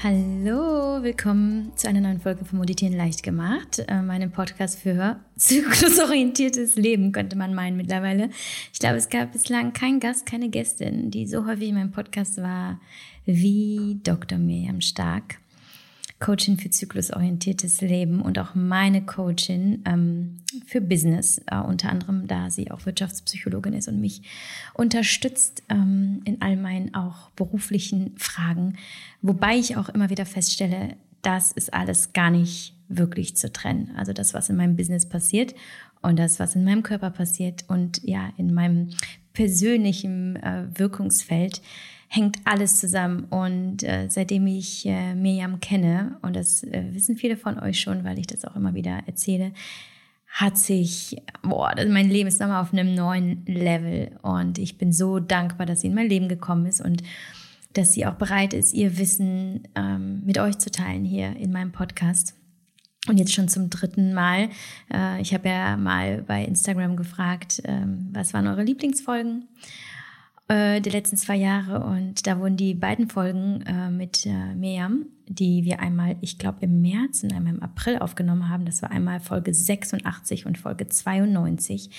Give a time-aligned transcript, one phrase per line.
[0.00, 6.76] Hallo, willkommen zu einer neuen Folge von Moditieren leicht gemacht, äh, meinem Podcast für zyklusorientiertes
[6.76, 8.30] Leben, könnte man meinen mittlerweile.
[8.72, 12.36] Ich glaube, es gab bislang keinen Gast, keine Gästin, die so häufig in meinem Podcast
[12.36, 12.80] war
[13.24, 14.38] wie Dr.
[14.38, 15.40] Miriam Stark.
[16.20, 22.50] Coachin für zyklusorientiertes Leben und auch meine Coachin ähm, für Business, äh, unter anderem, da
[22.50, 24.22] sie auch Wirtschaftspsychologin ist und mich
[24.74, 28.76] unterstützt ähm, in all meinen auch beruflichen Fragen,
[29.22, 33.92] wobei ich auch immer wieder feststelle, das ist alles gar nicht wirklich zu trennen.
[33.96, 35.54] Also das, was in meinem Business passiert
[36.02, 38.90] und das, was in meinem Körper passiert und ja, in meinem
[39.34, 41.62] persönlichen äh, Wirkungsfeld,
[42.08, 43.24] hängt alles zusammen.
[43.24, 48.04] Und äh, seitdem ich äh, Miriam kenne, und das äh, wissen viele von euch schon,
[48.04, 49.52] weil ich das auch immer wieder erzähle,
[50.28, 54.18] hat sich, boah, mein Leben ist nochmal auf einem neuen Level.
[54.22, 57.02] Und ich bin so dankbar, dass sie in mein Leben gekommen ist und
[57.72, 61.72] dass sie auch bereit ist, ihr Wissen ähm, mit euch zu teilen hier in meinem
[61.72, 62.34] Podcast.
[63.08, 64.50] Und jetzt schon zum dritten Mal.
[64.92, 69.48] Äh, ich habe ja mal bei Instagram gefragt, ähm, was waren eure Lieblingsfolgen?
[70.48, 75.06] Äh, die letzten zwei Jahre und da wurden die beiden Folgen äh, mit äh, Miriam,
[75.26, 78.64] die wir einmal, ich glaube, im März und einmal im April aufgenommen haben.
[78.64, 81.90] Das war einmal Folge 86 und Folge 92.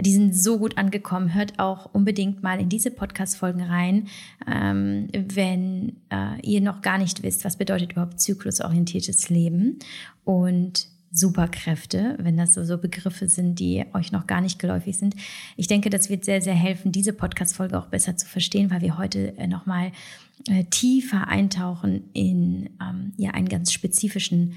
[0.00, 1.34] Die sind so gut angekommen.
[1.34, 4.08] Hört auch unbedingt mal in diese Podcast-Folgen rein,
[4.50, 9.78] ähm, wenn äh, ihr noch gar nicht wisst, was bedeutet überhaupt zyklusorientiertes Leben
[10.24, 15.14] und Superkräfte, wenn das so, so Begriffe sind, die euch noch gar nicht geläufig sind.
[15.56, 18.98] Ich denke, das wird sehr, sehr helfen, diese Podcast-Folge auch besser zu verstehen, weil wir
[18.98, 19.92] heute äh, nochmal
[20.48, 24.54] äh, tiefer eintauchen in ähm, ja, einen ganz spezifischen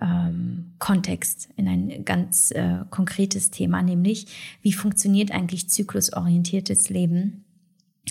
[0.00, 4.26] ähm, Kontext, in ein ganz äh, konkretes Thema, nämlich
[4.60, 7.43] wie funktioniert eigentlich zyklusorientiertes Leben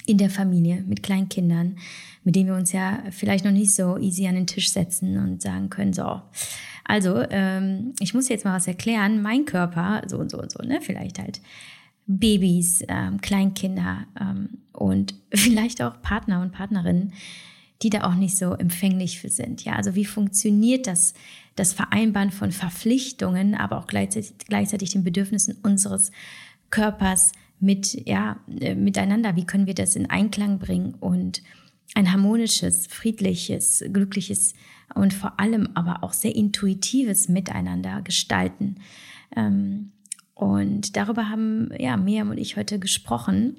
[0.06, 1.78] in der Familie mit kleinen Kindern,
[2.24, 5.42] mit denen wir uns ja vielleicht noch nicht so easy an den Tisch setzen und
[5.42, 6.22] sagen können, so,
[6.86, 9.22] also, ähm, ich muss jetzt mal was erklären.
[9.22, 10.82] Mein Körper, so und so und so, ne?
[10.82, 11.42] Vielleicht halt
[12.06, 17.14] Babys, ähm, Kleinkinder ähm, und vielleicht auch Partner und Partnerinnen,
[17.82, 19.64] die da auch nicht so empfänglich für sind.
[19.64, 21.14] Ja, also wie funktioniert das,
[21.56, 26.12] das Vereinbaren von Verpflichtungen, aber auch gleichzeitig, gleichzeitig den Bedürfnissen unseres
[26.70, 27.32] Körpers
[27.64, 29.36] mit, ja, äh, miteinander?
[29.36, 31.42] Wie können wir das in Einklang bringen und
[31.96, 34.54] ein harmonisches, friedliches, glückliches
[34.96, 38.78] und vor allem aber auch sehr intuitives Miteinander gestalten.
[39.36, 39.92] Ähm,
[40.34, 43.58] und darüber haben ja Miriam und ich heute gesprochen.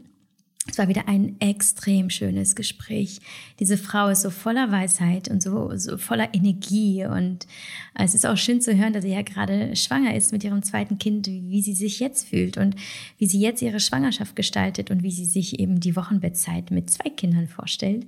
[0.67, 3.21] Es war wieder ein extrem schönes Gespräch.
[3.61, 7.05] Diese Frau ist so voller Weisheit und so, so voller Energie.
[7.05, 7.47] Und
[7.95, 10.99] es ist auch schön zu hören, dass sie ja gerade schwanger ist mit ihrem zweiten
[10.99, 12.77] Kind, wie sie sich jetzt fühlt und
[13.19, 17.11] wie sie jetzt ihre Schwangerschaft gestaltet und wie sie sich eben die Wochenbettzeit mit zwei
[17.11, 18.07] Kindern vorstellt.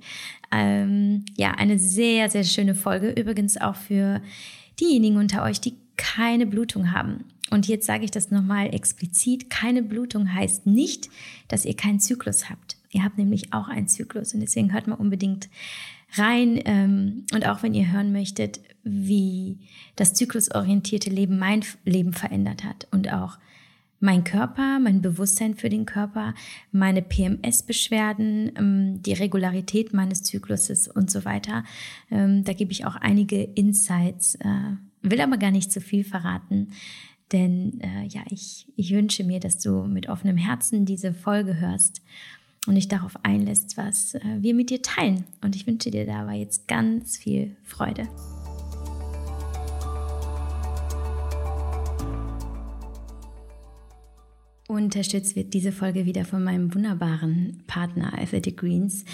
[0.51, 3.11] Ähm, ja, eine sehr, sehr schöne Folge.
[3.11, 4.19] Übrigens auch für
[4.79, 9.83] diejenigen unter euch, die keine Blutung haben und jetzt sage ich das nochmal explizit, keine
[9.83, 11.09] Blutung heißt nicht,
[11.47, 12.77] dass ihr keinen Zyklus habt.
[12.91, 15.49] Ihr habt nämlich auch einen Zyklus und deswegen hört mal unbedingt
[16.15, 16.59] rein.
[16.65, 19.59] Ähm, und auch wenn ihr hören möchtet, wie
[19.95, 23.37] das zyklusorientierte Leben mein Leben verändert hat und auch
[23.99, 26.35] mein Körper, mein Bewusstsein für den Körper,
[26.71, 31.63] meine PMS-Beschwerden, ähm, die Regularität meines Zykluses und so weiter.
[32.11, 36.69] Ähm, da gebe ich auch einige Insights, äh, will aber gar nicht zu viel verraten.
[37.31, 42.01] Denn äh, ja, ich, ich wünsche mir, dass du mit offenem Herzen diese Folge hörst
[42.67, 45.25] und dich darauf einlässt, was äh, wir mit dir teilen.
[45.41, 48.07] Und ich wünsche dir dabei jetzt ganz viel Freude.
[54.67, 59.05] Unterstützt wird diese Folge wieder von meinem wunderbaren Partner Athletic Greens,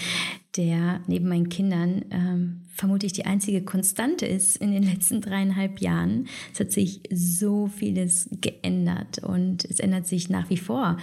[0.57, 6.27] der neben meinen Kindern ähm, vermutlich die einzige Konstante ist in den letzten dreieinhalb Jahren.
[6.51, 10.97] Es hat sich so vieles geändert und es ändert sich nach wie vor.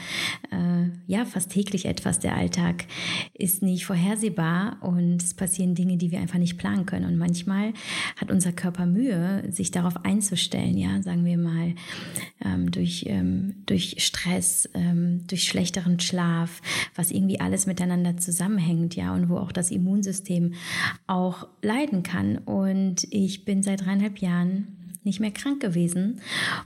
[0.50, 2.18] Äh, ja, fast täglich etwas.
[2.18, 2.86] Der Alltag
[3.34, 7.06] ist nicht vorhersehbar und es passieren Dinge, die wir einfach nicht planen können.
[7.06, 7.72] Und manchmal
[8.16, 11.74] hat unser Körper Mühe, sich darauf einzustellen, ja, sagen wir mal,
[12.44, 16.62] ähm, durch, ähm, durch Stress, ähm, durch schlechteren Schlaf,
[16.96, 20.54] was irgendwie alles miteinander zusammenhängt, ja, und wo auch das Immunsystem
[21.06, 22.38] auch leiden kann.
[22.38, 26.20] Und ich bin seit dreieinhalb Jahren nicht mehr krank gewesen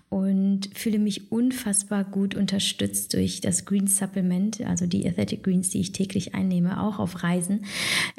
[0.08, 5.80] und fühle mich unfassbar gut unterstützt durch das Green Supplement, also die Athletic Greens, die
[5.80, 7.64] ich täglich einnehme, auch auf Reisen,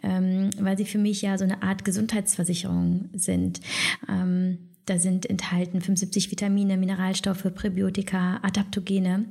[0.03, 3.59] ähm, weil sie für mich ja so eine Art Gesundheitsversicherung sind.
[4.07, 9.25] Ähm, da sind enthalten 75 Vitamine, Mineralstoffe, Präbiotika, Adaptogene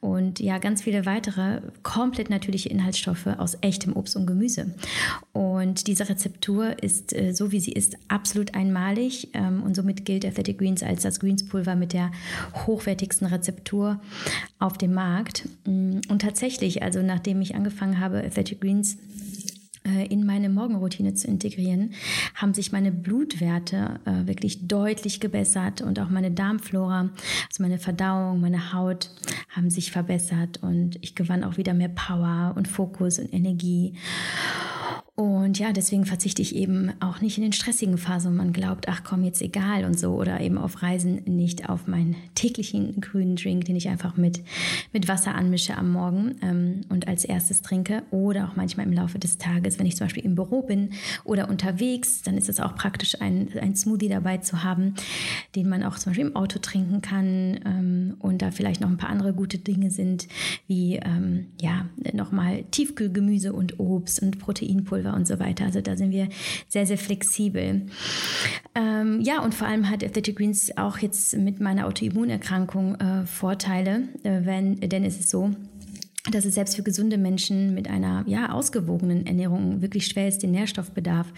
[0.00, 4.72] und ja, ganz viele weitere komplett natürliche Inhaltsstoffe aus echtem Obst und Gemüse.
[5.64, 10.58] Diese Rezeptur ist, äh, so wie sie ist, absolut einmalig ähm, und somit gilt Athletic
[10.58, 12.10] Greens als das Greenspulver mit der
[12.66, 14.00] hochwertigsten Rezeptur
[14.58, 15.48] auf dem Markt.
[15.66, 18.98] Mm, und tatsächlich, also nachdem ich angefangen habe, Athletic Greens
[19.86, 21.92] äh, in meine Morgenroutine zu integrieren,
[22.34, 27.10] haben sich meine Blutwerte äh, wirklich deutlich gebessert und auch meine Darmflora,
[27.48, 29.10] also meine Verdauung, meine Haut
[29.50, 33.94] haben sich verbessert und ich gewann auch wieder mehr Power und Fokus und Energie.
[35.16, 38.88] Und ja, deswegen verzichte ich eben auch nicht in den stressigen Phasen, wo man glaubt,
[38.88, 40.14] ach komm, jetzt egal und so.
[40.14, 44.42] Oder eben auf Reisen nicht auf meinen täglichen grünen Drink, den ich einfach mit,
[44.92, 48.02] mit Wasser anmische am Morgen ähm, und als erstes trinke.
[48.10, 50.90] Oder auch manchmal im Laufe des Tages, wenn ich zum Beispiel im Büro bin
[51.22, 54.94] oder unterwegs, dann ist es auch praktisch, ein, ein Smoothie dabei zu haben,
[55.54, 57.60] den man auch zum Beispiel im Auto trinken kann.
[57.64, 60.26] Ähm, und da vielleicht noch ein paar andere gute Dinge sind,
[60.66, 65.64] wie ähm, ja, nochmal Tiefkühlgemüse und Obst und Proteinpulver Pulver und so weiter.
[65.66, 66.28] Also da sind wir
[66.68, 67.82] sehr, sehr flexibel.
[68.74, 74.08] Ähm, ja, und vor allem hat Athletic Greens auch jetzt mit meiner Autoimmunerkrankung äh, Vorteile,
[74.22, 75.50] äh, wenn, denn es ist so,
[76.32, 80.52] dass es selbst für gesunde Menschen mit einer ja, ausgewogenen Ernährung wirklich schwer ist, den
[80.52, 81.30] Nährstoffbedarf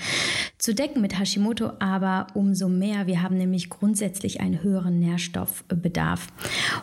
[0.59, 3.09] zu decken mit Hashimoto, aber umso mehr.
[3.09, 6.29] Wir haben nämlich grundsätzlich einen höheren Nährstoffbedarf.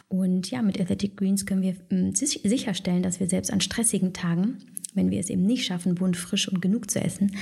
[0.09, 4.57] Und ja, mit Athletic Greens können wir ähm, sicherstellen, dass wir selbst an stressigen Tagen
[4.93, 7.35] wenn wir es eben nicht schaffen, bunt, frisch und genug zu essen,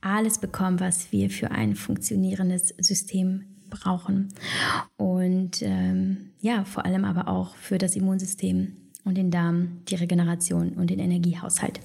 [0.00, 4.28] alles bekommen, was wir für ein funktionierendes System brauchen.
[4.96, 8.76] Und ähm, ja, vor allem aber auch für das Immunsystem
[9.10, 11.80] und den Darm, die Regeneration und den Energiehaushalt.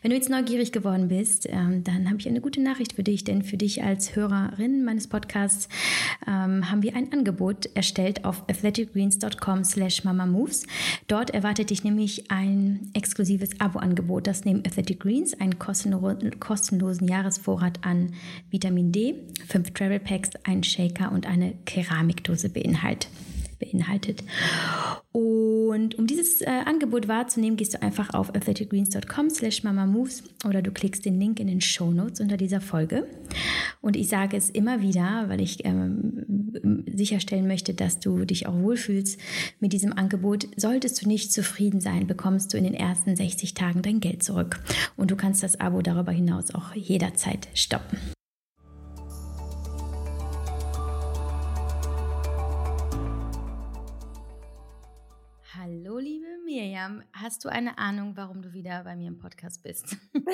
[0.00, 3.24] Wenn du jetzt neugierig geworden bist, ähm, dann habe ich eine gute Nachricht für dich,
[3.24, 5.68] denn für dich als Hörerin meines Podcasts
[6.26, 10.66] ähm, haben wir ein Angebot erstellt auf athleticgreens.com slash mamamoves.
[11.08, 18.14] Dort erwartet dich nämlich ein exklusives Abo-Angebot, das neben Athletic Greens einen kostenlosen Jahresvorrat an
[18.50, 19.14] Vitamin D,
[19.46, 23.08] fünf Travel Packs, einen Shaker und eine Keramikdose beinhaltet
[23.62, 24.24] beinhaltet.
[25.12, 30.70] Und um dieses äh, Angebot wahrzunehmen, gehst du einfach auf athleticgreens.com slash mamamoves oder du
[30.70, 33.06] klickst den Link in den Show Notes unter dieser Folge.
[33.82, 38.58] Und ich sage es immer wieder, weil ich ähm, sicherstellen möchte, dass du dich auch
[38.58, 39.20] wohlfühlst
[39.60, 40.48] mit diesem Angebot.
[40.56, 44.60] Solltest du nicht zufrieden sein, bekommst du in den ersten 60 Tagen dein Geld zurück.
[44.96, 47.98] Und du kannst das Abo darüber hinaus auch jederzeit stoppen.
[56.82, 57.02] Miriam.
[57.12, 59.96] Hast du eine Ahnung, warum du wieder bei mir im Podcast bist?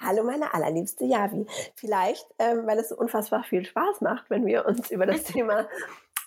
[0.00, 1.46] Hallo, meine allerliebste Javi.
[1.74, 5.68] Vielleicht, ähm, weil es so unfassbar viel Spaß macht, wenn wir uns über das Thema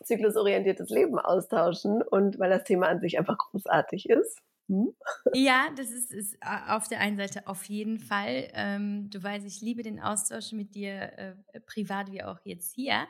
[0.04, 4.42] zyklusorientiertes Leben austauschen und weil das Thema an sich einfach großartig ist.
[4.68, 4.94] Hm?
[5.34, 6.38] Ja, das ist, ist,
[6.70, 8.50] auf der einen Seite auf jeden Fall.
[8.54, 13.08] Ähm, du weißt, ich liebe den Austausch mit dir, äh, privat wie auch jetzt hier.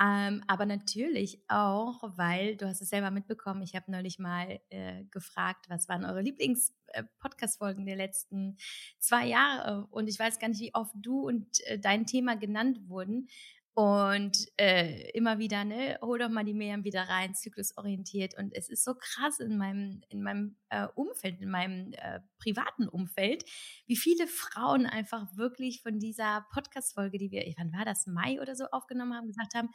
[0.00, 5.04] Ähm, aber natürlich auch, weil du hast es selber mitbekommen, ich habe neulich mal äh,
[5.04, 8.56] gefragt, was waren eure Lieblings-Podcast-Folgen äh, der letzten
[8.98, 9.86] zwei Jahre?
[9.90, 13.28] Und ich weiß gar nicht, wie oft du und äh, dein Thema genannt wurden.
[13.76, 18.38] Und äh, immer wieder, ne, hol doch mal die Miriam wieder rein, zyklusorientiert.
[18.38, 22.88] Und es ist so krass in meinem, in meinem äh, Umfeld, in meinem äh, privaten
[22.88, 23.44] Umfeld,
[23.86, 28.54] wie viele Frauen einfach wirklich von dieser Podcast-Folge, die wir, wann war das, Mai oder
[28.54, 29.70] so aufgenommen haben, gesagt haben,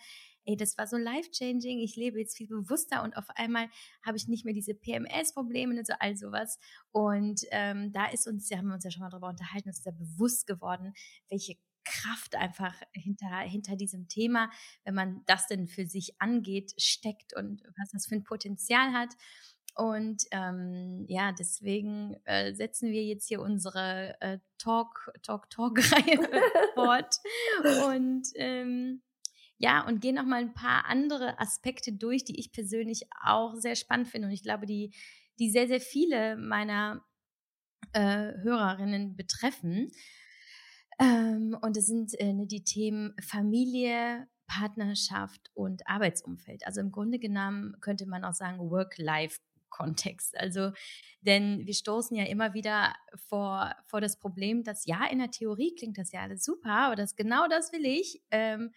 [0.45, 3.67] ey, das war so life-changing, ich lebe jetzt viel bewusster und auf einmal
[4.01, 6.57] habe ich nicht mehr diese PMS-Probleme und so all sowas.
[6.91, 9.79] Und ähm, da ist uns, ja, haben wir uns ja schon mal darüber unterhalten, uns
[9.79, 10.93] ist ja bewusst geworden,
[11.29, 11.57] welche
[11.89, 14.49] Kraft einfach hinter, hinter diesem Thema,
[14.83, 19.09] wenn man das denn für sich angeht, steckt und was das für ein Potenzial hat.
[19.75, 26.19] Und ähm, ja, deswegen äh, setzen wir jetzt hier unsere äh, Talk, Talk, Talk-Reihe
[26.75, 27.15] fort.
[27.85, 29.01] Und ähm,
[29.57, 33.75] ja, und gehen noch mal ein paar andere Aspekte durch, die ich persönlich auch sehr
[33.75, 34.27] spannend finde.
[34.27, 34.93] Und ich glaube, die,
[35.39, 37.05] die sehr, sehr viele meiner
[37.93, 39.91] äh, Hörerinnen betreffen.
[40.99, 46.65] Ähm, und es sind äh, ne, die Themen Familie, Partnerschaft und Arbeitsumfeld.
[46.65, 50.37] Also im Grunde genommen könnte man auch sagen Work-Life-Kontext.
[50.37, 50.71] Also,
[51.21, 55.73] denn wir stoßen ja immer wieder vor, vor das Problem, dass ja, in der Theorie
[55.75, 58.21] klingt das ja alles super, aber das genau das will ich.
[58.31, 58.71] Ähm,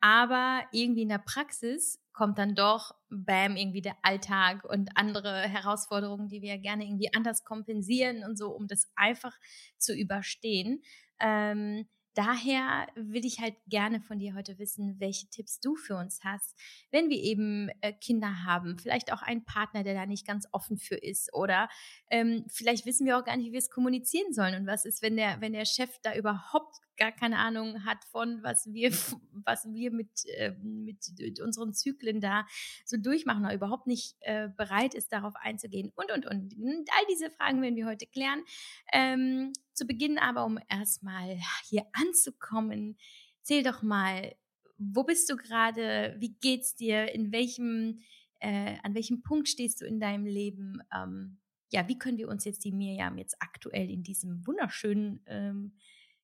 [0.00, 6.28] aber irgendwie in der Praxis kommt dann doch, bam, irgendwie der Alltag und andere Herausforderungen,
[6.28, 9.36] die wir gerne irgendwie anders kompensieren und so, um das einfach
[9.78, 10.82] zu überstehen.
[11.20, 16.24] Ähm, daher will ich halt gerne von dir heute wissen, welche Tipps du für uns
[16.24, 16.58] hast,
[16.90, 20.78] wenn wir eben äh, Kinder haben, vielleicht auch einen Partner, der da nicht ganz offen
[20.78, 21.68] für ist oder
[22.10, 25.02] ähm, vielleicht wissen wir auch gar nicht, wie wir es kommunizieren sollen und was ist,
[25.02, 28.90] wenn der, wenn der Chef da überhaupt gar keine Ahnung hat von, was wir,
[29.44, 32.46] was wir mit, äh, mit unseren Zyklen da
[32.86, 36.56] so durchmachen oder überhaupt nicht äh, bereit ist, darauf einzugehen und, und, und.
[36.56, 38.42] und all diese Fragen werden wir heute klären.
[38.90, 42.96] Ähm, zu Beginn aber, um erstmal hier anzukommen,
[43.42, 44.34] zähl doch mal,
[44.78, 46.16] wo bist du gerade?
[46.18, 47.12] Wie geht's dir?
[47.12, 48.00] In welchem,
[48.40, 50.82] äh, an welchem Punkt stehst du in deinem Leben?
[50.94, 51.38] Ähm,
[51.70, 55.76] ja, wie können wir uns jetzt die Mirjam jetzt aktuell in diesem wunderschönen ähm,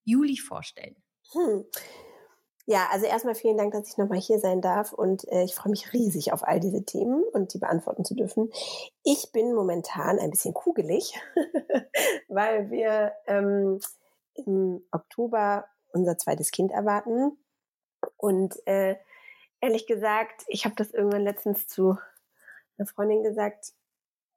[0.04, 0.96] Juli vorstellen?
[1.32, 1.64] Hm.
[2.66, 5.70] Ja, also erstmal vielen Dank, dass ich nochmal hier sein darf und äh, ich freue
[5.70, 8.52] mich riesig auf all diese Themen und die beantworten zu dürfen.
[9.02, 11.20] Ich bin momentan ein bisschen kugelig,
[12.28, 13.80] weil wir ähm,
[14.34, 17.36] im Oktober unser zweites Kind erwarten
[18.16, 18.96] und äh,
[19.60, 21.98] ehrlich gesagt, ich habe das irgendwann letztens zu
[22.78, 23.72] einer Freundin gesagt,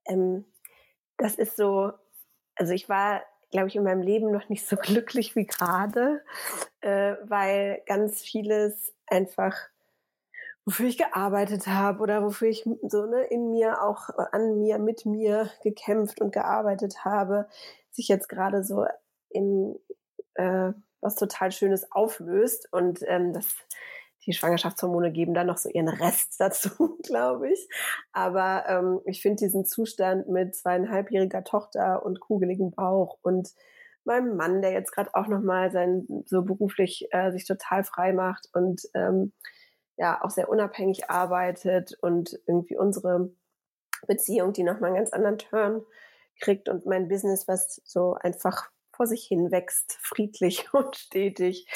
[0.08, 0.46] ähm,
[1.18, 1.92] das ist so,
[2.56, 3.22] also ich war
[3.52, 6.24] glaube ich, in meinem Leben noch nicht so glücklich wie gerade,
[6.82, 9.56] äh, weil ganz vieles einfach,
[10.66, 15.06] wofür ich gearbeitet habe oder wofür ich so ne, in mir auch an mir, mit
[15.06, 17.48] mir gekämpft und gearbeitet habe,
[17.92, 18.86] sich jetzt gerade so
[19.30, 19.78] in
[20.36, 20.72] äh,
[21.02, 22.68] was total Schönes auflöst.
[22.72, 23.56] Und ähm, das
[24.26, 27.68] die Schwangerschaftshormone geben dann noch so ihren Rest dazu, glaube ich.
[28.12, 33.50] Aber ähm, ich finde diesen Zustand mit zweieinhalbjähriger Tochter und kugeligem Bauch und
[34.04, 38.50] meinem Mann, der jetzt gerade auch nochmal sein so beruflich äh, sich total frei macht
[38.54, 39.34] und ähm,
[39.98, 43.32] ja auch sehr unabhängig arbeitet und irgendwie unsere
[44.08, 45.82] Beziehung, die nochmal einen ganz anderen Turn
[46.40, 51.68] kriegt und mein Business, was so einfach vor sich hin wächst, friedlich und stetig.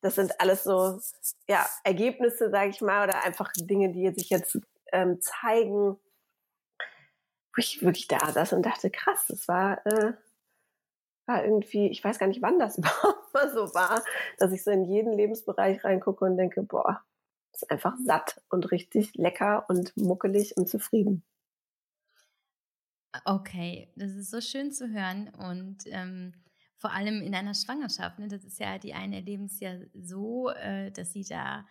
[0.00, 1.00] Das sind alles so
[1.48, 4.58] ja, Ergebnisse, sage ich mal, oder einfach Dinge, die sich jetzt
[4.92, 5.98] ähm, zeigen,
[7.54, 10.12] wo ich wirklich da saß und dachte, krass, das war, äh,
[11.26, 12.78] war irgendwie, ich weiß gar nicht, wann das
[13.32, 14.02] mal so war,
[14.38, 17.04] dass ich so in jeden Lebensbereich reingucke und denke, boah,
[17.52, 21.24] ist einfach satt und richtig lecker und muckelig und zufrieden.
[23.24, 26.34] Okay, das ist so schön zu hören und ähm,
[26.78, 28.18] vor allem in einer Schwangerschaft.
[28.18, 28.28] Ne?
[28.28, 31.66] Das ist ja, die einen erleben es ja so, äh, dass sie da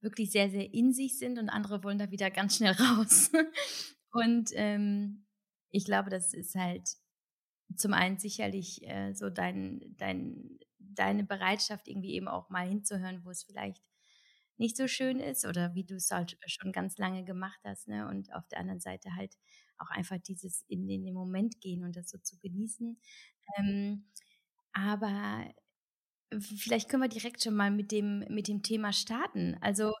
[0.00, 3.30] wirklich sehr, sehr in sich sind und andere wollen da wieder ganz schnell raus.
[4.12, 5.26] und ähm,
[5.70, 6.88] ich glaube, das ist halt
[7.76, 13.30] zum einen sicherlich äh, so dein, dein, deine Bereitschaft, irgendwie eben auch mal hinzuhören, wo
[13.30, 13.82] es vielleicht
[14.56, 17.88] nicht so schön ist oder wie du es halt schon ganz lange gemacht hast.
[17.88, 18.08] Ne?
[18.08, 19.36] Und auf der anderen Seite halt
[19.78, 23.00] auch einfach dieses in, den Moment gehen und das so zu genießen.
[23.56, 24.10] Ähm,
[24.72, 25.44] aber
[26.40, 29.56] vielleicht können wir direkt schon mal mit dem, mit dem Thema starten.
[29.60, 29.92] Also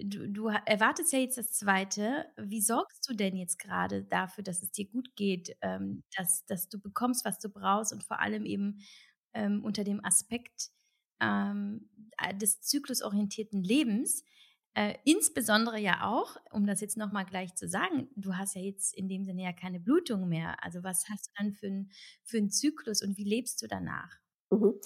[0.00, 2.26] du, du erwartest ja jetzt das Zweite.
[2.36, 6.68] Wie sorgst du denn jetzt gerade dafür, dass es dir gut geht, ähm, dass, dass
[6.68, 8.78] du bekommst, was du brauchst und vor allem eben
[9.34, 10.70] ähm, unter dem Aspekt
[11.20, 11.88] ähm,
[12.40, 14.24] des zyklusorientierten Lebens?
[14.74, 18.94] Äh, insbesondere ja auch, um das jetzt nochmal gleich zu sagen, du hast ja jetzt
[18.94, 20.56] in dem Sinne ja keine Blutung mehr.
[20.62, 21.90] Also was hast du dann für, ein,
[22.24, 24.16] für einen Zyklus und wie lebst du danach?
[24.50, 24.80] Mhm.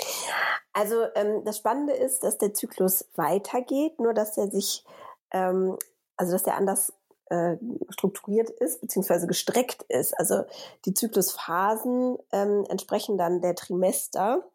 [0.73, 4.85] Also ähm, das Spannende ist, dass der Zyklus weitergeht, nur dass er sich,
[5.31, 5.77] ähm,
[6.17, 6.93] also dass der anders
[7.31, 7.57] äh,
[7.91, 10.19] strukturiert ist, beziehungsweise gestreckt ist.
[10.19, 10.45] Also
[10.85, 14.49] die Zyklusphasen ähm, entsprechen dann der Trimester.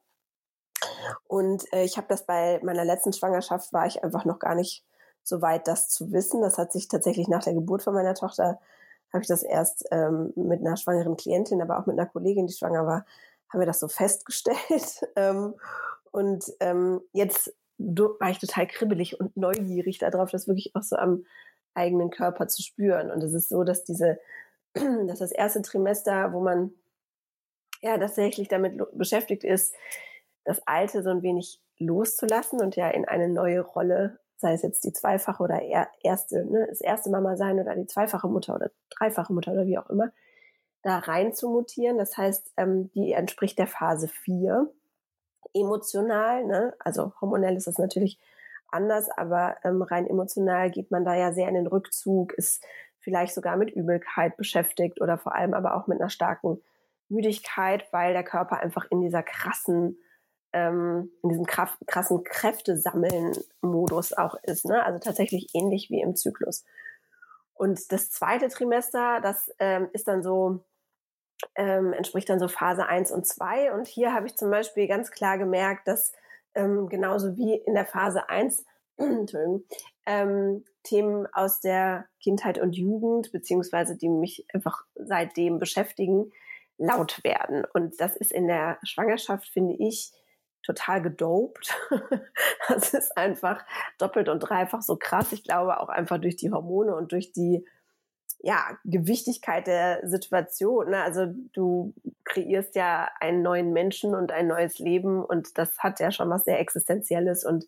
[1.27, 4.85] Und äh, ich habe das bei meiner letzten Schwangerschaft, war ich einfach noch gar nicht
[5.23, 6.41] soweit, das zu wissen.
[6.41, 8.59] Das hat sich tatsächlich nach der Geburt von meiner Tochter,
[9.13, 12.53] habe ich das erst ähm, mit einer schwangeren Klientin, aber auch mit einer Kollegin, die
[12.53, 13.05] schwanger war,
[13.49, 15.07] haben wir das so festgestellt.
[15.15, 15.55] ähm,
[16.11, 21.25] und ähm, jetzt war ich total kribbelig und neugierig darauf, das wirklich auch so am
[21.73, 23.11] eigenen Körper zu spüren.
[23.11, 24.19] Und es ist so, dass diese,
[24.73, 26.73] dass das erste Trimester, wo man
[27.81, 29.73] ja tatsächlich damit beschäftigt ist,
[30.43, 34.83] das Alte so ein wenig loszulassen und ja in eine neue Rolle sei es jetzt
[34.83, 35.61] die zweifache oder
[36.03, 39.77] erste, ne, das erste Mama sein oder die zweifache Mutter oder dreifache Mutter oder wie
[39.77, 40.11] auch immer,
[40.81, 41.97] da rein zu mutieren.
[41.97, 44.69] Das heißt, ähm, die entspricht der Phase 4.
[45.53, 46.73] Emotional, ne?
[46.79, 48.19] also hormonell ist das natürlich
[48.69, 52.63] anders, aber ähm, rein emotional geht man da ja sehr in den Rückzug, ist
[52.99, 56.61] vielleicht sogar mit Übelkeit beschäftigt oder vor allem aber auch mit einer starken
[57.09, 59.97] Müdigkeit, weil der Körper einfach in dieser krassen
[60.53, 64.65] ähm, in diesem krass, krassen Kräftesammeln-Modus auch ist.
[64.65, 64.83] Ne?
[64.83, 66.65] Also tatsächlich ähnlich wie im Zyklus.
[67.53, 70.65] Und das zweite Trimester, das ähm, ist dann so,
[71.55, 73.73] ähm, entspricht dann so Phase 1 und 2.
[73.73, 76.11] Und hier habe ich zum Beispiel ganz klar gemerkt, dass
[76.55, 78.65] ähm, genauso wie in der Phase 1
[80.05, 86.31] ähm, Themen aus der Kindheit und Jugend, beziehungsweise die mich einfach seitdem beschäftigen,
[86.77, 87.63] laut werden.
[87.73, 90.11] Und das ist in der Schwangerschaft, finde ich,
[90.63, 91.75] total gedopt.
[92.67, 93.63] das ist einfach
[93.97, 95.31] doppelt und dreifach so krass.
[95.31, 97.65] Ich glaube auch einfach durch die Hormone und durch die
[98.43, 100.89] ja, Gewichtigkeit der Situation.
[100.89, 101.03] Ne?
[101.03, 106.11] Also du kreierst ja einen neuen Menschen und ein neues Leben und das hat ja
[106.11, 107.67] schon was sehr Existenzielles und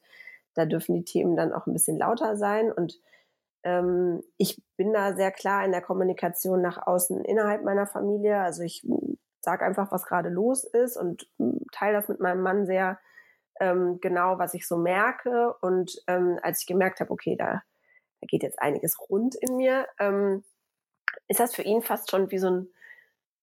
[0.55, 2.71] da dürfen die Themen dann auch ein bisschen lauter sein.
[2.71, 2.99] Und
[3.63, 8.39] ähm, ich bin da sehr klar in der Kommunikation nach außen innerhalb meiner Familie.
[8.39, 8.85] Also ich
[9.43, 11.29] sage einfach, was gerade los ist und
[11.71, 12.99] teile das mit meinem Mann sehr
[13.59, 15.53] ähm, genau, was ich so merke.
[15.61, 17.61] Und ähm, als ich gemerkt habe, okay, da,
[18.21, 20.43] da geht jetzt einiges rund in mir, ähm,
[21.27, 22.67] ist das für ihn fast schon wie so ein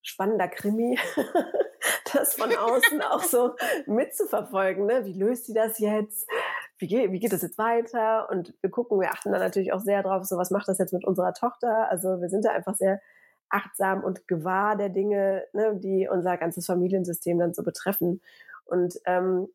[0.01, 0.97] spannender Krimi,
[2.13, 3.55] das von außen auch so
[3.85, 4.85] mitzuverfolgen.
[4.85, 5.05] Ne?
[5.05, 6.27] Wie löst sie das jetzt?
[6.77, 8.29] Wie geht, wie geht das jetzt weiter?
[8.29, 10.93] Und wir gucken, wir achten da natürlich auch sehr drauf, so was macht das jetzt
[10.93, 11.89] mit unserer Tochter?
[11.89, 12.99] Also wir sind da einfach sehr
[13.51, 18.21] achtsam und gewahr der Dinge, ne, die unser ganzes Familiensystem dann so betreffen.
[18.65, 19.47] Und ähm,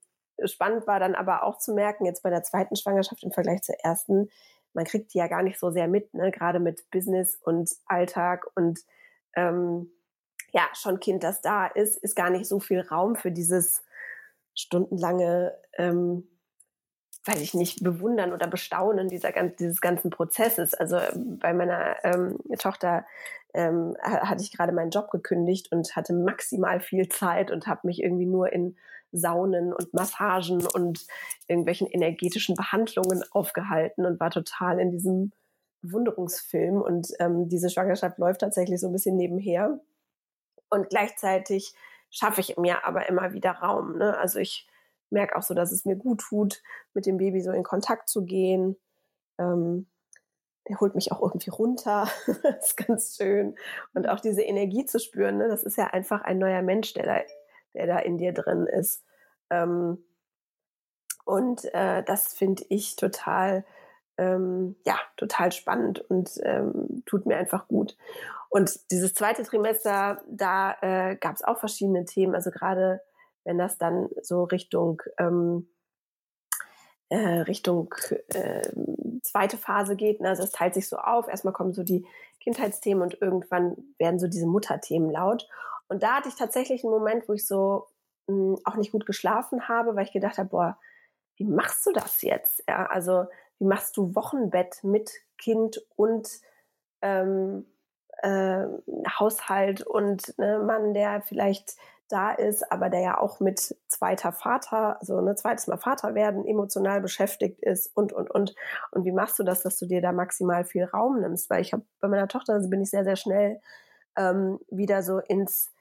[0.44, 3.76] spannend war dann aber auch zu merken, jetzt bei der zweiten Schwangerschaft im Vergleich zur
[3.82, 4.30] ersten,
[4.74, 6.30] man kriegt die ja gar nicht so sehr mit, ne?
[6.30, 8.80] gerade mit Business und Alltag und
[9.34, 9.90] ähm,
[10.52, 13.82] ja, schon Kind, das da ist, ist gar nicht so viel Raum für dieses
[14.54, 16.28] stundenlange, ähm,
[17.24, 20.74] weiß ich nicht, bewundern oder bestaunen dieser, dieses ganzen Prozesses.
[20.74, 23.04] Also ähm, bei meiner ähm, Tochter
[23.56, 28.02] ähm, hatte ich gerade meinen Job gekündigt und hatte maximal viel Zeit und habe mich
[28.02, 28.76] irgendwie nur in
[29.12, 31.06] Saunen und Massagen und
[31.48, 35.32] irgendwelchen energetischen Behandlungen aufgehalten und war total in diesem
[35.80, 36.82] Bewunderungsfilm.
[36.82, 39.80] Und ähm, diese Schwangerschaft läuft tatsächlich so ein bisschen nebenher.
[40.68, 41.74] Und gleichzeitig
[42.10, 43.96] schaffe ich mir aber immer wieder Raum.
[43.96, 44.16] Ne?
[44.18, 44.68] Also ich
[45.08, 48.24] merke auch so, dass es mir gut tut, mit dem Baby so in Kontakt zu
[48.24, 48.76] gehen.
[49.38, 49.86] Ähm,
[50.68, 52.08] der holt mich auch irgendwie runter.
[52.42, 53.54] das ist ganz schön.
[53.94, 55.48] Und auch diese Energie zu spüren, ne?
[55.48, 57.20] das ist ja einfach ein neuer Mensch, der da
[57.76, 59.04] der da in dir drin ist.
[59.50, 60.02] Ähm,
[61.24, 63.64] und äh, das finde ich total,
[64.16, 67.96] ähm, ja, total spannend und ähm, tut mir einfach gut.
[68.48, 72.34] Und dieses zweite Trimester, da äh, gab es auch verschiedene Themen.
[72.34, 73.02] Also gerade
[73.44, 75.68] wenn das dann so Richtung ähm,
[77.08, 77.94] äh, Richtung
[78.28, 78.62] äh,
[79.22, 80.20] zweite Phase geht.
[80.20, 80.28] Ne?
[80.28, 81.28] Also es teilt sich so auf.
[81.28, 82.06] Erstmal kommen so die
[82.40, 85.48] Kindheitsthemen und irgendwann werden so diese Mutterthemen laut.
[85.88, 87.86] Und da hatte ich tatsächlich einen Moment, wo ich so
[88.28, 90.78] mh, hm, auch nicht gut geschlafen habe, weil ich gedacht habe, boah,
[91.36, 92.64] wie machst du das jetzt?
[92.68, 93.26] Ja, also
[93.58, 96.28] wie machst du Wochenbett mit Kind und
[97.02, 97.66] ähm,
[98.22, 98.64] äh,
[99.18, 101.76] Haushalt und ne, Mann, der vielleicht
[102.08, 106.46] da ist, aber der ja auch mit zweiter Vater, also ne, zweites Mal Vater werden,
[106.46, 108.54] emotional beschäftigt ist und und und.
[108.92, 111.50] Und wie machst du das, dass du dir da maximal viel Raum nimmst?
[111.50, 113.60] Weil ich habe bei meiner Tochter also bin ich sehr sehr schnell
[114.16, 115.72] ähm, wieder so ins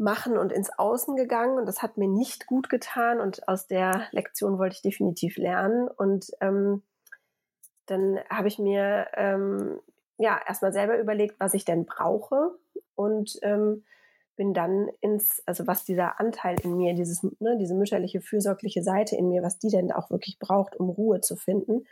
[0.00, 4.06] Machen und ins Außen gegangen und das hat mir nicht gut getan und aus der
[4.12, 6.84] Lektion wollte ich definitiv lernen und ähm,
[7.86, 9.80] dann habe ich mir ähm,
[10.16, 12.52] ja erstmal selber überlegt, was ich denn brauche
[12.94, 13.84] und ähm,
[14.38, 19.16] bin dann ins, also was dieser Anteil in mir, dieses, ne, diese mütterliche, fürsorgliche Seite
[19.16, 21.86] in mir, was die denn auch wirklich braucht, um Ruhe zu finden.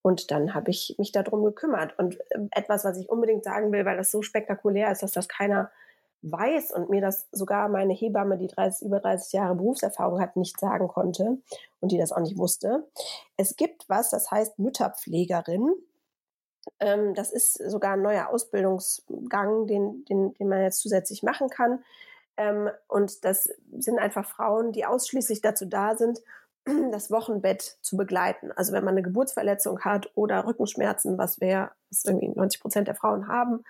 [0.00, 1.98] Und dann habe ich mich darum gekümmert.
[1.98, 5.28] Und ähm, etwas, was ich unbedingt sagen will, weil das so spektakulär ist, dass das
[5.28, 5.70] keiner
[6.22, 10.58] weiß und mir das sogar meine Hebamme, die 30, über 30 Jahre Berufserfahrung hat, nicht
[10.60, 11.38] sagen konnte
[11.80, 12.86] und die das auch nicht wusste.
[13.36, 15.74] Es gibt was, das heißt Mütterpflegerin.
[16.78, 21.82] Ähm, das ist sogar ein neuer Ausbildungsgang, den, den, den man jetzt zusätzlich machen kann.
[22.36, 26.20] Ähm, und das sind einfach Frauen, die ausschließlich dazu da sind,
[26.90, 28.52] das Wochenbett zu begleiten.
[28.52, 32.94] Also wenn man eine Geburtsverletzung hat oder Rückenschmerzen, was wir, was irgendwie 90 Prozent der
[32.94, 33.64] Frauen haben,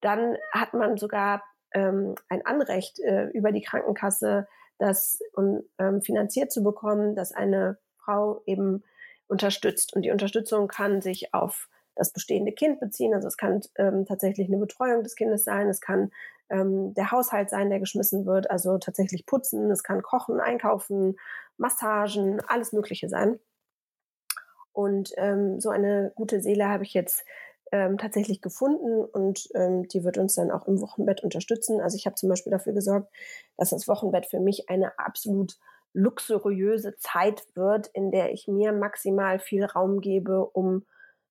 [0.00, 4.48] dann hat man sogar ähm, ein Anrecht äh, über die Krankenkasse,
[4.78, 8.82] das um, ähm, finanziert zu bekommen, dass eine Frau eben
[9.28, 9.94] unterstützt.
[9.94, 11.68] Und die Unterstützung kann sich auf
[12.00, 13.14] das bestehende Kind beziehen.
[13.14, 16.10] Also es kann ähm, tatsächlich eine Betreuung des Kindes sein, es kann
[16.48, 21.16] ähm, der Haushalt sein, der geschmissen wird, also tatsächlich putzen, es kann kochen, einkaufen,
[21.58, 23.38] Massagen, alles Mögliche sein.
[24.72, 27.24] Und ähm, so eine gute Seele habe ich jetzt
[27.70, 31.80] ähm, tatsächlich gefunden und ähm, die wird uns dann auch im Wochenbett unterstützen.
[31.80, 33.12] Also ich habe zum Beispiel dafür gesorgt,
[33.58, 35.58] dass das Wochenbett für mich eine absolut
[35.92, 40.86] luxuriöse Zeit wird, in der ich mir maximal viel Raum gebe, um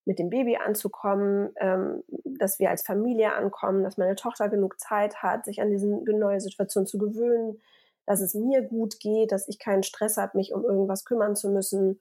[0.06, 5.22] mit dem Baby anzukommen, ähm, dass wir als Familie ankommen, dass meine Tochter genug Zeit
[5.22, 7.62] hat, sich an diese neue Situation zu gewöhnen,
[8.06, 11.50] dass es mir gut geht, dass ich keinen Stress habe, mich um irgendwas kümmern zu
[11.50, 12.00] müssen.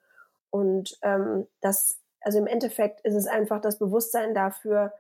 [0.51, 4.93] Und ähm, das, also im Endeffekt ist es einfach das Bewusstsein dafür,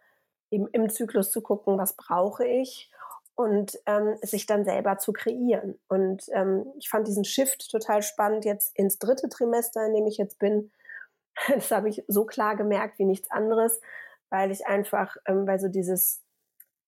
[0.51, 2.91] eben im Zyklus zu gucken, was brauche ich
[3.35, 5.79] und ähm, sich dann selber zu kreieren.
[5.89, 10.17] Und ähm, ich fand diesen Shift total spannend jetzt ins dritte Trimester, in dem ich
[10.17, 10.73] jetzt bin.
[11.55, 13.81] Das habe ich so klar gemerkt wie nichts anderes,
[14.31, 16.23] weil ich einfach, ähm, weil so dieses,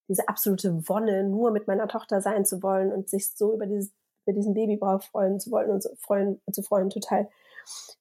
[0.09, 3.93] diese absolute Wonne, nur mit meiner Tochter sein zu wollen und sich so über dieses,
[4.27, 7.29] über diesen Babybrauch freuen zu wollen und zu freuen, zu freuen, total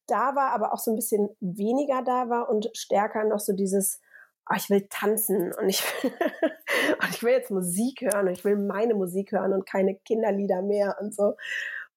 [0.07, 4.01] da war, aber auch so ein bisschen weniger da war und stärker noch so dieses,
[4.49, 8.57] oh, ich will tanzen und ich, und ich will jetzt Musik hören und ich will
[8.57, 11.35] meine Musik hören und keine Kinderlieder mehr und so.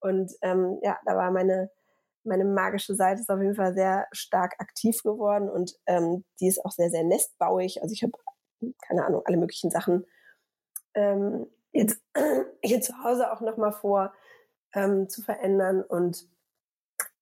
[0.01, 1.71] Und ähm, ja, da war meine,
[2.25, 6.65] meine magische Seite ist auf jeden Fall sehr stark aktiv geworden und ähm, die ist
[6.65, 7.83] auch sehr, sehr nestbauig.
[7.83, 8.13] Also ich habe,
[8.87, 10.07] keine Ahnung, alle möglichen Sachen
[10.95, 12.01] ähm, jetzt
[12.63, 14.13] hier zu Hause auch nochmal vor
[14.75, 16.29] ähm, zu verändern und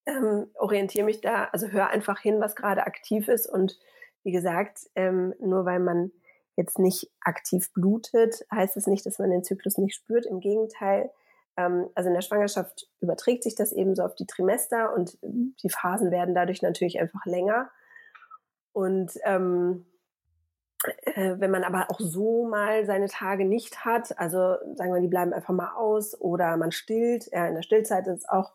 [0.05, 3.77] ähm, orientiere mich da, also höre einfach hin, was gerade aktiv ist und
[4.23, 6.11] wie gesagt, ähm, nur weil man
[6.55, 10.25] jetzt nicht aktiv blutet, heißt es nicht, dass man den Zyklus nicht spürt.
[10.25, 11.11] Im Gegenteil,
[11.55, 16.11] also in der Schwangerschaft überträgt sich das eben so auf die Trimester und die Phasen
[16.11, 17.69] werden dadurch natürlich einfach länger.
[18.73, 19.85] Und ähm,
[21.03, 25.07] äh, wenn man aber auch so mal seine Tage nicht hat, also sagen wir, die
[25.07, 28.53] bleiben einfach mal aus oder man stillt, ja, in der Stillzeit ist es auch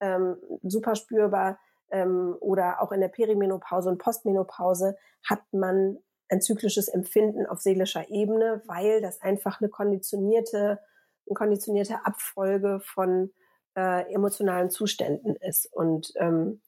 [0.00, 1.58] ähm, super spürbar,
[1.92, 4.96] ähm, oder auch in der Perimenopause und Postmenopause
[5.28, 10.80] hat man ein zyklisches Empfinden auf seelischer Ebene, weil das einfach eine konditionierte,
[11.26, 13.32] eine konditionierte Abfolge von
[13.76, 15.66] äh, emotionalen Zuständen ist.
[15.72, 16.60] Und ähm,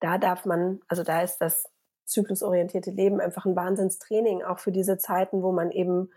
[0.00, 1.64] da darf man, also da ist das
[2.06, 6.10] zyklusorientierte Leben einfach ein Wahnsinnstraining, auch für diese Zeiten, wo man eben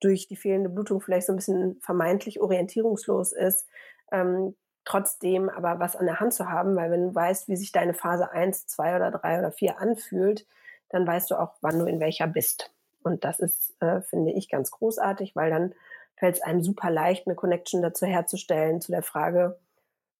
[0.00, 3.66] durch die fehlende Blutung vielleicht so ein bisschen vermeintlich orientierungslos ist,
[4.12, 7.72] ähm, trotzdem aber was an der Hand zu haben, weil wenn du weißt, wie sich
[7.72, 10.46] deine Phase 1, 2 oder 3 oder 4 anfühlt,
[10.88, 12.72] dann weißt du auch, wann du in welcher bist.
[13.02, 15.74] Und das ist, äh, finde ich, ganz großartig, weil dann
[16.16, 19.58] fällt es einem super leicht, eine Connection dazu herzustellen, zu der Frage,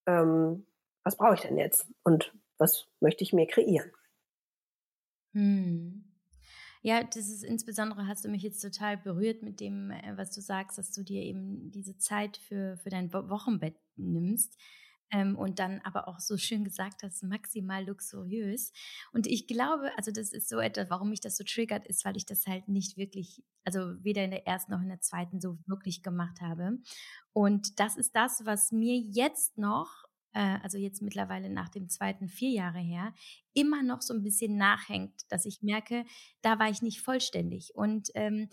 [0.07, 0.67] ähm,
[1.03, 3.91] was brauche ich denn jetzt und was möchte ich mir kreieren.
[5.33, 6.05] Hm.
[6.83, 10.41] Ja, das ist insbesondere hast du mich jetzt total berührt mit dem, äh, was du
[10.41, 14.57] sagst, dass du dir eben diese Zeit für, für dein Wochenbett nimmst.
[15.13, 18.73] Ähm, und dann aber auch so schön gesagt hast, maximal luxuriös.
[19.13, 22.17] Und ich glaube, also das ist so etwas, warum mich das so triggert, ist, weil
[22.17, 25.59] ich das halt nicht wirklich, also weder in der ersten noch in der zweiten so
[25.67, 26.79] wirklich gemacht habe.
[27.33, 32.29] Und das ist das, was mir jetzt noch äh, also jetzt mittlerweile nach dem zweiten
[32.29, 33.15] vier Jahre her,
[33.55, 36.05] immer noch so ein bisschen nachhängt, dass ich merke,
[36.43, 37.75] da war ich nicht vollständig.
[37.75, 38.51] Und ähm,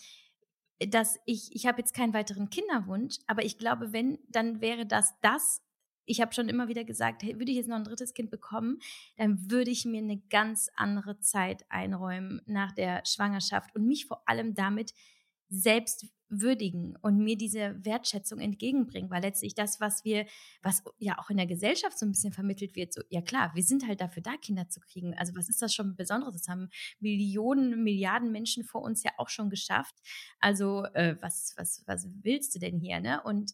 [0.80, 5.13] dass ich, ich habe jetzt keinen weiteren Kinderwunsch, aber ich glaube, wenn, dann wäre das
[5.22, 5.62] das.
[6.06, 8.80] Ich habe schon immer wieder gesagt, würde ich jetzt noch ein drittes Kind bekommen,
[9.18, 14.28] dann würde ich mir eine ganz andere Zeit einräumen nach der Schwangerschaft und mich vor
[14.28, 14.94] allem damit
[15.50, 16.08] selbst
[16.42, 20.26] würdigen und mir diese Wertschätzung entgegenbringen, weil letztlich das, was wir,
[20.62, 23.63] was ja auch in der Gesellschaft so ein bisschen vermittelt wird, so, ja klar, wir
[23.63, 25.13] sind halt dafür da, Kinder zu kriegen.
[25.13, 26.34] Also was ist das schon Besonderes?
[26.34, 29.96] Das haben Millionen, Milliarden Menschen vor uns ja auch schon geschafft.
[30.39, 33.22] Also äh, was, was, was willst du denn hier, ne?
[33.24, 33.54] Und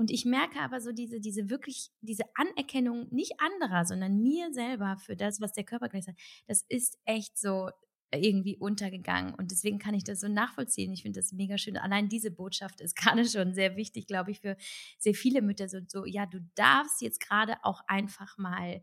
[0.00, 4.96] und ich merke aber so diese, diese wirklich, diese Anerkennung nicht anderer, sondern mir selber
[4.96, 7.68] für das, was der Körper gleich sagt, das ist echt so,
[8.12, 9.34] irgendwie untergegangen.
[9.34, 10.92] Und deswegen kann ich das so nachvollziehen.
[10.92, 11.76] Ich finde das mega schön.
[11.76, 14.56] Allein diese Botschaft ist gerade schon sehr wichtig, glaube ich, für
[14.98, 15.68] sehr viele Mütter.
[15.68, 18.82] So, so ja, du darfst jetzt gerade auch einfach mal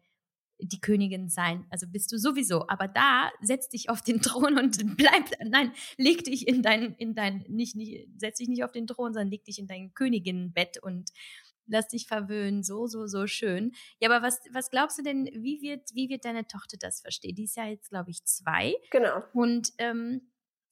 [0.59, 1.65] die Königin sein.
[1.69, 2.67] Also bist du sowieso.
[2.67, 7.15] Aber da setz dich auf den Thron und bleib, nein, leg dich in dein, in
[7.15, 10.81] dein, nicht, nicht, setz dich nicht auf den Thron, sondern leg dich in dein Königinnenbett
[10.81, 11.11] und
[11.67, 13.73] lass dich verwöhnen, so, so, so schön.
[13.99, 17.35] Ja, aber was, was glaubst du denn, wie wird, wie wird deine Tochter das verstehen?
[17.35, 18.75] Die ist ja jetzt, glaube ich, zwei.
[18.91, 19.21] Genau.
[19.33, 20.21] Und ähm,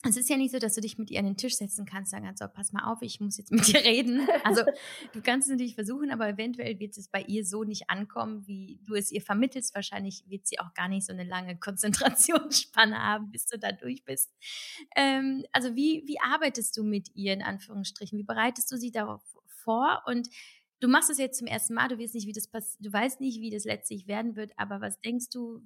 [0.08, 2.12] es ist ja nicht so, dass du dich mit ihr an den Tisch setzen kannst,
[2.12, 4.28] sagen kannst, so, pass mal auf, ich muss jetzt mit dir reden.
[4.44, 4.62] Also
[5.14, 8.80] du kannst es natürlich versuchen, aber eventuell wird es bei ihr so nicht ankommen, wie
[8.86, 9.74] du es ihr vermittelst.
[9.74, 14.04] Wahrscheinlich wird sie auch gar nicht so eine lange Konzentrationsspanne haben, bis du da durch
[14.04, 14.32] bist.
[14.96, 18.20] Ähm, also wie, wie arbeitest du mit ihr in Anführungsstrichen?
[18.20, 20.04] Wie bereitest du sie darauf vor?
[20.06, 20.30] Und
[20.80, 23.20] du machst es jetzt zum ersten Mal, du weißt nicht, wie das passiert, du weißt
[23.22, 25.62] nicht, wie das letztlich werden wird, aber was denkst du,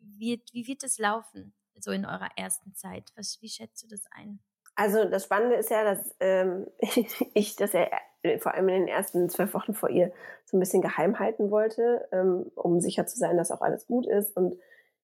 [0.00, 3.12] wie, wie wird das laufen, so in eurer ersten Zeit?
[3.16, 4.40] Was, wie schätzt du das ein?
[4.74, 6.66] Also das Spannende ist ja, dass ähm,
[7.34, 7.86] ich das ja
[8.22, 10.12] äh, vor allem in den ersten zwölf Wochen vor ihr
[10.44, 14.06] so ein bisschen geheim halten wollte, ähm, um sicher zu sein, dass auch alles gut
[14.06, 14.56] ist und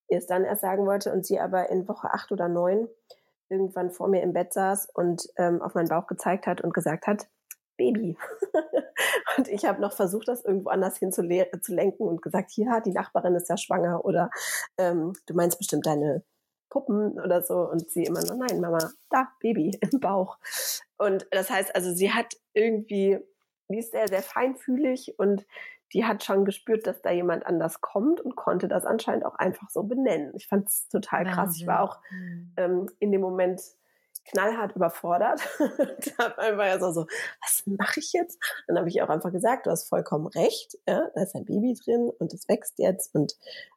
[0.08, 2.88] ihr es dann erst sagen wollte und sie aber in Woche acht oder neun
[3.50, 7.06] irgendwann vor mir im Bett saß und ähm, auf meinen Bauch gezeigt hat und gesagt
[7.06, 7.28] hat,
[7.76, 8.16] Baby.
[9.38, 11.22] und ich habe noch versucht, das irgendwo anders hin zu,
[11.60, 14.30] zu lenken und gesagt, hier, die Nachbarin ist ja schwanger oder
[14.78, 16.24] ähm, du meinst bestimmt deine
[16.70, 20.38] Puppen oder so und sie immer noch, nein, Mama, da, Baby im Bauch.
[20.96, 23.18] Und das heißt also, sie hat irgendwie,
[23.68, 25.46] die ist sehr, sehr feinfühlig und
[25.94, 29.70] die hat schon gespürt, dass da jemand anders kommt und konnte das anscheinend auch einfach
[29.70, 30.32] so benennen.
[30.34, 31.34] Ich fand es total Wahnsinn.
[31.34, 31.56] krass.
[31.56, 31.98] Ich war auch
[32.56, 33.62] ähm, in dem Moment
[34.26, 35.40] knallhart überfordert.
[36.18, 37.06] da war ja so, so
[37.42, 38.38] was mache ich jetzt?
[38.66, 41.74] Dann habe ich auch einfach gesagt, du hast vollkommen recht, ja, da ist ein Baby
[41.74, 43.34] drin und es wächst jetzt und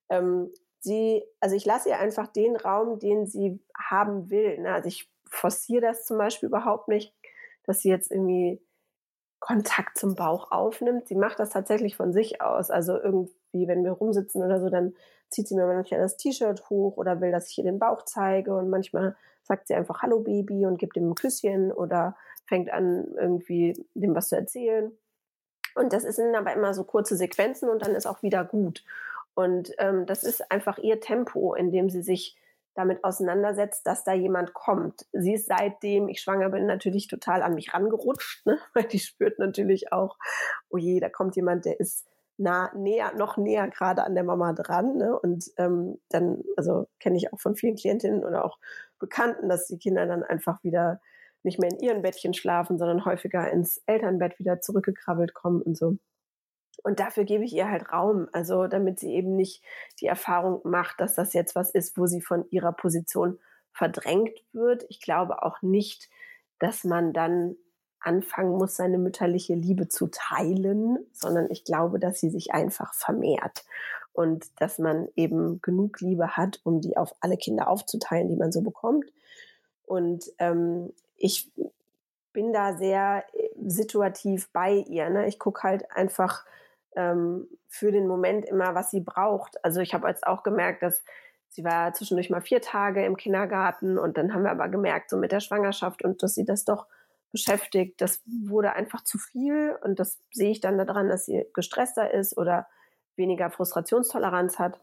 [0.09, 0.51] ähm,
[0.81, 4.59] sie, also ich lasse ihr einfach den Raum, den sie haben will.
[4.59, 4.73] Ne?
[4.73, 7.13] Also ich forciere das zum Beispiel überhaupt nicht,
[7.63, 8.61] dass sie jetzt irgendwie
[9.39, 11.07] Kontakt zum Bauch aufnimmt.
[11.07, 12.69] Sie macht das tatsächlich von sich aus.
[12.69, 14.93] Also irgendwie, wenn wir rumsitzen oder so, dann
[15.29, 18.55] zieht sie mir manchmal das T-Shirt hoch oder will, dass ich ihr den Bauch zeige.
[18.55, 22.15] Und manchmal sagt sie einfach Hallo Baby und gibt ihm ein Küsschen oder
[22.45, 24.91] fängt an, irgendwie dem was zu erzählen.
[25.75, 28.83] Und das sind aber immer so kurze Sequenzen und dann ist auch wieder gut.
[29.33, 32.37] Und ähm, das ist einfach ihr Tempo, in dem sie sich
[32.73, 35.05] damit auseinandersetzt, dass da jemand kommt.
[35.11, 38.59] Sie ist seitdem ich schwanger bin natürlich total an mich rangerutscht, ne?
[38.73, 40.17] weil die spürt natürlich auch,
[40.69, 44.53] oh je, da kommt jemand, der ist nah, näher, noch näher gerade an der Mama
[44.53, 44.97] dran.
[44.97, 45.17] Ne?
[45.17, 48.57] Und ähm, dann, also kenne ich auch von vielen Klientinnen oder auch
[48.99, 51.01] Bekannten, dass die Kinder dann einfach wieder
[51.43, 55.97] nicht mehr in ihren Bettchen schlafen, sondern häufiger ins Elternbett wieder zurückgekrabbelt kommen und so.
[56.83, 59.63] Und dafür gebe ich ihr halt Raum, also damit sie eben nicht
[59.99, 63.39] die Erfahrung macht, dass das jetzt was ist, wo sie von ihrer Position
[63.71, 64.85] verdrängt wird.
[64.89, 66.09] Ich glaube auch nicht,
[66.59, 67.55] dass man dann
[67.99, 73.63] anfangen muss, seine mütterliche Liebe zu teilen, sondern ich glaube, dass sie sich einfach vermehrt
[74.13, 78.51] und dass man eben genug Liebe hat, um die auf alle Kinder aufzuteilen, die man
[78.51, 79.05] so bekommt.
[79.85, 81.51] Und ähm, ich
[82.33, 85.09] bin da sehr äh, situativ bei ihr.
[85.09, 85.27] Ne?
[85.27, 86.45] Ich gucke halt einfach,
[86.95, 89.63] ähm, für den Moment immer, was sie braucht.
[89.63, 91.03] Also ich habe jetzt auch gemerkt, dass
[91.49, 95.17] sie war zwischendurch mal vier Tage im Kindergarten und dann haben wir aber gemerkt, so
[95.17, 96.87] mit der Schwangerschaft und dass sie das doch
[97.31, 102.13] beschäftigt, das wurde einfach zu viel und das sehe ich dann daran, dass sie gestresster
[102.13, 102.67] ist oder
[103.15, 104.79] weniger Frustrationstoleranz hat.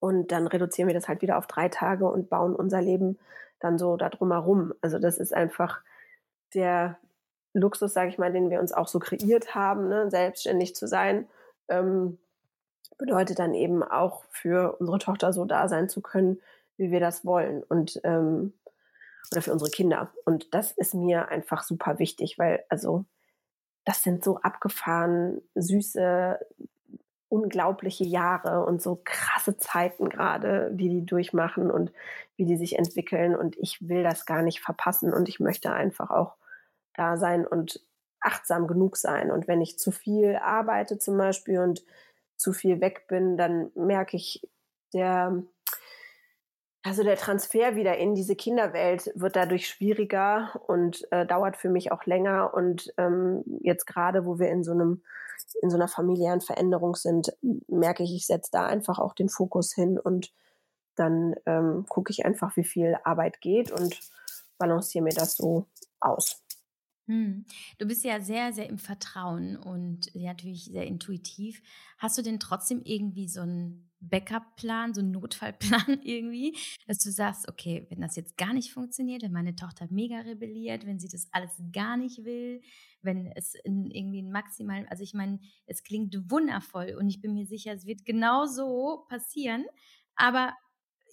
[0.00, 3.18] Und dann reduzieren wir das halt wieder auf drei Tage und bauen unser Leben
[3.58, 4.74] dann so da drumherum.
[4.82, 5.80] Also das ist einfach
[6.52, 6.98] der
[7.54, 10.10] Luxus, sage ich mal, den wir uns auch so kreiert haben, ne?
[10.10, 11.26] selbstständig zu sein,
[11.68, 12.18] ähm,
[12.98, 16.40] bedeutet dann eben auch für unsere Tochter so da sein zu können,
[16.76, 18.52] wie wir das wollen und ähm,
[19.32, 20.12] oder für unsere Kinder.
[20.24, 23.04] Und das ist mir einfach super wichtig, weil also
[23.84, 26.38] das sind so abgefahren, süße,
[27.28, 31.92] unglaubliche Jahre und so krasse Zeiten gerade, die die durchmachen und
[32.36, 33.34] wie die sich entwickeln.
[33.34, 36.36] Und ich will das gar nicht verpassen und ich möchte einfach auch
[36.94, 37.80] da sein und
[38.20, 39.30] achtsam genug sein.
[39.30, 41.84] Und wenn ich zu viel arbeite zum Beispiel und
[42.36, 44.48] zu viel weg bin, dann merke ich,
[44.92, 45.42] der,
[46.82, 51.92] also der Transfer wieder in diese Kinderwelt wird dadurch schwieriger und äh, dauert für mich
[51.92, 52.54] auch länger.
[52.54, 55.02] Und ähm, jetzt gerade, wo wir in so einem
[55.62, 57.32] in so einer familiären Veränderung sind,
[57.68, 60.32] merke ich, ich setze da einfach auch den Fokus hin und
[60.96, 63.98] dann ähm, gucke ich einfach, wie viel Arbeit geht und
[64.58, 65.66] balanciere mir das so
[66.00, 66.43] aus.
[67.06, 67.44] Hm.
[67.78, 71.60] Du bist ja sehr, sehr im Vertrauen und ja, natürlich sehr intuitiv.
[71.98, 77.48] Hast du denn trotzdem irgendwie so einen Backup-Plan, so einen Notfallplan irgendwie, dass du sagst,
[77.48, 81.28] okay, wenn das jetzt gar nicht funktioniert, wenn meine Tochter mega rebelliert, wenn sie das
[81.32, 82.62] alles gar nicht will,
[83.02, 87.34] wenn es in irgendwie ein maximal, also ich meine, es klingt wundervoll und ich bin
[87.34, 89.66] mir sicher, es wird genau so passieren,
[90.16, 90.54] aber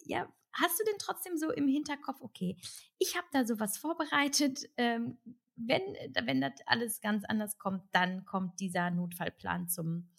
[0.06, 2.58] ja, hast du denn trotzdem so im Hinterkopf, okay,
[2.98, 5.18] ich habe da sowas vorbereitet, ähm,
[5.56, 5.82] wenn,
[6.26, 10.10] wenn das alles ganz anders kommt, dann kommt dieser Notfallplan zum,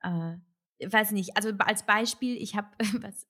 [0.00, 0.36] äh,
[0.84, 2.68] weiß nicht, also als Beispiel, ich habe
[3.02, 3.26] was,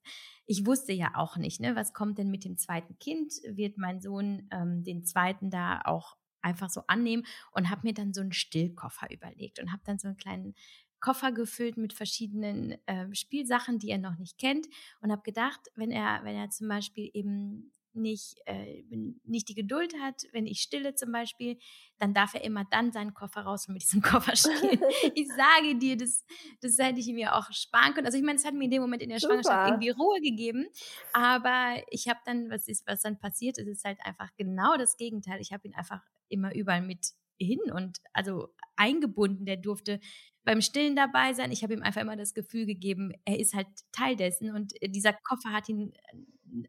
[0.46, 3.32] ich wusste ja auch nicht, ne, was kommt denn mit dem zweiten Kind?
[3.48, 8.12] Wird mein Sohn ähm, den zweiten da auch einfach so annehmen und habe mir dann
[8.12, 10.54] so einen Stillkoffer überlegt und habe dann so einen kleinen
[11.00, 14.66] Koffer gefüllt mit verschiedenen äh, Spielsachen, die er noch nicht kennt
[15.00, 18.85] und habe gedacht, wenn er, wenn er zum Beispiel eben nicht, äh,
[19.24, 21.59] nicht die Geduld hat, wenn ich stille zum Beispiel,
[21.98, 24.81] dann darf er immer dann seinen Koffer raus und mit diesem Koffer spielen.
[25.14, 26.24] ich sage dir, das,
[26.61, 28.07] das hätte ich mir auch sparen können.
[28.07, 29.35] Also ich meine, es hat mir in dem Moment in der Super.
[29.35, 30.66] Schwangerschaft irgendwie Ruhe gegeben,
[31.12, 34.96] aber ich habe dann, was ist, was dann passiert ist, ist halt einfach genau das
[34.96, 35.40] Gegenteil.
[35.40, 37.12] Ich habe ihn einfach immer überall mit
[37.44, 39.46] hin und also eingebunden.
[39.46, 40.00] Der durfte
[40.44, 41.52] beim Stillen dabei sein.
[41.52, 45.12] Ich habe ihm einfach immer das Gefühl gegeben, er ist halt Teil dessen und dieser
[45.12, 45.92] Koffer hat ihn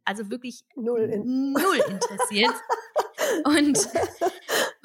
[0.06, 2.54] also wirklich null, in null interessiert.
[3.46, 3.78] und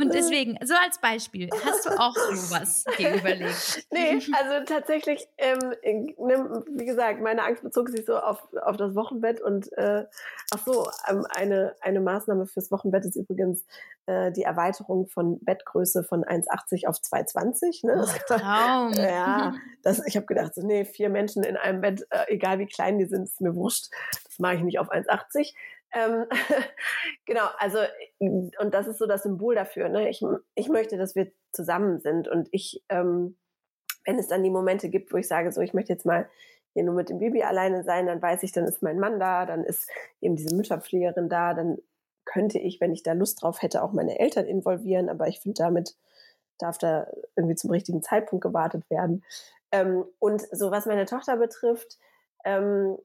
[0.00, 3.87] Und deswegen, so als Beispiel, hast du auch sowas dir überlegt?
[3.90, 5.58] Nee, also tatsächlich, ähm,
[6.18, 10.04] ne, wie gesagt, meine Angst bezog sich so auf, auf das Wochenbett und äh,
[10.52, 13.64] ach so, ähm, eine, eine Maßnahme fürs Wochenbett ist übrigens
[14.06, 17.87] äh, die Erweiterung von Bettgröße von 1,80 auf 2,20.
[17.87, 18.04] Ne?
[18.06, 18.92] Oh, Traum.
[18.92, 22.66] ja, das, ich habe gedacht, so, nee, vier Menschen in einem Bett, äh, egal wie
[22.66, 23.88] klein die sind, ist mir wurscht.
[24.24, 25.54] Das mache ich nicht auf 1,80.
[25.92, 26.27] Ähm,
[27.27, 27.79] genau, also
[28.18, 29.88] und das ist so das Symbol dafür.
[29.88, 30.09] Ne?
[30.09, 30.22] Ich,
[30.55, 33.37] ich möchte, dass wir zusammen sind und ich, ähm,
[34.05, 36.29] wenn es dann die Momente gibt, wo ich sage, so ich möchte jetzt mal
[36.74, 39.46] hier nur mit dem Baby alleine sein, dann weiß ich, dann ist mein Mann da,
[39.46, 41.79] dann ist eben diese Mütterpflegerin da, dann
[42.24, 45.62] könnte ich, wenn ich da Lust drauf hätte, auch meine Eltern involvieren, aber ich finde,
[45.62, 45.96] damit
[46.59, 49.24] darf da irgendwie zum richtigen Zeitpunkt gewartet werden.
[49.72, 51.98] Ähm, und so was meine Tochter betrifft,
[52.44, 52.98] ähm,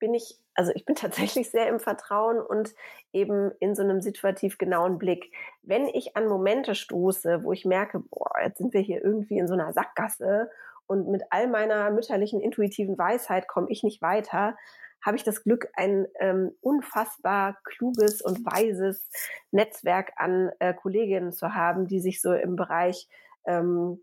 [0.00, 2.74] bin ich, also ich bin tatsächlich sehr im Vertrauen und
[3.12, 5.32] eben in so einem situativ genauen Blick.
[5.62, 9.46] Wenn ich an Momente stoße, wo ich merke, boah, jetzt sind wir hier irgendwie in
[9.46, 10.50] so einer Sackgasse
[10.86, 14.56] und mit all meiner mütterlichen intuitiven Weisheit komme ich nicht weiter,
[15.02, 19.08] habe ich das Glück, ein ähm, unfassbar kluges und weises
[19.50, 23.08] Netzwerk an äh, Kolleginnen zu haben, die sich so im Bereich
[23.46, 24.00] ähm,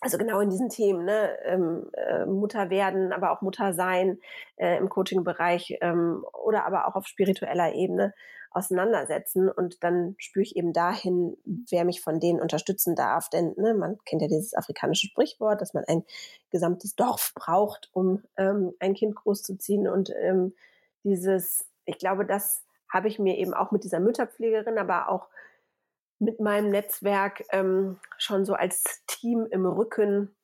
[0.00, 4.18] also genau in diesen Themen, ne, ähm, äh, Mutter werden, aber auch Mutter sein
[4.56, 8.14] äh, im Coaching-Bereich ähm, oder aber auch auf spiritueller Ebene
[8.50, 13.28] auseinandersetzen und dann spüre ich eben dahin, wer mich von denen unterstützen darf.
[13.28, 16.02] Denn ne, man kennt ja dieses afrikanische Sprichwort, dass man ein
[16.50, 20.54] gesamtes Dorf braucht, um ähm, ein Kind großzuziehen und ähm,
[21.04, 25.28] dieses, ich glaube, das habe ich mir eben auch mit dieser Mütterpflegerin, aber auch
[26.20, 30.34] mit meinem Netzwerk ähm, schon so als Team im Rücken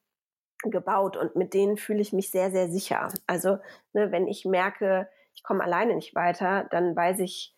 [0.62, 3.08] gebaut und mit denen fühle ich mich sehr, sehr sicher.
[3.26, 3.58] Also
[3.92, 7.54] ne, wenn ich merke, ich komme alleine nicht weiter, dann weiß ich,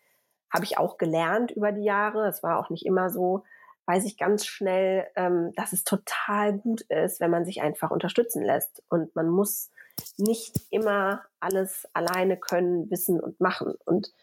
[0.53, 3.43] habe ich auch gelernt über die Jahre, es war auch nicht immer so,
[3.85, 8.43] weiß ich ganz schnell, ähm, dass es total gut ist, wenn man sich einfach unterstützen
[8.43, 8.83] lässt.
[8.89, 9.71] Und man muss
[10.17, 13.75] nicht immer alles alleine können, wissen und machen.
[13.85, 14.13] Und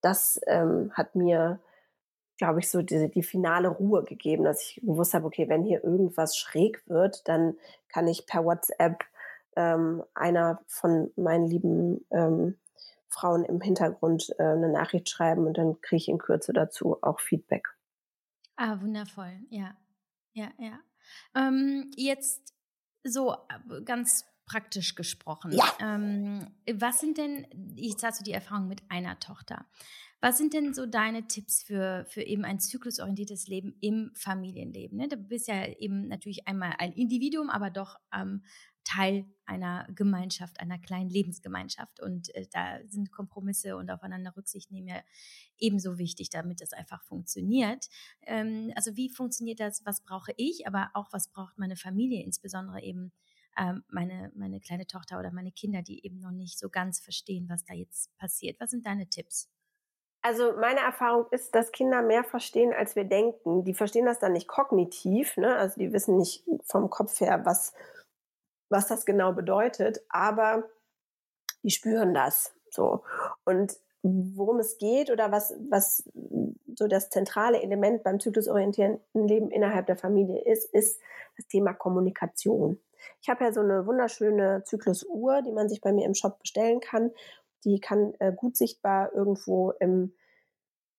[0.00, 1.58] das ähm, hat mir
[2.36, 5.82] glaube ich, so die, die finale Ruhe gegeben, dass ich gewusst habe, okay, wenn hier
[5.82, 7.56] irgendwas schräg wird, dann
[7.88, 9.04] kann ich per WhatsApp
[9.56, 12.56] ähm, einer von meinen lieben ähm,
[13.08, 17.20] Frauen im Hintergrund äh, eine Nachricht schreiben und dann kriege ich in Kürze dazu auch
[17.20, 17.68] Feedback.
[18.56, 19.76] Ah, wundervoll, ja.
[20.32, 20.78] Ja, ja.
[21.34, 22.54] Ähm, jetzt
[23.04, 25.52] so äh, ganz praktisch gesprochen.
[25.52, 25.64] Ja.
[25.80, 29.66] Ähm, was sind denn, jetzt hast du die Erfahrung mit einer Tochter.
[30.20, 34.96] Was sind denn so deine Tipps für, für eben ein zyklusorientiertes Leben im Familienleben?
[34.96, 35.08] Ne?
[35.08, 38.42] Du bist ja eben natürlich einmal ein Individuum, aber doch ähm,
[38.86, 42.00] Teil einer Gemeinschaft, einer kleinen Lebensgemeinschaft.
[42.00, 45.02] Und äh, da sind Kompromisse und aufeinander Rücksicht nehmen ja
[45.58, 47.88] ebenso wichtig, damit das einfach funktioniert.
[48.22, 49.84] Ähm, also wie funktioniert das?
[49.84, 50.66] Was brauche ich?
[50.66, 53.12] Aber auch was braucht meine Familie, insbesondere eben
[53.58, 57.48] ähm, meine, meine kleine Tochter oder meine Kinder, die eben noch nicht so ganz verstehen,
[57.48, 58.60] was da jetzt passiert.
[58.60, 59.50] Was sind deine Tipps?
[60.26, 63.62] Also meine Erfahrung ist, dass Kinder mehr verstehen, als wir denken.
[63.62, 65.54] Die verstehen das dann nicht kognitiv, ne?
[65.54, 67.74] also die wissen nicht vom Kopf her, was,
[68.68, 70.64] was das genau bedeutet, aber
[71.62, 73.04] die spüren das so.
[73.44, 76.10] Und worum es geht oder was, was
[76.74, 81.00] so das zentrale Element beim zyklusorientierten Leben innerhalb der Familie ist, ist
[81.36, 82.80] das Thema Kommunikation.
[83.22, 86.80] Ich habe ja so eine wunderschöne Zyklusuhr, die man sich bei mir im Shop bestellen
[86.80, 87.12] kann
[87.66, 90.14] die kann äh, gut sichtbar irgendwo im,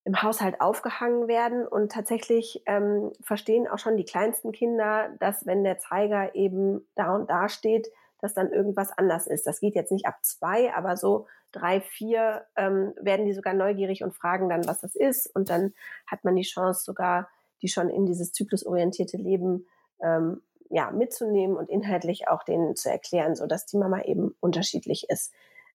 [0.04, 1.66] im Haushalt aufgehangen werden.
[1.66, 7.14] Und tatsächlich ähm, verstehen auch schon die kleinsten Kinder, dass wenn der Zeiger eben da
[7.14, 7.88] und da steht,
[8.20, 9.46] dass dann irgendwas anders ist.
[9.46, 14.04] Das geht jetzt nicht ab zwei, aber so drei, vier ähm, werden die sogar neugierig
[14.04, 15.34] und fragen dann, was das ist.
[15.34, 15.72] Und dann
[16.06, 17.30] hat man die Chance sogar,
[17.62, 19.66] die schon in dieses zyklusorientierte Leben
[20.02, 25.08] ähm, ja, mitzunehmen und inhaltlich auch denen zu erklären, so dass die Mama eben unterschiedlich
[25.08, 25.32] ist.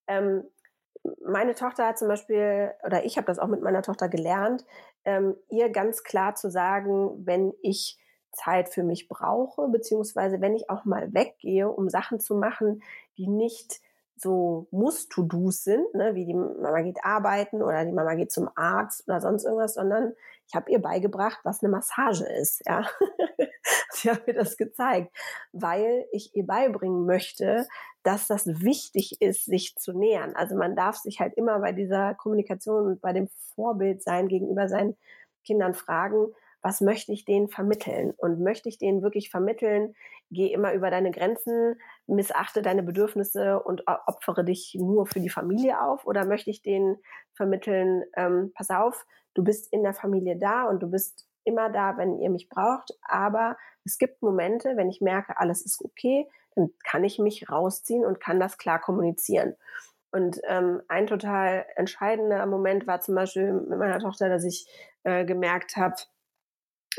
[0.08, 0.44] Ähm,
[1.26, 4.66] meine Tochter hat zum Beispiel, oder ich habe das auch mit meiner Tochter gelernt,
[5.06, 8.00] ähm, ihr ganz klar zu sagen, wenn ich
[8.32, 12.82] Zeit für mich brauche, beziehungsweise wenn ich auch mal weggehe, um Sachen zu machen,
[13.18, 13.82] die nicht
[14.16, 19.08] so Muss-To-Dos sind, ne, wie die Mama geht arbeiten oder die Mama geht zum Arzt
[19.08, 20.14] oder sonst irgendwas, sondern
[20.54, 22.62] ich habe ihr beigebracht, was eine Massage ist.
[22.68, 22.88] Ja,
[23.92, 25.12] sie hat mir das gezeigt,
[25.52, 27.66] weil ich ihr beibringen möchte,
[28.04, 30.36] dass das wichtig ist, sich zu nähern.
[30.36, 34.70] Also man darf sich halt immer bei dieser Kommunikation und bei dem Vorbild sein gegenüber
[34.70, 34.96] seinen
[35.44, 36.28] Kindern fragen,
[36.62, 38.14] was möchte ich denen vermitteln?
[38.16, 39.96] Und möchte ich denen wirklich vermitteln,
[40.30, 45.82] geh immer über deine Grenzen, missachte deine Bedürfnisse und opfere dich nur für die Familie
[45.82, 46.06] auf?
[46.06, 46.98] Oder möchte ich denen
[47.34, 49.04] vermitteln, ähm, pass auf,
[49.34, 52.98] du bist in der Familie da und du bist immer da, wenn ihr mich braucht,
[53.02, 58.06] aber es gibt Momente, wenn ich merke, alles ist okay, dann kann ich mich rausziehen
[58.06, 59.56] und kann das klar kommunizieren.
[60.12, 64.68] Und ähm, ein total entscheidender Moment war zum Beispiel mit meiner Tochter, dass ich
[65.04, 65.96] äh, gemerkt habe,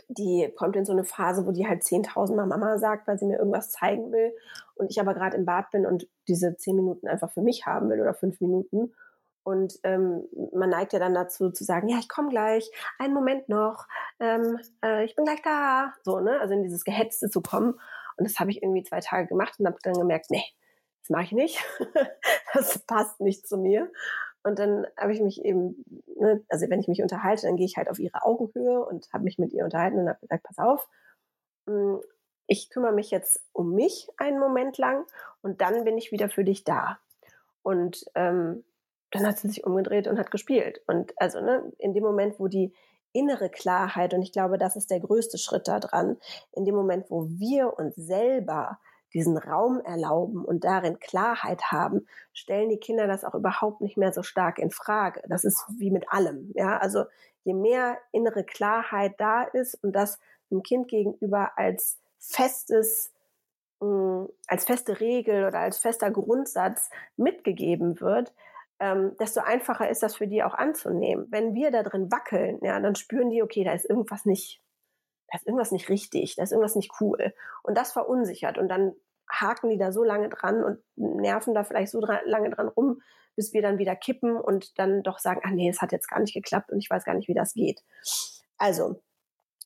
[0.09, 3.27] die kommt in so eine Phase, wo die halt 10.000 Mal Mama sagt, weil sie
[3.27, 4.33] mir irgendwas zeigen will
[4.75, 7.89] und ich aber gerade im Bad bin und diese zehn Minuten einfach für mich haben
[7.89, 8.93] will oder fünf Minuten.
[9.45, 13.49] Und ähm, man neigt ja dann dazu zu sagen, ja, ich komme gleich, einen Moment
[13.49, 13.87] noch,
[14.19, 15.93] ähm, äh, ich bin gleich da.
[16.03, 16.41] So, ne?
[16.41, 17.79] Also in dieses Gehetzte zu kommen.
[18.17, 20.45] Und das habe ich irgendwie zwei Tage gemacht und habe dann gemerkt, nee,
[21.03, 21.63] das mache ich nicht.
[22.55, 23.93] das passt nicht zu mir.
[24.43, 27.77] Und dann habe ich mich eben, ne, also wenn ich mich unterhalte, dann gehe ich
[27.77, 30.89] halt auf ihre Augenhöhe und habe mich mit ihr unterhalten und habe gesagt, pass auf,
[31.67, 32.01] hm,
[32.47, 35.07] ich kümmere mich jetzt um mich einen Moment lang
[35.43, 36.99] und dann bin ich wieder für dich da.
[37.63, 38.65] Und ähm,
[39.15, 40.83] dann hat sie sich umgedreht und hat gespielt.
[40.87, 42.75] Und also ne, in dem Moment, wo die
[43.13, 46.17] innere Klarheit, und ich glaube, das ist der größte Schritt daran,
[46.53, 48.79] in dem Moment, wo wir uns selber
[49.15, 54.13] diesen Raum erlauben und darin Klarheit haben, stellen die Kinder das auch überhaupt nicht mehr
[54.13, 55.23] so stark in Frage.
[55.29, 56.51] Das ist wie mit allem.
[56.55, 57.05] Ja, also
[57.45, 60.19] je mehr innere Klarheit da ist und das
[60.51, 63.13] dem Kind gegenüber als festes
[63.81, 68.35] mm, als feste Regel oder als fester Grundsatz mitgegeben wird,
[68.81, 71.27] ähm, desto einfacher ist das für die auch anzunehmen.
[71.31, 74.63] Wenn wir da drin wackeln, ja, dann spüren die, okay, da ist irgendwas nicht,
[75.29, 77.35] da ist irgendwas nicht richtig, da ist irgendwas nicht cool.
[77.63, 78.59] Und das verunsichert.
[78.59, 78.95] Und dann
[79.31, 83.01] haken die da so lange dran und nerven da vielleicht so dran, lange dran rum,
[83.37, 86.21] bis wir dann wieder kippen und dann doch sagen, ah nee, es hat jetzt gar
[86.21, 87.83] nicht geklappt und ich weiß gar nicht, wie das geht.
[88.59, 89.01] Also,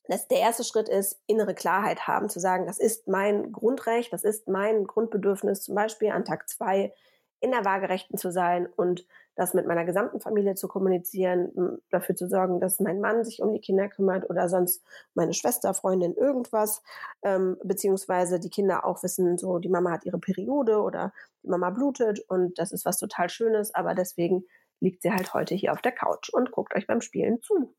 [0.07, 4.23] das, der erste Schritt ist, innere Klarheit haben, zu sagen, das ist mein Grundrecht, das
[4.23, 6.93] ist mein Grundbedürfnis, zum Beispiel an Tag zwei
[7.41, 12.27] in der Waagerechten zu sein und das mit meiner gesamten Familie zu kommunizieren, dafür zu
[12.27, 14.83] sorgen, dass mein Mann sich um die Kinder kümmert oder sonst
[15.13, 16.83] meine Schwester, Freundin, irgendwas,
[17.21, 21.13] ähm, beziehungsweise die Kinder auch wissen, so die Mama hat ihre Periode oder
[21.43, 24.43] die Mama blutet und das ist was total Schönes, aber deswegen
[24.81, 27.73] liegt sie halt heute hier auf der Couch und guckt euch beim Spielen zu.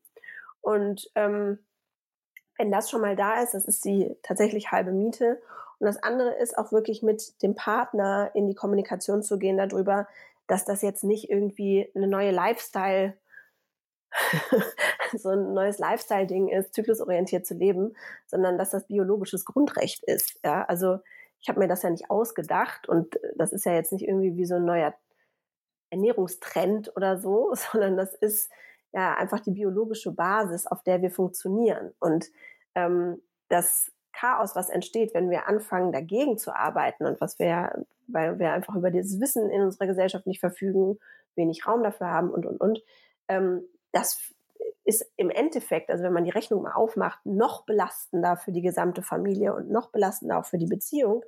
[0.61, 1.59] Und ähm,
[2.57, 5.41] wenn das schon mal da ist, das ist die tatsächlich halbe Miete.
[5.81, 10.07] Und das andere ist auch wirklich mit dem Partner in die Kommunikation zu gehen darüber,
[10.45, 13.17] dass das jetzt nicht irgendwie eine neue Lifestyle,
[15.17, 17.95] so ein neues Lifestyle-Ding ist, zyklusorientiert zu leben,
[18.27, 20.39] sondern dass das biologisches Grundrecht ist.
[20.45, 20.99] Ja, also
[21.39, 24.45] ich habe mir das ja nicht ausgedacht und das ist ja jetzt nicht irgendwie wie
[24.45, 24.93] so ein neuer
[25.89, 28.51] Ernährungstrend oder so, sondern das ist
[28.91, 31.91] ja einfach die biologische Basis, auf der wir funktionieren.
[31.99, 32.27] Und
[32.75, 38.39] ähm, das Chaos, was entsteht, wenn wir anfangen, dagegen zu arbeiten und was wir, weil
[38.39, 40.99] wir einfach über dieses Wissen in unserer Gesellschaft nicht verfügen,
[41.35, 42.83] wenig Raum dafür haben und, und, und,
[43.27, 44.19] ähm, das
[44.83, 49.01] ist im Endeffekt, also wenn man die Rechnung mal aufmacht, noch belastender für die gesamte
[49.01, 51.23] Familie und noch belastender auch für die Beziehung,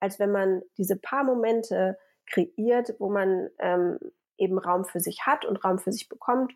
[0.00, 3.98] als wenn man diese paar Momente kreiert, wo man ähm,
[4.36, 6.54] eben Raum für sich hat und Raum für sich bekommt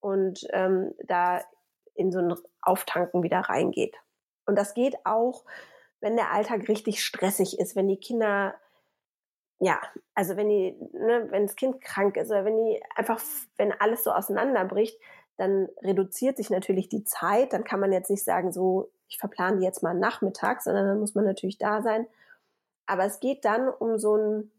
[0.00, 1.42] und ähm, da
[1.94, 3.96] in so ein Auftanken wieder reingeht.
[4.48, 5.44] Und das geht auch,
[6.00, 8.54] wenn der Alltag richtig stressig ist, wenn die Kinder,
[9.58, 9.78] ja,
[10.14, 13.20] also wenn die, ne, wenn das Kind krank ist oder wenn die einfach,
[13.58, 14.98] wenn alles so auseinanderbricht,
[15.36, 17.52] dann reduziert sich natürlich die Zeit.
[17.52, 21.14] Dann kann man jetzt nicht sagen, so, ich verplane jetzt mal nachmittags, sondern dann muss
[21.14, 22.06] man natürlich da sein.
[22.86, 24.50] Aber es geht dann um so ein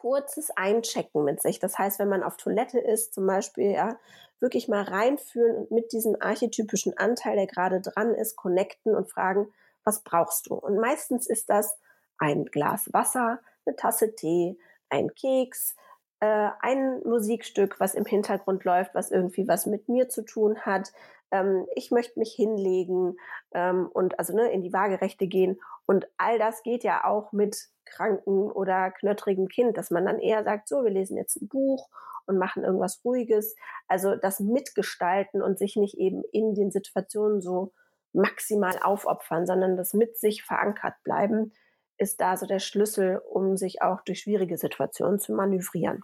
[0.00, 1.58] kurzes Einchecken mit sich.
[1.58, 3.98] Das heißt, wenn man auf Toilette ist, zum Beispiel, ja,
[4.40, 9.52] wirklich mal reinfühlen und mit diesem archetypischen Anteil, der gerade dran ist, connecten und fragen,
[9.84, 10.54] was brauchst du?
[10.54, 11.78] Und meistens ist das
[12.18, 14.58] ein Glas Wasser, eine Tasse Tee,
[14.90, 15.74] ein Keks,
[16.20, 20.92] äh, ein Musikstück, was im Hintergrund läuft, was irgendwie was mit mir zu tun hat.
[21.30, 23.16] Ähm, ich möchte mich hinlegen
[23.52, 25.60] ähm, und also ne, in die Waagerechte gehen.
[25.86, 30.42] Und all das geht ja auch mit kranken oder knöttrigen Kind, dass man dann eher
[30.44, 31.88] sagt, so, wir lesen jetzt ein Buch
[32.26, 33.54] und machen irgendwas Ruhiges.
[33.86, 37.72] Also das Mitgestalten und sich nicht eben in den Situationen so
[38.12, 41.52] maximal aufopfern, sondern das mit sich verankert bleiben,
[41.98, 46.02] ist da so der Schlüssel, um sich auch durch schwierige Situationen zu manövrieren.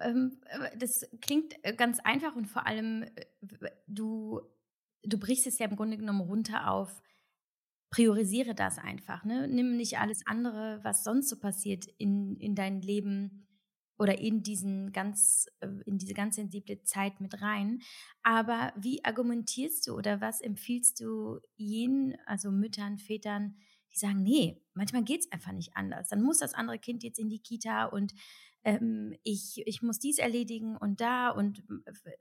[0.00, 0.40] Ähm,
[0.76, 4.40] das klingt äh, ganz einfach und vor allem, äh, du,
[5.02, 7.02] du brichst es ja im Grunde genommen runter auf,
[7.90, 9.24] priorisiere das einfach.
[9.24, 9.48] Ne?
[9.48, 13.46] Nimm nicht alles andere, was sonst so passiert, in, in dein Leben
[13.98, 17.80] oder in diesen ganz, äh, in diese ganz sensible Zeit mit rein.
[18.22, 23.56] Aber wie argumentierst du oder was empfiehlst du jenen, also Müttern, Vätern,
[24.00, 26.08] die sagen, nee, manchmal geht's einfach nicht anders.
[26.08, 28.14] Dann muss das andere Kind jetzt in die Kita und
[28.64, 31.62] ähm, ich, ich muss dies erledigen und da und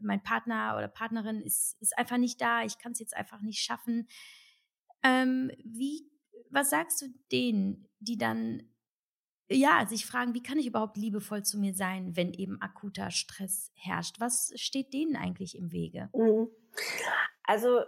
[0.02, 3.60] mein Partner oder Partnerin ist, ist einfach nicht da, ich kann es jetzt einfach nicht
[3.60, 4.08] schaffen.
[5.04, 6.10] Ähm, wie,
[6.50, 8.64] was sagst du denen, die dann
[9.50, 13.72] ja, sich fragen, wie kann ich überhaupt liebevoll zu mir sein, wenn eben akuter Stress
[13.76, 14.20] herrscht?
[14.20, 16.10] Was steht denen eigentlich im Wege?
[16.14, 16.50] Mhm.
[17.44, 17.80] Also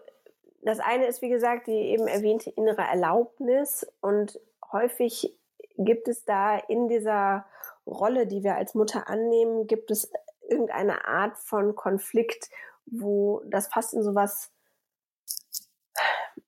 [0.61, 4.39] das eine ist, wie gesagt, die eben erwähnte innere Erlaubnis und
[4.71, 5.35] häufig
[5.77, 7.45] gibt es da in dieser
[7.87, 10.11] Rolle, die wir als Mutter annehmen, gibt es
[10.47, 12.49] irgendeine Art von Konflikt,
[12.85, 14.51] wo das fast in sowas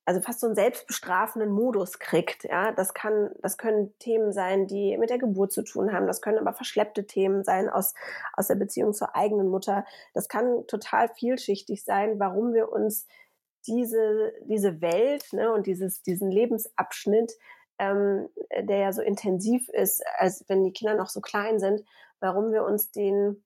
[0.05, 2.43] also fast so einen selbstbestrafenden Modus kriegt.
[2.43, 6.07] Ja, das kann, das können Themen sein, die mit der Geburt zu tun haben.
[6.07, 7.93] Das können aber verschleppte Themen sein aus,
[8.33, 9.85] aus der Beziehung zur eigenen Mutter.
[10.13, 13.07] Das kann total vielschichtig sein, warum wir uns
[13.67, 17.33] diese, diese Welt ne, und dieses, diesen Lebensabschnitt,
[17.79, 21.83] ähm, der ja so intensiv ist, als wenn die Kinder noch so klein sind,
[22.19, 23.43] warum wir uns den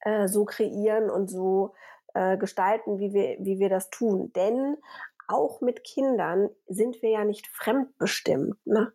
[0.00, 1.74] äh, so kreieren und so
[2.14, 4.32] äh, gestalten, wie wir, wie wir das tun.
[4.34, 4.76] Denn
[5.26, 8.56] auch mit Kindern sind wir ja nicht fremdbestimmt.
[8.66, 8.92] Ne?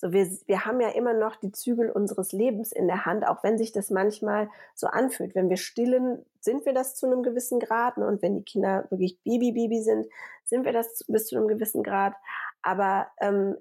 [0.00, 3.42] So, wir, wir haben ja immer noch die Zügel unseres Lebens in der Hand, auch
[3.42, 5.34] wenn sich das manchmal so anfühlt.
[5.34, 7.98] Wenn wir stillen, sind wir das zu einem gewissen Grad.
[7.98, 8.06] Ne?
[8.06, 10.06] Und wenn die Kinder wirklich Baby-Baby sind,
[10.44, 12.14] sind wir das bis zu einem gewissen Grad.
[12.62, 13.56] Aber ähm,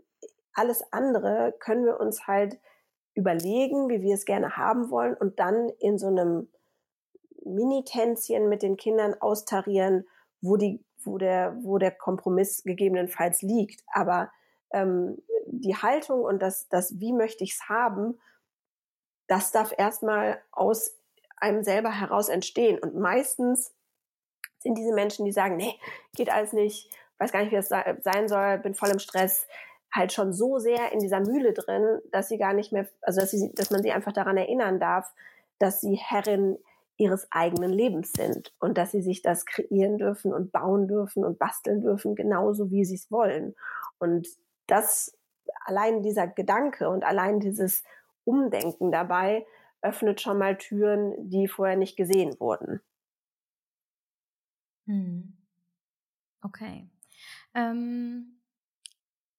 [0.53, 2.59] alles andere können wir uns halt
[3.15, 6.49] überlegen, wie wir es gerne haben wollen und dann in so einem
[7.43, 10.05] Mini-Tänzchen mit den Kindern austarieren,
[10.41, 13.83] wo die wo der, wo der Kompromiss gegebenenfalls liegt.
[13.91, 14.29] Aber
[14.71, 15.17] ähm,
[15.49, 18.19] die Haltung und das, das, wie möchte ich es haben,
[19.27, 20.95] das darf erstmal aus
[21.35, 22.79] einem selber heraus entstehen.
[22.79, 23.73] Und meistens
[24.59, 25.79] sind diese Menschen, die sagen, nee,
[26.15, 26.89] geht alles nicht,
[27.19, 29.47] weiß gar nicht, wie das sein soll, bin voll im Stress,
[29.93, 33.31] halt schon so sehr in dieser Mühle drin, dass sie gar nicht mehr, also dass,
[33.31, 35.13] sie, dass man sie einfach daran erinnern darf,
[35.59, 36.57] dass sie Herrin
[36.97, 41.39] ihres eigenen Lebens sind und dass sie sich das kreieren dürfen und bauen dürfen und
[41.39, 43.55] basteln dürfen, genauso wie sie es wollen.
[43.99, 44.27] Und
[44.65, 45.16] das
[45.65, 47.83] allein dieser Gedanke und allein dieses
[48.23, 49.45] Umdenken dabei
[49.81, 52.81] öffnet schon mal Türen, die vorher nicht gesehen wurden.
[54.85, 55.37] Hm.
[56.41, 56.89] Okay.
[57.53, 58.39] Ähm,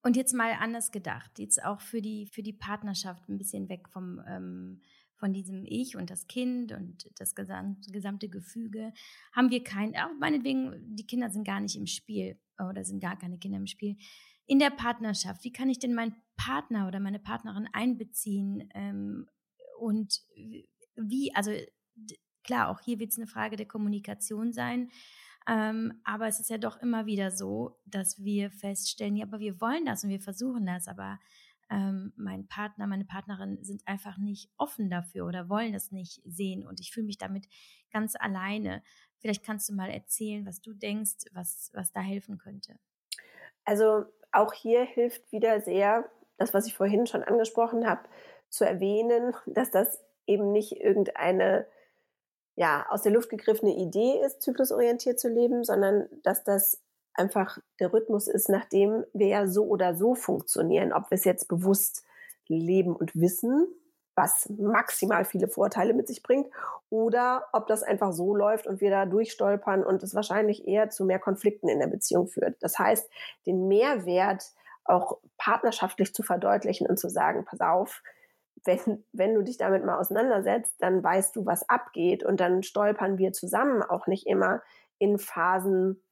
[0.02, 3.88] und jetzt mal anders gedacht, jetzt auch für die, für die Partnerschaft ein bisschen weg
[3.88, 4.80] vom ähm,
[5.18, 8.92] von diesem Ich und das Kind und das gesamte, Gefüge,
[9.32, 13.18] haben wir kein, auch meinetwegen, die Kinder sind gar nicht im Spiel oder sind gar
[13.18, 13.96] keine Kinder im Spiel.
[14.48, 19.28] In der Partnerschaft, wie kann ich denn meinen Partner oder meine Partnerin einbeziehen ähm,
[19.78, 20.22] und
[20.96, 21.52] wie, also
[22.42, 24.90] klar, auch hier wird es eine Frage der Kommunikation sein,
[25.46, 29.60] ähm, aber es ist ja doch immer wieder so, dass wir feststellen, ja, aber wir
[29.60, 31.20] wollen das und wir versuchen das, aber
[31.70, 36.66] ähm, mein Partner, meine Partnerin sind einfach nicht offen dafür oder wollen das nicht sehen
[36.66, 37.46] und ich fühle mich damit
[37.92, 38.82] ganz alleine.
[39.18, 42.78] Vielleicht kannst du mal erzählen, was du denkst, was, was da helfen könnte.
[43.64, 48.02] Also auch hier hilft wieder sehr, das, was ich vorhin schon angesprochen habe,
[48.48, 51.66] zu erwähnen, dass das eben nicht irgendeine
[52.54, 56.82] ja, aus der Luft gegriffene Idee ist, zyklusorientiert zu leben, sondern dass das
[57.14, 61.48] einfach der Rhythmus ist, nachdem wir ja so oder so funktionieren, ob wir es jetzt
[61.48, 62.04] bewusst
[62.48, 63.68] leben und wissen,
[64.18, 66.48] was maximal viele Vorteile mit sich bringt,
[66.90, 71.04] oder ob das einfach so läuft und wir da durchstolpern und es wahrscheinlich eher zu
[71.04, 72.56] mehr Konflikten in der Beziehung führt.
[72.60, 73.08] Das heißt,
[73.46, 74.50] den Mehrwert
[74.84, 78.02] auch partnerschaftlich zu verdeutlichen und zu sagen, pass auf,
[78.64, 83.18] wenn, wenn du dich damit mal auseinandersetzt, dann weißt du, was abgeht und dann stolpern
[83.18, 84.62] wir zusammen auch nicht immer
[84.98, 86.02] in Phasen,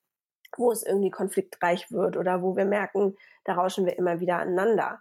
[0.57, 5.01] wo es irgendwie konfliktreich wird oder wo wir merken, da rauschen wir immer wieder aneinander.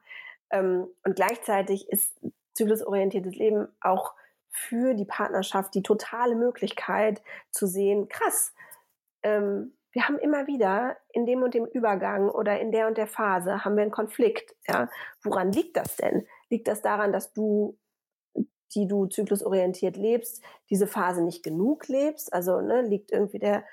[0.49, 2.19] Ähm, und gleichzeitig ist
[2.55, 4.15] zyklusorientiertes Leben auch
[4.49, 8.53] für die Partnerschaft die totale Möglichkeit zu sehen, krass,
[9.23, 13.07] ähm, wir haben immer wieder in dem und dem Übergang oder in der und der
[13.07, 14.53] Phase haben wir einen Konflikt.
[14.67, 14.89] Ja?
[15.23, 16.27] Woran liegt das denn?
[16.49, 17.77] Liegt das daran, dass du
[18.73, 22.33] die du zyklusorientiert lebst, diese Phase nicht genug lebst?
[22.33, 23.63] Also ne, liegt irgendwie der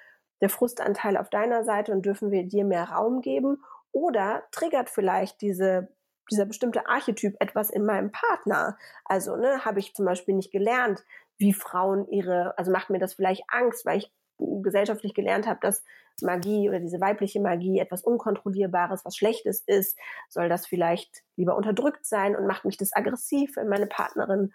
[0.42, 3.62] der Frustanteil auf deiner Seite und dürfen wir dir mehr Raum geben?
[3.92, 5.88] Oder triggert vielleicht diese,
[6.32, 8.76] dieser bestimmte Archetyp etwas in meinem Partner?
[9.04, 11.04] Also, ne, habe ich zum Beispiel nicht gelernt,
[11.38, 15.84] wie Frauen ihre, also macht mir das vielleicht Angst, weil ich gesellschaftlich gelernt habe, dass
[16.20, 22.04] Magie oder diese weibliche Magie etwas Unkontrollierbares, was Schlechtes ist, soll das vielleicht lieber unterdrückt
[22.06, 24.52] sein und macht mich das aggressiv, wenn meine Partnerin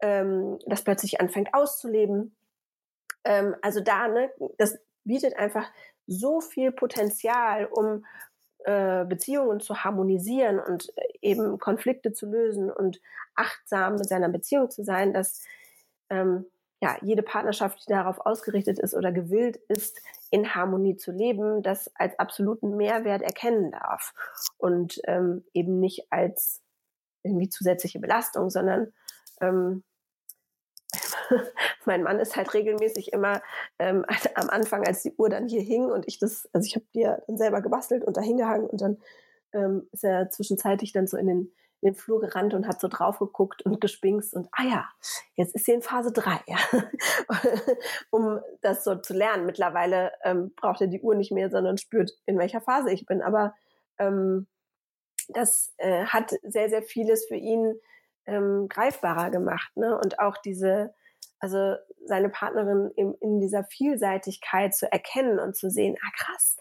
[0.00, 2.36] ähm, das plötzlich anfängt auszuleben.
[3.24, 5.70] Ähm, also da, ne, das bietet einfach
[6.06, 8.04] so viel Potenzial, um
[8.64, 13.00] äh, Beziehungen zu harmonisieren und eben Konflikte zu lösen und
[13.34, 15.42] achtsam mit seiner Beziehung zu sein, dass
[16.10, 16.46] ähm,
[16.82, 20.00] ja, jede Partnerschaft, die darauf ausgerichtet ist oder gewillt ist,
[20.30, 24.14] in Harmonie zu leben, das als absoluten Mehrwert erkennen darf
[24.56, 26.62] und ähm, eben nicht als
[27.22, 28.92] irgendwie zusätzliche Belastung, sondern
[29.40, 29.84] ähm,
[31.84, 33.42] mein Mann ist halt regelmäßig immer
[33.78, 34.04] ähm,
[34.34, 37.22] am Anfang, als die Uhr dann hier hing und ich das, also ich habe dir
[37.26, 38.98] dann selber gebastelt und da hingehangen und dann
[39.52, 42.88] ähm, ist er zwischenzeitlich dann so in den in den Flur gerannt und hat so
[42.88, 44.88] drauf geguckt und gespinkst und ah ja,
[45.34, 46.58] jetzt ist sie in Phase 3, ja.
[48.10, 49.46] um das so zu lernen.
[49.46, 53.22] Mittlerweile ähm, braucht er die Uhr nicht mehr, sondern spürt, in welcher Phase ich bin.
[53.22, 53.54] Aber
[53.98, 54.46] ähm,
[55.28, 57.74] das äh, hat sehr, sehr vieles für ihn
[58.26, 59.74] ähm, greifbarer gemacht.
[59.76, 59.98] Ne?
[59.98, 60.94] Und auch diese,
[61.40, 66.56] also seine Partnerin in, in dieser Vielseitigkeit zu erkennen und zu sehen, ah krass,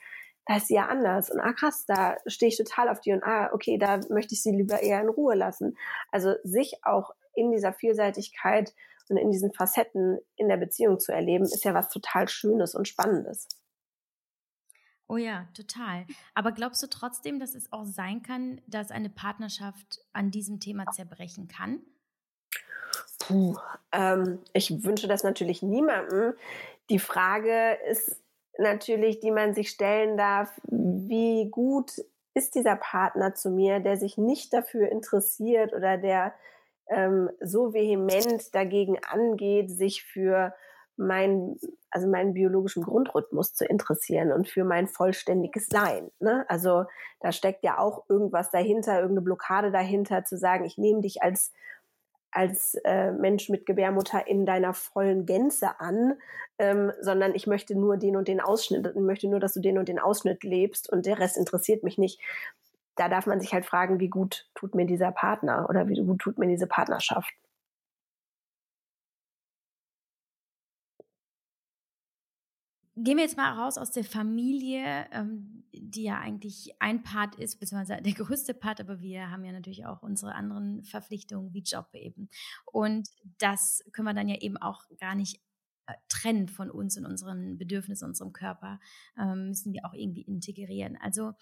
[0.45, 3.23] da ist sie ja anders und ah krass, da stehe ich total auf die und
[3.23, 5.77] ah, okay, da möchte ich sie lieber eher in Ruhe lassen.
[6.11, 8.73] Also sich auch in dieser Vielseitigkeit
[9.09, 12.88] und in diesen Facetten in der Beziehung zu erleben, ist ja was total Schönes und
[12.88, 13.47] Spannendes.
[15.07, 16.05] Oh ja, total.
[16.36, 20.86] Aber glaubst du trotzdem, dass es auch sein kann, dass eine Partnerschaft an diesem Thema
[20.91, 21.82] zerbrechen kann?
[23.30, 23.55] Puh,
[23.91, 26.34] ähm, ich wünsche das natürlich niemandem.
[26.89, 28.19] Die Frage ist
[28.57, 31.91] natürlich, die man sich stellen darf, wie gut
[32.34, 36.34] ist dieser Partner zu mir, der sich nicht dafür interessiert oder der
[36.89, 40.55] ähm, so vehement dagegen angeht, sich für
[40.97, 41.55] mein,
[41.91, 46.09] also meinen biologischen Grundrhythmus zu interessieren und für mein vollständiges Sein.
[46.19, 46.45] Ne?
[46.49, 46.86] Also
[47.19, 51.53] da steckt ja auch irgendwas dahinter, irgendeine Blockade dahinter, zu sagen, ich nehme dich als
[52.32, 56.15] als äh, Mensch mit Gebärmutter in deiner vollen Gänze an,
[56.57, 59.77] ähm, sondern ich möchte nur den und den Ausschnitt, ich möchte nur, dass du den
[59.77, 62.19] und den Ausschnitt lebst und der Rest interessiert mich nicht.
[62.95, 66.19] Da darf man sich halt fragen, wie gut tut mir dieser Partner oder wie gut
[66.19, 67.32] tut mir diese Partnerschaft.
[73.03, 77.59] Gehen wir jetzt mal raus aus der Familie, ähm, die ja eigentlich ein Part ist,
[77.59, 81.87] beziehungsweise der größte Part, aber wir haben ja natürlich auch unsere anderen Verpflichtungen wie Job
[81.93, 82.29] eben.
[82.65, 85.39] Und das können wir dann ja eben auch gar nicht
[85.87, 88.79] äh, trennen von uns und unseren Bedürfnissen, unserem Körper,
[89.17, 90.97] ähm, müssen wir auch irgendwie integrieren.
[91.01, 91.33] Also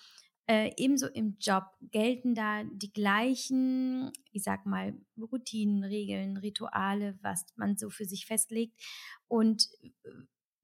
[0.49, 7.45] äh, ebenso im Job gelten da die gleichen, ich sag mal, Routinen, Regeln, Rituale, was
[7.55, 8.79] man so für sich festlegt.
[9.27, 10.09] Und äh,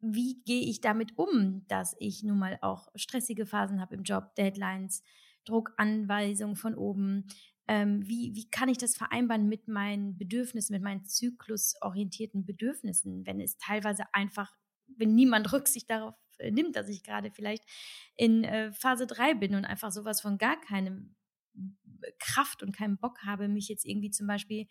[0.03, 4.35] wie gehe ich damit um, dass ich nun mal auch stressige Phasen habe im Job,
[4.35, 5.01] Deadlines,
[5.45, 7.27] Druckanweisungen von oben.
[7.67, 13.39] Ähm, wie, wie kann ich das vereinbaren mit meinen Bedürfnissen, mit meinen zyklusorientierten Bedürfnissen, wenn
[13.39, 14.53] es teilweise einfach,
[14.87, 17.63] wenn niemand Rücksicht darauf äh, nimmt, dass ich gerade vielleicht
[18.15, 21.09] in äh, Phase 3 bin und einfach sowas von gar keine
[22.19, 24.67] Kraft und keinen Bock habe, mich jetzt irgendwie zum Beispiel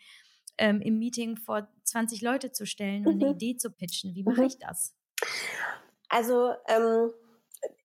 [0.59, 3.22] ähm, im Meeting vor 20 Leute zu stellen und mhm.
[3.22, 4.14] eine Idee zu pitchen.
[4.14, 4.49] Wie mache mhm.
[4.49, 4.95] ich das?
[6.08, 7.10] Also ähm,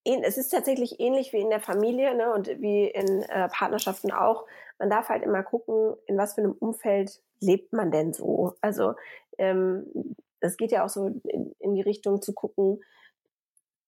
[0.03, 4.45] es ist tatsächlich ähnlich wie in der Familie ne, und wie in äh, Partnerschaften auch.
[4.79, 8.55] Man darf halt immer gucken, in was für einem Umfeld lebt man denn so.
[8.61, 8.93] Also
[9.37, 12.81] ähm, das geht ja auch so in, in die Richtung zu gucken,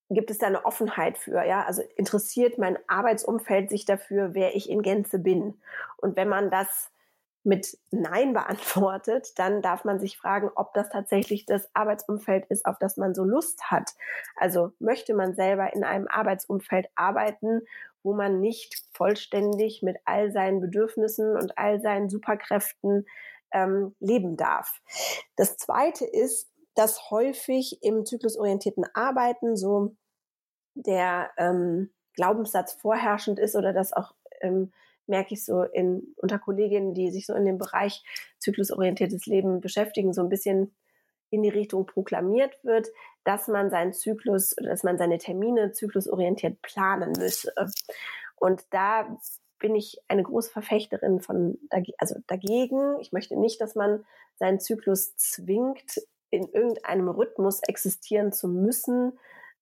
[0.10, 1.46] gibt es da eine Offenheit für?
[1.46, 5.62] Ja, also interessiert mein Arbeitsumfeld sich dafür, wer ich in Gänze bin?
[5.98, 6.90] Und wenn man das
[7.50, 12.78] mit Nein beantwortet, dann darf man sich fragen, ob das tatsächlich das Arbeitsumfeld ist, auf
[12.80, 13.92] das man so Lust hat.
[14.38, 17.62] Also möchte man selber in einem Arbeitsumfeld arbeiten,
[18.04, 23.06] wo man nicht vollständig mit all seinen Bedürfnissen und all seinen Superkräften
[23.52, 24.80] ähm, leben darf.
[25.36, 29.96] Das Zweite ist, dass häufig im zyklusorientierten Arbeiten so
[30.76, 34.72] der ähm, Glaubenssatz vorherrschend ist oder dass auch ähm,
[35.10, 38.04] merke ich so in, unter Kolleginnen, die sich so in dem Bereich
[38.40, 40.74] zyklusorientiertes Leben beschäftigen, so ein bisschen
[41.32, 42.88] in die Richtung proklamiert wird,
[43.24, 47.54] dass man seinen Zyklus, dass man seine Termine zyklusorientiert planen müsse.
[48.36, 49.18] Und da
[49.60, 51.60] bin ich eine große Verfechterin von,
[51.98, 52.98] also dagegen.
[53.00, 54.06] Ich möchte nicht, dass man
[54.38, 56.02] seinen Zyklus zwingt,
[56.32, 59.20] in irgendeinem Rhythmus existieren zu müssen,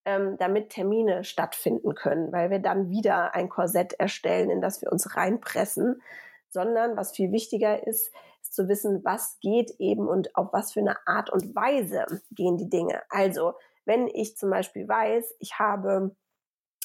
[0.08, 4.90] ähm, damit Termine stattfinden können, weil wir dann wieder ein Korsett erstellen, in das wir
[4.90, 6.02] uns reinpressen,
[6.48, 10.80] sondern was viel wichtiger ist, ist zu wissen, was geht eben und auf was für
[10.80, 13.04] eine Art und Weise gehen die Dinge.
[13.10, 16.16] Also, wenn ich zum Beispiel weiß, ich habe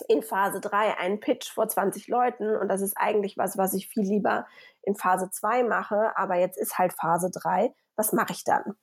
[0.08, 3.88] in Phase 3 einen Pitch vor 20 Leuten und das ist eigentlich was, was ich
[3.88, 4.46] viel lieber
[4.82, 8.74] in Phase 2 mache, aber jetzt ist halt Phase 3, was mache ich dann?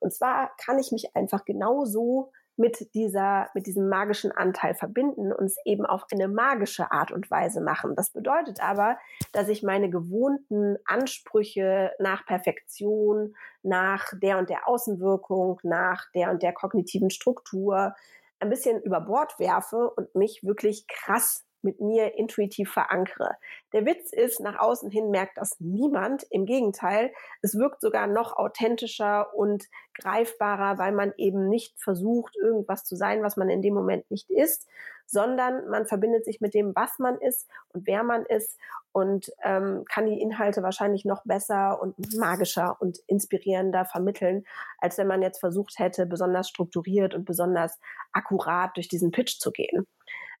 [0.00, 2.32] Und zwar kann ich mich einfach genauso
[2.62, 7.28] mit dieser, mit diesem magischen Anteil verbinden und es eben auf eine magische Art und
[7.28, 7.96] Weise machen.
[7.96, 8.98] Das bedeutet aber,
[9.32, 13.34] dass ich meine gewohnten Ansprüche nach Perfektion,
[13.64, 17.96] nach der und der Außenwirkung, nach der und der kognitiven Struktur
[18.38, 23.36] ein bisschen über Bord werfe und mich wirklich krass mit mir intuitiv verankere.
[23.72, 26.24] Der Witz ist, nach außen hin merkt das niemand.
[26.30, 32.84] Im Gegenteil, es wirkt sogar noch authentischer und greifbarer, weil man eben nicht versucht, irgendwas
[32.84, 34.66] zu sein, was man in dem Moment nicht ist,
[35.06, 38.58] sondern man verbindet sich mit dem, was man ist und wer man ist
[38.92, 44.44] und ähm, kann die Inhalte wahrscheinlich noch besser und magischer und inspirierender vermitteln,
[44.78, 47.78] als wenn man jetzt versucht hätte, besonders strukturiert und besonders
[48.12, 49.86] akkurat durch diesen Pitch zu gehen.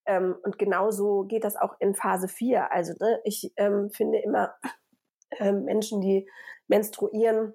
[0.06, 2.72] Ähm, und genauso geht das auch in Phase 4.
[2.72, 4.54] Also ne, ich ähm, finde immer
[5.38, 6.28] äh, Menschen, die
[6.68, 7.54] menstruieren,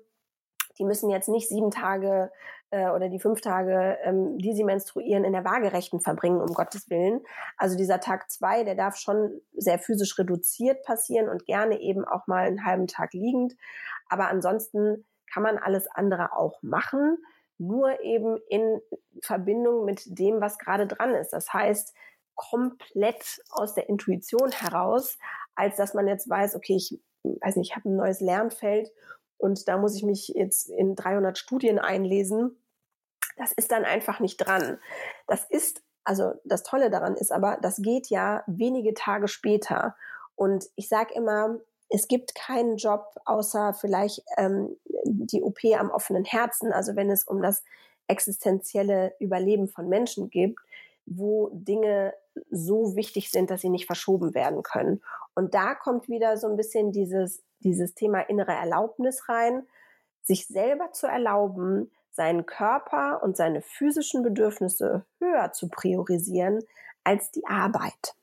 [0.78, 2.32] die müssen jetzt nicht sieben Tage
[2.70, 6.90] äh, oder die fünf Tage, ähm, die sie menstruieren, in der Waagerechten verbringen, um Gottes
[6.90, 7.22] Willen.
[7.58, 12.28] Also dieser Tag zwei, der darf schon sehr physisch reduziert passieren und gerne eben auch
[12.28, 13.56] mal einen halben Tag liegend.
[14.10, 17.18] Aber ansonsten kann man alles andere auch machen,
[17.58, 18.82] nur eben in
[19.22, 21.34] Verbindung mit dem, was gerade dran ist.
[21.34, 21.96] Das heißt,
[22.38, 25.18] komplett aus der Intuition heraus,
[25.56, 28.90] als dass man jetzt weiß, okay, ich weiß nicht, ich habe ein neues Lernfeld
[29.38, 32.58] und da muss ich mich jetzt in 300 Studien einlesen.
[33.36, 34.80] Das ist dann einfach nicht dran.
[35.28, 39.96] Das ist, also das Tolle daran ist aber, das geht ja wenige Tage später.
[40.36, 41.60] Und ich sage immer,
[41.90, 47.24] es gibt keinen Job außer vielleicht ähm, die OP am offenen Herzen, also wenn es
[47.24, 47.64] um das
[48.08, 50.56] existenzielle Überleben von Menschen geht,
[51.08, 52.14] wo Dinge
[52.52, 55.02] so wichtig sind, dass sie nicht verschoben werden können.
[55.34, 59.66] Und da kommt wieder so ein bisschen dieses, dieses Thema innere Erlaubnis rein,
[60.22, 66.60] sich selber zu erlauben, seinen Körper und seine physischen Bedürfnisse höher zu priorisieren
[67.04, 68.16] als die Arbeit.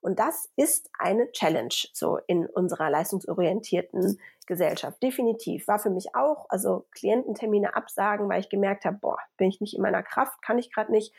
[0.00, 5.02] Und das ist eine Challenge so in unserer leistungsorientierten Gesellschaft.
[5.02, 5.68] Definitiv.
[5.68, 9.74] War für mich auch, also Kliententermine absagen, weil ich gemerkt habe, boah, bin ich nicht
[9.74, 11.12] in meiner Kraft, kann ich gerade nicht.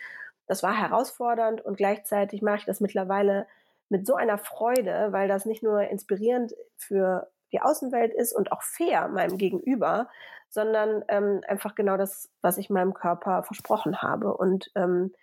[0.51, 3.47] Das war herausfordernd und gleichzeitig mache ich das mittlerweile
[3.87, 8.61] mit so einer Freude, weil das nicht nur inspirierend für die Außenwelt ist und auch
[8.61, 10.09] fair meinem Gegenüber,
[10.49, 15.13] sondern ähm, einfach genau das, was ich meinem Körper versprochen habe und ähm,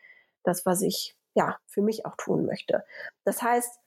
[0.44, 2.82] das, was ich ja für mich auch tun möchte.
[3.24, 3.78] Das heißt,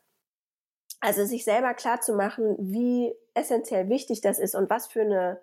[1.00, 5.42] also sich selber klar zu machen, wie essentiell wichtig das ist und was für eine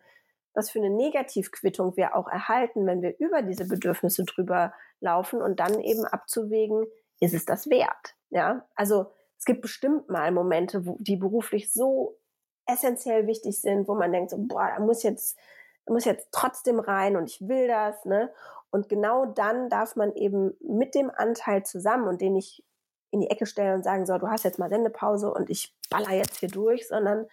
[0.54, 5.60] was für eine Negativquittung wir auch erhalten, wenn wir über diese Bedürfnisse drüber laufen und
[5.60, 6.86] dann eben abzuwägen,
[7.20, 8.16] ist es das wert?
[8.30, 9.06] Ja, also
[9.38, 12.18] es gibt bestimmt mal Momente, wo die beruflich so
[12.66, 15.38] essentiell wichtig sind, wo man denkt, so, boah, da muss jetzt,
[15.86, 18.32] da muss jetzt trotzdem rein und ich will das, ne?
[18.70, 22.62] Und genau dann darf man eben mit dem Anteil zusammen und den ich
[23.10, 26.12] in die Ecke stellen und sagen, so, du hast jetzt mal Sendepause und ich baller
[26.12, 27.26] jetzt hier durch, sondern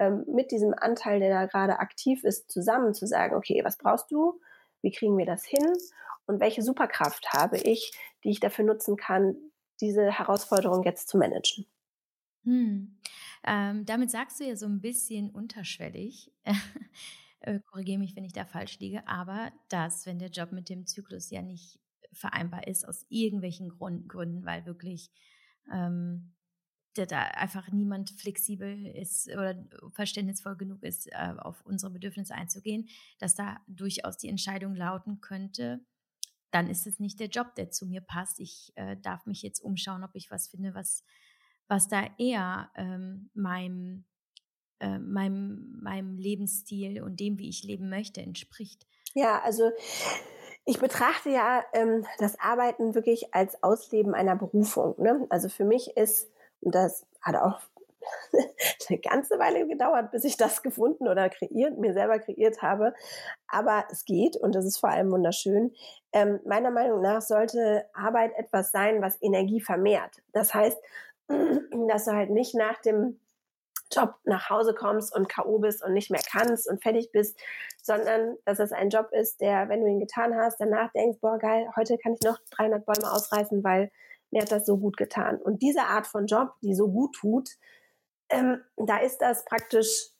[0.00, 4.10] ähm, mit diesem Anteil, der da gerade aktiv ist, zusammen zu sagen, okay, was brauchst
[4.10, 4.40] du?
[4.80, 5.72] Wie kriegen wir das hin?
[6.26, 7.92] Und welche Superkraft habe ich,
[8.24, 9.36] die ich dafür nutzen kann,
[9.78, 11.66] diese Herausforderung jetzt zu managen?
[12.44, 12.98] Hm.
[13.46, 16.32] Ähm, damit sagst du ja so ein bisschen unterschwellig,
[17.40, 20.86] äh, korrigiere mich, wenn ich da falsch liege, aber dass, wenn der Job mit dem
[20.86, 21.78] Zyklus ja nicht
[22.12, 25.10] vereinbar ist, aus irgendwelchen Grund, Gründen, weil wirklich
[25.70, 26.32] ähm,
[26.94, 32.88] da einfach niemand flexibel ist oder verständnisvoll genug ist, äh, auf unsere Bedürfnisse einzugehen,
[33.18, 35.80] dass da durchaus die Entscheidung lauten könnte,
[36.50, 38.40] dann ist es nicht der Job, der zu mir passt.
[38.40, 41.04] Ich äh, darf mich jetzt umschauen, ob ich was finde, was
[41.70, 44.04] was da eher ähm, meinem,
[44.80, 48.86] äh, meinem, meinem Lebensstil und dem, wie ich leben möchte, entspricht.
[49.14, 49.70] Ja, also
[50.66, 55.00] ich betrachte ja ähm, das Arbeiten wirklich als Ausleben einer Berufung.
[55.00, 55.26] Ne?
[55.30, 56.29] Also für mich ist,
[56.60, 57.60] und das hat auch
[58.88, 62.94] eine ganze Weile gedauert, bis ich das gefunden oder kreiert, mir selber kreiert habe.
[63.48, 65.74] Aber es geht und das ist vor allem wunderschön.
[66.12, 70.22] Ähm, meiner Meinung nach sollte Arbeit etwas sein, was Energie vermehrt.
[70.32, 70.78] Das heißt,
[71.88, 73.20] dass du halt nicht nach dem
[73.92, 75.58] Job nach Hause kommst und K.O.
[75.58, 77.38] bist und nicht mehr kannst und fertig bist,
[77.82, 81.38] sondern dass es ein Job ist, der, wenn du ihn getan hast, danach denkst, boah,
[81.38, 83.90] geil, heute kann ich noch 300 Bäume ausreißen, weil
[84.30, 85.36] mir hat das so gut getan.
[85.36, 87.50] Und diese Art von Job, die so gut tut,
[88.30, 90.10] ähm, da ist das praktisch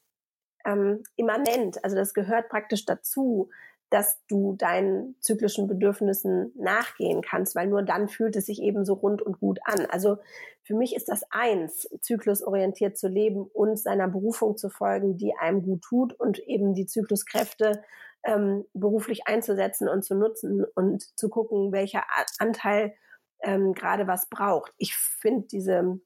[0.64, 3.50] ähm, immanent, also das gehört praktisch dazu,
[3.90, 8.94] dass du deinen zyklischen Bedürfnissen nachgehen kannst, weil nur dann fühlt es sich eben so
[8.94, 9.84] rund und gut an.
[9.90, 10.18] Also
[10.62, 15.62] für mich ist das eins, zyklusorientiert zu leben und seiner Berufung zu folgen, die einem
[15.62, 17.82] gut tut und eben die Zykluskräfte
[18.22, 22.04] ähm, beruflich einzusetzen und zu nutzen und zu gucken, welcher
[22.38, 22.94] Anteil
[23.42, 24.72] ähm, gerade was braucht.
[24.78, 26.00] Ich finde diese, mh,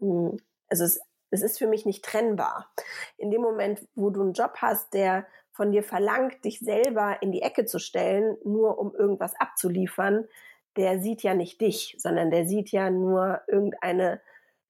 [0.00, 0.36] hm,
[0.68, 2.70] also es, es ist für mich nicht trennbar.
[3.16, 7.32] In dem Moment, wo du einen Job hast, der von dir verlangt, dich selber in
[7.32, 10.26] die Ecke zu stellen, nur um irgendwas abzuliefern,
[10.76, 14.20] der sieht ja nicht dich, sondern der sieht ja nur irgendeine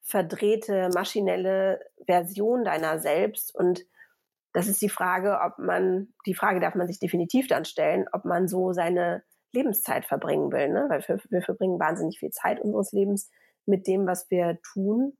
[0.02, 3.52] verdrehte, maschinelle Version deiner selbst.
[3.52, 3.84] Und
[4.52, 8.24] das ist die Frage, ob man, die Frage darf man sich definitiv dann stellen, ob
[8.24, 10.68] man so seine Lebenszeit verbringen will.
[10.68, 10.86] Ne?
[10.88, 13.30] Weil wir, wir verbringen wahnsinnig viel Zeit unseres Lebens
[13.64, 15.16] mit dem, was wir tun.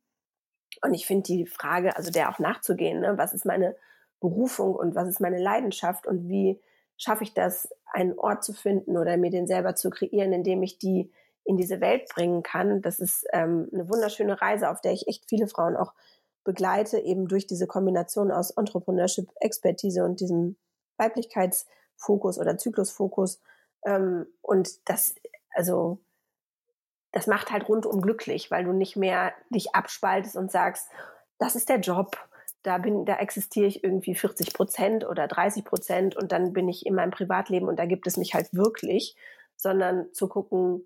[0.82, 3.16] Und ich finde die Frage, also der auch nachzugehen, ne?
[3.16, 3.76] was ist meine
[4.20, 6.60] Berufung und was ist meine Leidenschaft und wie
[6.96, 10.78] schaffe ich das, einen Ort zu finden oder mir den selber zu kreieren, indem ich
[10.78, 11.10] die
[11.44, 12.82] in diese Welt bringen kann.
[12.82, 15.92] Das ist ähm, eine wunderschöne Reise, auf der ich echt viele Frauen auch
[16.44, 20.56] begleite, eben durch diese Kombination aus Entrepreneurship, Expertise und diesem
[20.96, 23.40] Weiblichkeitsfokus oder Zyklusfokus.
[23.84, 25.14] Ähm, und das,
[25.54, 25.98] also,
[27.12, 30.88] das macht halt rundum glücklich, weil du nicht mehr dich abspaltest und sagst,
[31.38, 32.16] das ist der Job
[32.66, 36.84] da bin, da existiere ich irgendwie 40 Prozent oder 30 Prozent und dann bin ich
[36.84, 39.14] in meinem Privatleben und da gibt es mich halt wirklich,
[39.54, 40.82] sondern zu gucken,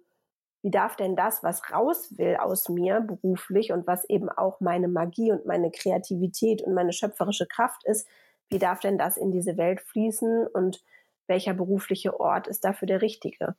[0.62, 4.88] wie darf denn das, was raus will aus mir beruflich und was eben auch meine
[4.88, 8.07] Magie und meine Kreativität und meine schöpferische Kraft ist,
[8.51, 10.84] wie darf denn das in diese Welt fließen und
[11.31, 13.57] welcher berufliche Ort ist dafür der richtige?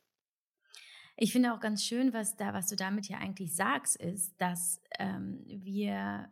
[1.17, 4.82] Ich finde auch ganz schön, was da, was du damit ja eigentlich sagst, ist, dass
[4.99, 6.30] ähm, wir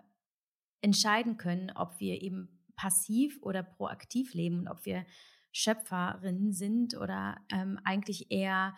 [0.82, 5.06] entscheiden können, ob wir eben passiv oder proaktiv leben und ob wir
[5.52, 8.76] Schöpferinnen sind oder ähm, eigentlich eher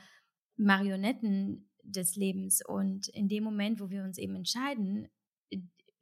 [0.56, 2.62] Marionetten des Lebens.
[2.66, 5.10] Und in dem Moment, wo wir uns eben entscheiden,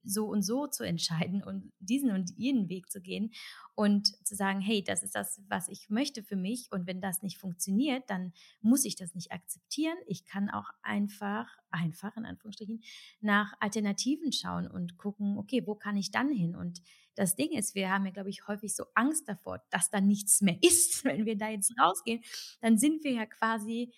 [0.09, 3.31] so und so zu entscheiden und diesen und jenen Weg zu gehen
[3.75, 7.21] und zu sagen, hey, das ist das, was ich möchte für mich und wenn das
[7.21, 9.97] nicht funktioniert, dann muss ich das nicht akzeptieren.
[10.07, 12.81] Ich kann auch einfach, einfach in Anführungsstrichen,
[13.21, 16.55] nach Alternativen schauen und gucken, okay, wo kann ich dann hin?
[16.55, 16.81] Und
[17.15, 20.41] das Ding ist, wir haben ja, glaube ich, häufig so Angst davor, dass da nichts
[20.41, 22.21] mehr ist, wenn wir da jetzt rausgehen,
[22.61, 23.93] dann sind wir ja quasi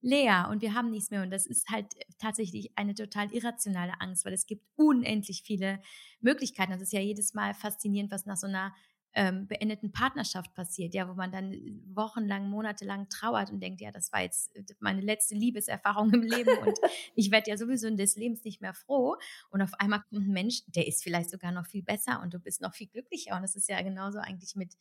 [0.00, 1.22] leer und wir haben nichts mehr.
[1.22, 1.86] Und das ist halt
[2.18, 5.80] tatsächlich eine total irrationale Angst, weil es gibt unendlich viele
[6.20, 6.72] Möglichkeiten.
[6.72, 8.74] Das ist ja jedes Mal faszinierend, was nach so einer
[9.16, 11.54] ähm, beendeten Partnerschaft passiert, ja, wo man dann
[11.94, 16.78] wochenlang, monatelang trauert und denkt, ja, das war jetzt meine letzte Liebeserfahrung im Leben und
[17.14, 19.16] ich werde ja sowieso in des Lebens nicht mehr froh.
[19.48, 22.38] Und auf einmal kommt ein Mensch, der ist vielleicht sogar noch viel besser und du
[22.38, 23.34] bist noch viel glücklicher.
[23.34, 24.74] Und das ist ja genauso eigentlich mit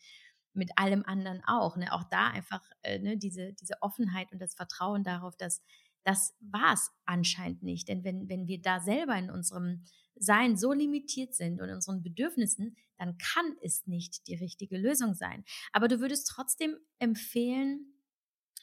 [0.55, 1.77] mit allem anderen auch.
[1.77, 1.91] Ne?
[1.93, 5.61] Auch da einfach äh, ne, diese, diese Offenheit und das Vertrauen darauf, dass
[6.03, 7.87] das war es anscheinend nicht.
[7.87, 9.83] Denn wenn, wenn wir da selber in unserem
[10.15, 15.43] Sein so limitiert sind und unseren Bedürfnissen, dann kann es nicht die richtige Lösung sein.
[15.73, 17.95] Aber du würdest trotzdem empfehlen,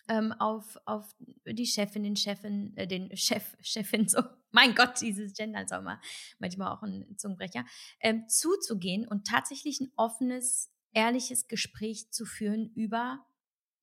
[0.09, 1.15] ähm, auf, auf
[1.47, 5.83] die Chefin, den Chefin, äh, den Chef, Chefin, so, mein Gott, dieses Gender ist auch
[5.83, 6.01] mal
[6.39, 7.65] manchmal auch ein Zungenbrecher,
[8.01, 13.25] ähm, zuzugehen und tatsächlich ein offenes ehrliches Gespräch zu führen über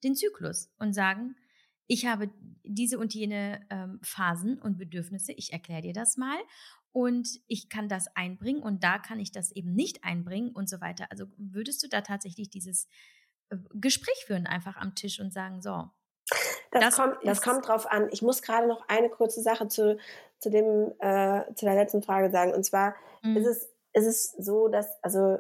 [0.03, 1.35] den Zyklus und sagen,
[1.87, 2.29] ich habe
[2.63, 6.37] diese und jene ähm, Phasen und Bedürfnisse, ich erkläre dir das mal
[6.91, 10.81] und ich kann das einbringen und da kann ich das eben nicht einbringen und so
[10.81, 11.07] weiter.
[11.09, 12.87] Also würdest du da tatsächlich dieses
[13.49, 15.89] äh, Gespräch führen, einfach am Tisch und sagen, so.
[16.71, 18.07] Das, das kommt, das kommt drauf an.
[18.11, 19.97] Ich muss gerade noch eine kurze Sache zu,
[20.37, 22.53] zu dem, äh, zu der letzten Frage sagen.
[22.53, 23.37] Und zwar mhm.
[23.37, 25.39] ist es, ist es so, dass, also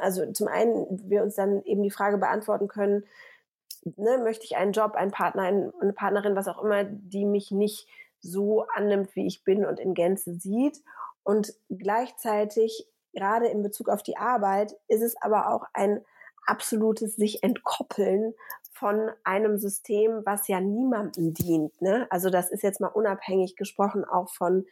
[0.00, 3.04] also zum einen wir uns dann eben die Frage beantworten können,
[3.96, 7.88] ne, möchte ich einen Job, einen Partner, eine Partnerin, was auch immer, die mich nicht
[8.20, 10.82] so annimmt, wie ich bin und in Gänze sieht.
[11.22, 16.04] Und gleichzeitig, gerade in Bezug auf die Arbeit, ist es aber auch ein
[16.46, 18.34] absolutes sich entkoppeln
[18.72, 21.80] von einem System, was ja niemandem dient.
[21.80, 22.06] Ne?
[22.10, 24.66] Also das ist jetzt mal unabhängig gesprochen auch von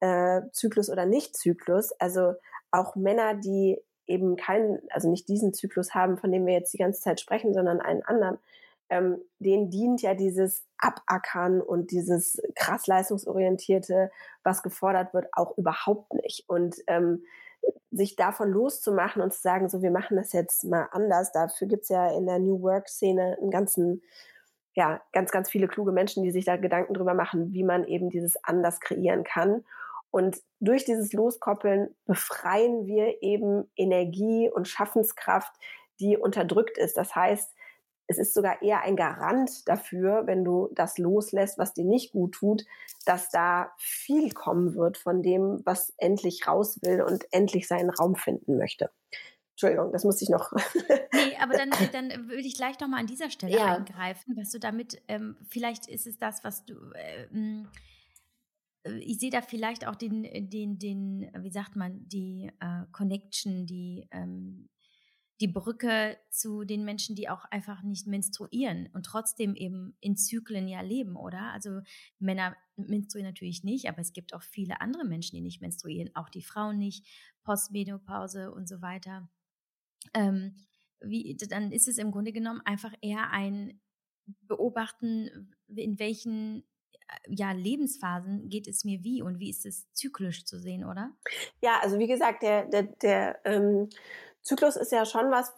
[0.00, 1.92] äh, Zyklus oder Nicht-Zyklus.
[2.00, 2.34] Also
[2.70, 3.78] auch Männer, die
[4.12, 7.54] eben keinen, also nicht diesen Zyklus haben, von dem wir jetzt die ganze Zeit sprechen,
[7.54, 8.38] sondern einen anderen,
[8.90, 14.10] ähm, denen dient ja dieses Abackern und dieses krass leistungsorientierte,
[14.44, 16.44] was gefordert wird, auch überhaupt nicht.
[16.46, 17.24] Und ähm,
[17.90, 21.32] sich davon loszumachen und zu sagen, so, wir machen das jetzt mal anders.
[21.32, 24.02] Dafür gibt's ja in der New Work-Szene einen ganzen,
[24.74, 28.10] ja, ganz, ganz viele kluge Menschen, die sich da Gedanken drüber machen, wie man eben
[28.10, 29.64] dieses anders kreieren kann.
[30.12, 35.52] Und durch dieses Loskoppeln befreien wir eben Energie und Schaffenskraft,
[36.00, 36.98] die unterdrückt ist.
[36.98, 37.54] Das heißt,
[38.08, 42.34] es ist sogar eher ein Garant dafür, wenn du das loslässt, was dir nicht gut
[42.34, 42.64] tut,
[43.06, 48.14] dass da viel kommen wird von dem, was endlich raus will und endlich seinen Raum
[48.14, 48.90] finden möchte.
[49.52, 50.52] Entschuldigung, das musste ich noch.
[51.14, 53.76] nee, aber dann, dann würde ich gleich nochmal an dieser Stelle ja.
[53.76, 57.26] eingreifen, was du damit, ähm, vielleicht ist es das, was du, äh,
[58.84, 64.08] ich sehe da vielleicht auch den, den, den, wie sagt man, die äh, Connection, die,
[64.10, 64.68] ähm,
[65.40, 70.68] die Brücke zu den Menschen, die auch einfach nicht menstruieren und trotzdem eben in Zyklen
[70.68, 71.52] ja leben, oder?
[71.52, 71.80] Also
[72.18, 76.28] Männer menstruieren natürlich nicht, aber es gibt auch viele andere Menschen, die nicht menstruieren, auch
[76.28, 77.06] die Frauen nicht,
[77.44, 79.28] Postmenopause und so weiter.
[80.14, 80.56] Ähm,
[81.00, 83.80] wie, dann ist es im Grunde genommen einfach eher ein
[84.42, 86.71] Beobachten, in welchen äh,
[87.28, 91.10] ja, Lebensphasen geht es mir wie und wie ist es zyklisch zu sehen, oder?
[91.62, 93.88] Ja, also wie gesagt, der, der, der ähm,
[94.42, 95.52] Zyklus ist ja schon was,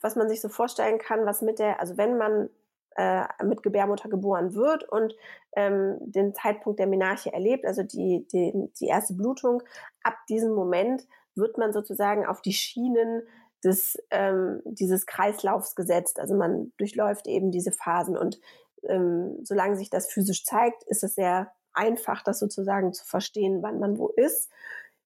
[0.00, 2.50] was man sich so vorstellen kann, was mit der, also wenn man
[2.96, 5.14] äh, mit Gebärmutter geboren wird und
[5.56, 9.62] ähm, den Zeitpunkt der Menarche erlebt, also die, die, die erste Blutung,
[10.02, 13.22] ab diesem Moment wird man sozusagen auf die Schienen
[13.64, 16.20] des, ähm, dieses Kreislaufs gesetzt.
[16.20, 18.40] Also man durchläuft eben diese Phasen und
[18.84, 23.78] ähm, solange sich das physisch zeigt, ist es sehr einfach, das sozusagen zu verstehen, wann
[23.78, 24.50] man wo ist.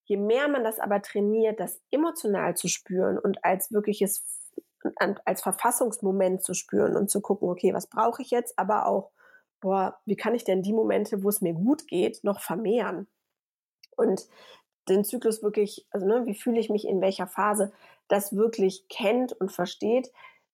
[0.04, 4.24] Je mehr man das aber trainiert, das emotional zu spüren und als wirkliches,
[5.24, 9.12] als Verfassungsmoment zu spüren und zu gucken, okay, was brauche ich jetzt, aber auch,
[9.60, 13.06] boah, wie kann ich denn die Momente, wo es mir gut geht, noch vermehren?
[13.96, 14.26] Und
[14.88, 17.72] den Zyklus wirklich, also ne, wie fühle ich mich in welcher Phase,
[18.08, 20.10] das wirklich kennt und versteht,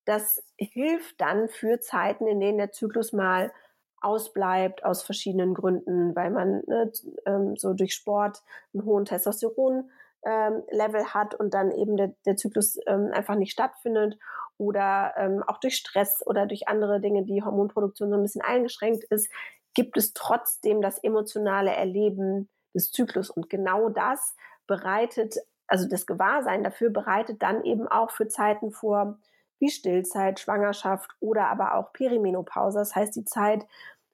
[0.09, 3.53] das hilft dann für Zeiten, in denen der Zyklus mal
[4.01, 6.91] ausbleibt aus verschiedenen Gründen, weil man ne,
[7.27, 8.43] ähm, so durch Sport
[8.73, 9.91] einen hohen Testosteron
[10.25, 14.19] ähm, Level hat und dann eben der, der Zyklus ähm, einfach nicht stattfindet
[14.57, 19.05] oder ähm, auch durch Stress oder durch andere Dinge, die Hormonproduktion so ein bisschen eingeschränkt
[19.05, 19.31] ist,
[19.75, 23.29] gibt es trotzdem das emotionale Erleben des Zyklus.
[23.29, 24.35] Und genau das
[24.67, 25.37] bereitet,
[25.67, 29.19] also das Gewahrsein dafür bereitet dann eben auch für Zeiten vor,
[29.59, 32.79] wie Stillzeit, Schwangerschaft oder aber auch Perimenopause.
[32.79, 33.67] Das heißt die Zeit,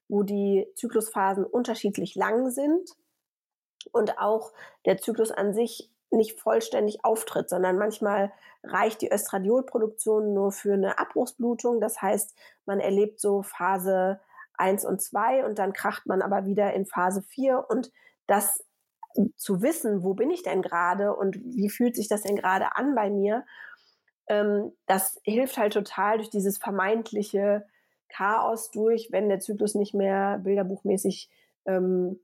[0.09, 2.91] wo die Zyklusphasen unterschiedlich lang sind
[3.93, 4.53] und auch
[4.87, 8.33] der Zyklus an sich nicht vollständig auftritt, sondern manchmal
[8.63, 11.81] reicht die Östradiolproduktion nur für eine Abbruchsblutung.
[11.81, 12.35] Das heißt,
[12.67, 14.21] man erlebt so Phase
[14.55, 17.91] 1 und 2 und dann kracht man aber wieder in Phase 4 und
[18.27, 18.65] das
[19.37, 22.95] zu wissen, wo bin ich denn gerade und wie fühlt sich das denn gerade an
[22.95, 23.45] bei mir
[24.29, 27.67] ähm, das hilft halt total durch dieses vermeintliche
[28.09, 31.31] Chaos durch, wenn der Zyklus nicht mehr bilderbuchmäßig
[31.67, 32.21] ähm,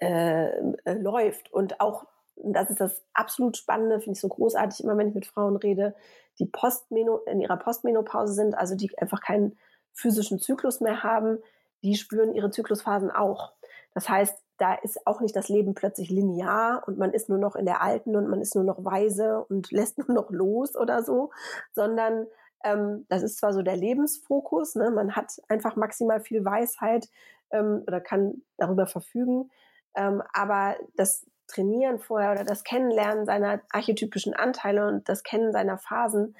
[0.00, 0.48] äh,
[0.84, 1.52] äh, läuft.
[1.52, 2.06] Und auch,
[2.36, 5.94] das ist das absolut Spannende, finde ich so großartig, immer wenn ich mit Frauen rede,
[6.38, 9.56] die Postmeno in ihrer Postmenopause sind, also die einfach keinen
[9.92, 11.38] physischen Zyklus mehr haben,
[11.82, 13.52] die spüren ihre Zyklusphasen auch.
[13.92, 17.56] Das heißt, da ist auch nicht das Leben plötzlich linear und man ist nur noch
[17.56, 21.02] in der alten und man ist nur noch weise und lässt nur noch los oder
[21.02, 21.30] so,
[21.72, 22.26] sondern
[22.64, 24.90] ähm, das ist zwar so der Lebensfokus, ne?
[24.90, 27.08] man hat einfach maximal viel Weisheit
[27.50, 29.50] ähm, oder kann darüber verfügen,
[29.94, 35.76] ähm, aber das Trainieren vorher oder das Kennenlernen seiner archetypischen Anteile und das Kennen seiner
[35.76, 36.34] Phasen,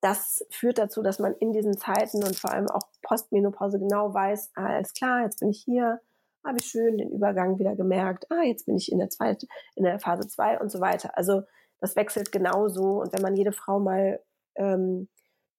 [0.00, 4.52] das führt dazu, dass man in diesen Zeiten und vor allem auch Postmenopause genau weiß,
[4.54, 6.00] ah, alles klar, jetzt bin ich hier,
[6.46, 9.84] habe ich schön den Übergang wieder gemerkt, ah, jetzt bin ich in der zweiten, in
[9.84, 11.16] der Phase 2 und so weiter.
[11.16, 11.42] Also
[11.80, 13.00] das wechselt genauso.
[13.00, 14.20] Und wenn man jede Frau mal
[14.56, 15.08] ähm,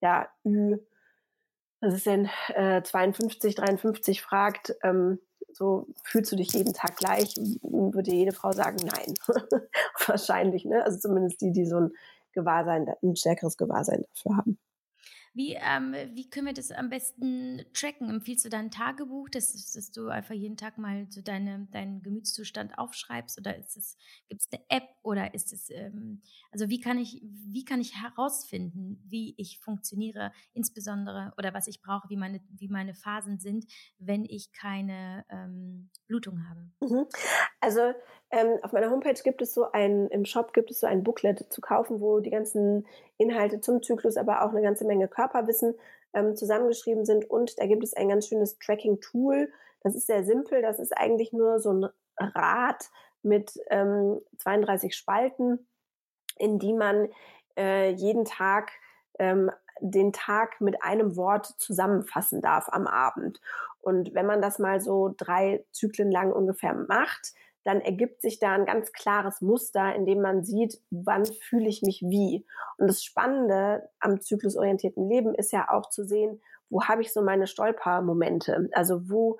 [0.02, 0.78] ja, Ü,
[1.82, 5.20] das ist denn äh, 52, 53 fragt, ähm,
[5.52, 9.14] so fühlst du dich jeden Tag gleich, würde jede Frau sagen, nein.
[10.08, 10.84] Wahrscheinlich, ne?
[10.84, 11.92] Also zumindest die, die so ein
[12.34, 14.60] Gewahrsein, ein stärkeres Gewahrsein dafür haben.
[15.38, 18.10] Wie, ähm, wie können wir das am besten tracken?
[18.10, 22.80] Empfiehlst du dein Tagebuch, dass, dass du einfach jeden Tag mal so deine, deinen Gemütszustand
[22.80, 23.38] aufschreibst?
[23.38, 23.98] Oder ist es,
[24.30, 28.02] gibt es eine App oder ist es, ähm, also wie kann ich, wie kann ich
[28.02, 33.72] herausfinden, wie ich funktioniere, insbesondere oder was ich brauche, wie meine, wie meine Phasen sind,
[34.00, 36.72] wenn ich keine ähm, Blutung habe?
[36.82, 37.06] Mhm.
[37.60, 37.94] Also
[38.32, 41.52] ähm, auf meiner Homepage gibt es so ein, im Shop gibt es so ein Booklet
[41.52, 42.86] zu kaufen, wo die ganzen
[43.18, 45.76] Inhalte zum Zyklus, aber auch eine ganze Menge Körperwissen
[46.14, 47.30] ähm, zusammengeschrieben sind.
[47.30, 49.52] Und da gibt es ein ganz schönes Tracking-Tool.
[49.82, 50.62] Das ist sehr simpel.
[50.62, 52.90] Das ist eigentlich nur so ein Rad
[53.24, 55.66] mit ähm, 32 Spalten,
[56.38, 57.10] in die man
[57.58, 58.72] äh, jeden Tag
[59.20, 63.40] ähm, den Tag mit einem Wort zusammenfassen darf am Abend.
[63.80, 67.34] Und wenn man das mal so drei Zyklen lang ungefähr macht,
[67.68, 71.82] dann ergibt sich da ein ganz klares Muster, in dem man sieht, wann fühle ich
[71.82, 72.46] mich wie.
[72.78, 77.22] Und das Spannende am zyklusorientierten Leben ist ja auch zu sehen, wo habe ich so
[77.22, 78.70] meine Stolpermomente?
[78.72, 79.38] Also wo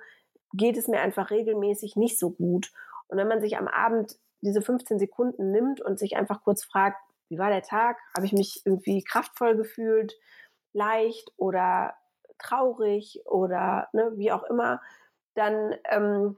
[0.52, 2.70] geht es mir einfach regelmäßig nicht so gut?
[3.06, 6.98] Und wenn man sich am Abend diese 15 Sekunden nimmt und sich einfach kurz fragt,
[7.30, 7.96] wie war der Tag?
[8.14, 10.14] Habe ich mich irgendwie kraftvoll gefühlt,
[10.74, 11.94] leicht oder
[12.38, 14.82] traurig oder ne, wie auch immer,
[15.34, 16.36] dann ähm,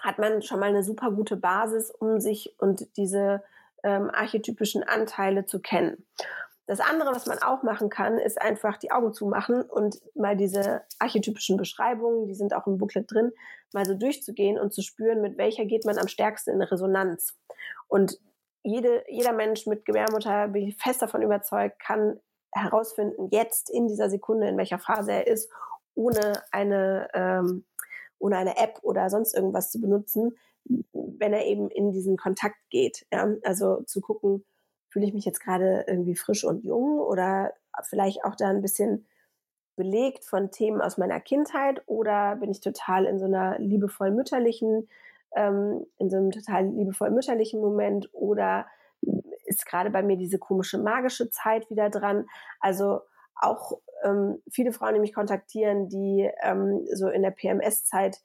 [0.00, 3.42] hat man schon mal eine super gute Basis, um sich und diese
[3.82, 6.06] ähm, archetypischen Anteile zu kennen.
[6.66, 10.82] Das andere, was man auch machen kann, ist einfach die Augen zumachen und mal diese
[11.00, 13.32] archetypischen Beschreibungen, die sind auch im Booklet drin,
[13.72, 17.36] mal so durchzugehen und zu spüren, mit welcher geht man am stärksten in Resonanz.
[17.88, 18.18] Und
[18.62, 22.20] jede, jeder Mensch mit Gebärmutter, bin ich fest davon überzeugt, kann
[22.52, 25.50] herausfinden, jetzt in dieser Sekunde, in welcher Phase er ist,
[25.94, 27.64] ohne eine, ähm,
[28.20, 30.36] ohne eine App oder sonst irgendwas zu benutzen,
[30.92, 33.06] wenn er eben in diesen Kontakt geht.
[33.12, 33.28] Ja?
[33.42, 34.44] Also zu gucken,
[34.90, 37.52] fühle ich mich jetzt gerade irgendwie frisch und jung oder
[37.88, 39.06] vielleicht auch da ein bisschen
[39.76, 44.88] belegt von Themen aus meiner Kindheit oder bin ich total in so einer liebevoll mütterlichen,
[45.34, 48.66] ähm, in so einem total liebevoll mütterlichen Moment oder
[49.46, 52.26] ist gerade bei mir diese komische magische Zeit wieder dran.
[52.60, 53.00] Also
[53.42, 58.18] auch ähm, viele Frauen, die mich kontaktieren, die ähm, so in der PMS-Zeit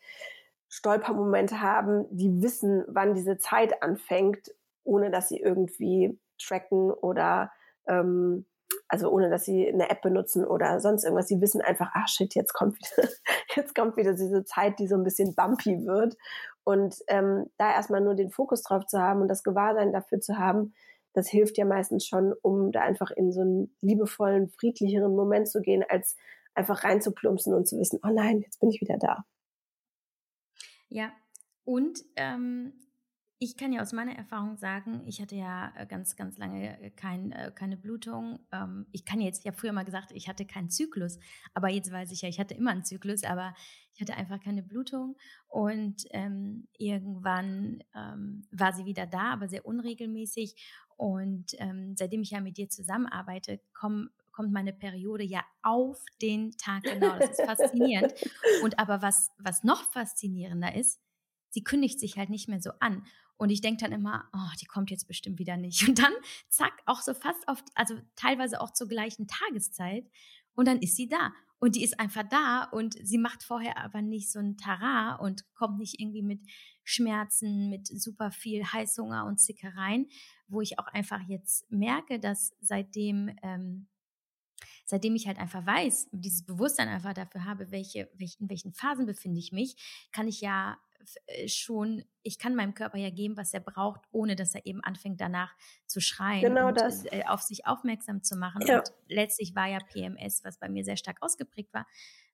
[0.68, 4.52] Stolpermomente haben, die wissen, wann diese Zeit anfängt,
[4.84, 7.52] ohne dass sie irgendwie tracken oder
[7.88, 8.46] ähm,
[8.88, 11.28] also ohne dass sie eine App benutzen oder sonst irgendwas.
[11.28, 13.10] Sie wissen einfach, ah shit, jetzt kommt wieder,
[13.56, 16.16] jetzt kommt wieder diese Zeit, die so ein bisschen bumpy wird.
[16.64, 20.38] Und ähm, da erstmal nur den Fokus drauf zu haben und das Gewahrsein dafür zu
[20.38, 20.74] haben,
[21.16, 25.62] das hilft ja meistens schon, um da einfach in so einen liebevollen, friedlicheren Moment zu
[25.62, 26.18] gehen, als
[26.54, 29.26] einfach reinzuplumpsen und zu wissen, oh nein, jetzt bin ich wieder da.
[30.90, 31.12] Ja,
[31.64, 32.74] und ähm,
[33.38, 36.90] ich kann ja aus meiner Erfahrung sagen, ich hatte ja äh, ganz, ganz lange äh,
[36.90, 38.40] kein, äh, keine Blutung.
[38.52, 41.20] Ähm, ich kann jetzt, ich habe früher mal gesagt, ich hatte keinen Zyklus,
[41.54, 43.54] aber jetzt weiß ich ja, ich hatte immer einen Zyklus, aber
[43.94, 45.18] ich hatte einfach keine Blutung
[45.48, 50.56] und ähm, irgendwann ähm, war sie wieder da, aber sehr unregelmäßig
[50.98, 56.52] und ähm, seitdem ich ja mit dir zusammenarbeite, komm, kommt meine Periode ja auf den
[56.58, 57.18] Tag genau.
[57.18, 58.14] Das ist faszinierend.
[58.64, 61.00] Und aber was, was noch faszinierender ist,
[61.52, 63.06] sie kündigt sich halt nicht mehr so an.
[63.38, 65.88] Und ich denke dann immer, oh, die kommt jetzt bestimmt wieder nicht.
[65.88, 66.14] Und dann,
[66.50, 70.10] zack, auch so fast auf, also teilweise auch zur gleichen Tageszeit.
[70.54, 71.34] Und dann ist sie da.
[71.60, 75.52] Und die ist einfach da und sie macht vorher aber nicht so ein Tara und
[75.54, 76.42] kommt nicht irgendwie mit
[76.84, 80.08] Schmerzen, mit super viel Heißhunger und Zickereien,
[80.48, 83.88] wo ich auch einfach jetzt merke, dass seitdem, ähm,
[84.86, 89.06] seitdem ich halt einfach weiß, dieses Bewusstsein einfach dafür habe, welche, welche, in welchen Phasen
[89.06, 90.78] befinde ich mich, kann ich ja
[91.48, 95.22] schon, ich kann meinem Körper ja geben, was er braucht, ohne dass er eben anfängt
[95.22, 97.06] danach zu schreien genau und das.
[97.06, 98.66] Äh, auf sich aufmerksam zu machen.
[98.66, 98.80] Ja.
[98.80, 101.88] Und letztlich war ja PMS, was bei mir sehr stark ausgeprägt war,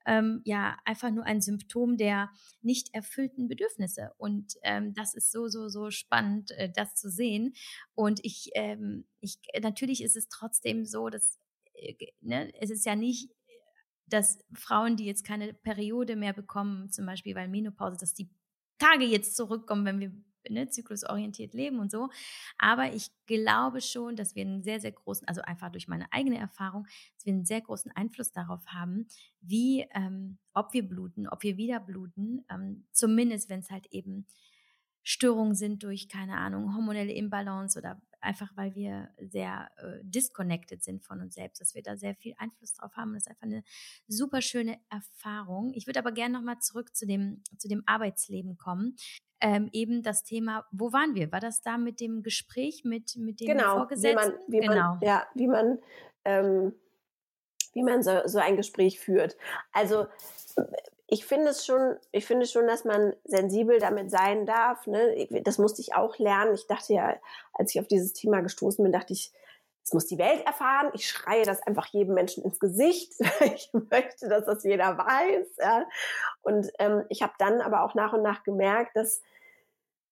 [0.05, 2.29] ähm, ja einfach nur ein Symptom der
[2.61, 4.11] nicht erfüllten Bedürfnisse.
[4.17, 7.53] Und ähm, das ist so, so, so spannend, äh, das zu sehen.
[7.93, 11.39] Und ich, ähm, ich, natürlich ist es trotzdem so, dass
[11.73, 13.29] äh, ne, es ist ja nicht
[14.11, 18.29] dass Frauen, die jetzt keine Periode mehr bekommen, zum Beispiel weil Menopause, dass die
[18.81, 20.11] Tage jetzt zurückkommen, wenn wir
[20.49, 22.09] ne, zyklusorientiert leben und so.
[22.57, 26.37] Aber ich glaube schon, dass wir einen sehr, sehr großen, also einfach durch meine eigene
[26.37, 29.07] Erfahrung, dass wir einen sehr großen Einfluss darauf haben,
[29.41, 34.25] wie, ähm, ob wir bluten, ob wir wieder bluten, ähm, zumindest wenn es halt eben
[35.03, 41.03] Störungen sind durch, keine Ahnung, hormonelle Imbalance oder einfach weil wir sehr äh, disconnected sind
[41.03, 43.13] von uns selbst, dass wir da sehr viel Einfluss drauf haben.
[43.13, 43.63] Das ist einfach eine
[44.07, 45.73] super schöne Erfahrung.
[45.73, 48.95] Ich würde aber gerne nochmal zurück zu dem, zu dem Arbeitsleben kommen.
[49.41, 51.31] Ähm, eben das Thema, wo waren wir?
[51.31, 54.33] War das da mit dem Gespräch mit, mit dem genau, Vorgesetzten?
[54.47, 54.89] Wie man, wie genau.
[54.93, 55.79] Man, ja, wie man,
[56.25, 56.73] ähm,
[57.73, 59.35] wie man so, so ein Gespräch führt.
[59.71, 60.05] Also
[61.13, 64.87] ich finde es schon, ich finde schon, dass man sensibel damit sein darf.
[64.87, 65.27] Ne?
[65.43, 66.53] Das musste ich auch lernen.
[66.53, 67.19] Ich dachte ja,
[67.51, 69.33] als ich auf dieses Thema gestoßen bin, dachte ich,
[69.83, 70.89] es muss die Welt erfahren.
[70.93, 73.13] Ich schreie das einfach jedem Menschen ins Gesicht.
[73.41, 75.47] ich möchte, dass das jeder weiß.
[75.59, 75.85] Ja?
[76.43, 79.21] Und ähm, ich habe dann aber auch nach und nach gemerkt, dass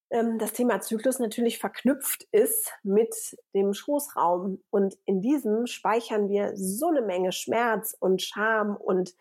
[0.09, 3.15] ähm, das Thema Zyklus natürlich verknüpft ist mit
[3.53, 4.61] dem Schoßraum.
[4.69, 9.15] Und in diesem speichern wir so eine Menge Schmerz und Scham und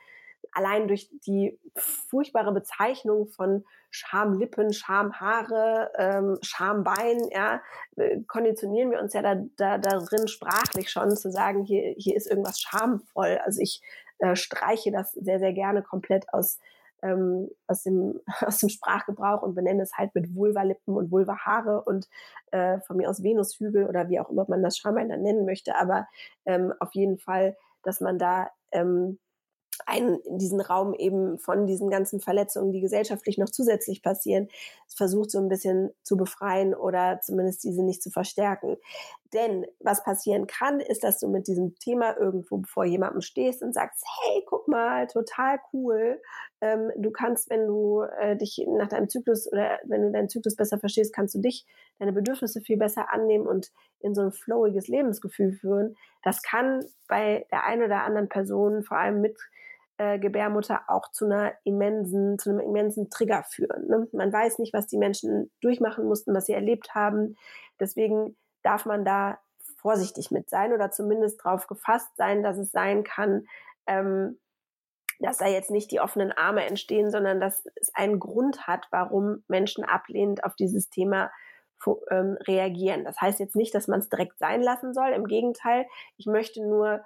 [0.52, 7.60] allein durch die furchtbare Bezeichnung von Schamlippen, Schamhaare, ähm, Schambein, ja,
[7.96, 12.26] äh, konditionieren wir uns ja da, da darin sprachlich schon zu sagen, hier, hier ist
[12.26, 13.38] irgendwas schamvoll.
[13.44, 13.82] Also ich
[14.18, 16.58] äh, streiche das sehr, sehr gerne komplett aus,
[17.02, 22.08] ähm, aus, dem, aus dem Sprachgebrauch und benenne es halt mit Vulvalippen und Vulvahaare und
[22.50, 25.76] äh, von mir aus Venushügel oder wie auch immer man das Schambein dann nennen möchte.
[25.76, 26.06] Aber
[26.44, 29.18] ähm, auf jeden Fall, dass man da ähm,
[29.86, 34.48] einen, diesen Raum eben von diesen ganzen Verletzungen, die gesellschaftlich noch zusätzlich passieren,
[34.86, 38.76] versucht so ein bisschen zu befreien oder zumindest diese nicht zu verstärken.
[39.32, 43.74] Denn was passieren kann, ist, dass du mit diesem Thema irgendwo vor jemandem stehst und
[43.74, 46.20] sagst, hey, guck mal, total cool.
[46.60, 50.56] Ähm, du kannst, wenn du äh, dich nach deinem Zyklus oder wenn du deinen Zyklus
[50.56, 51.66] besser verstehst, kannst du dich,
[51.98, 55.96] deine Bedürfnisse viel besser annehmen und in so ein flowiges Lebensgefühl führen.
[56.22, 59.36] Das kann bei der einen oder anderen Person, vor allem mit
[59.98, 63.88] äh, Gebärmutter auch zu einer immensen, zu einem immensen Trigger führen.
[63.88, 64.08] Ne?
[64.12, 67.36] Man weiß nicht, was die Menschen durchmachen mussten, was sie erlebt haben.
[67.80, 69.38] Deswegen darf man da
[69.76, 73.46] vorsichtig mit sein oder zumindest darauf gefasst sein, dass es sein kann,
[73.86, 74.38] ähm,
[75.20, 79.42] dass da jetzt nicht die offenen Arme entstehen, sondern dass es einen Grund hat, warum
[79.48, 81.30] Menschen ablehnend auf dieses Thema
[82.10, 83.04] ähm, reagieren.
[83.04, 85.10] Das heißt jetzt nicht, dass man es direkt sein lassen soll.
[85.10, 87.04] Im Gegenteil, ich möchte nur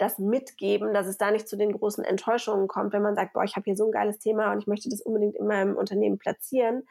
[0.00, 3.44] das mitgeben, dass es da nicht zu den großen Enttäuschungen kommt, wenn man sagt, boah,
[3.44, 6.18] ich habe hier so ein geiles Thema und ich möchte das unbedingt in meinem Unternehmen
[6.18, 6.86] platzieren.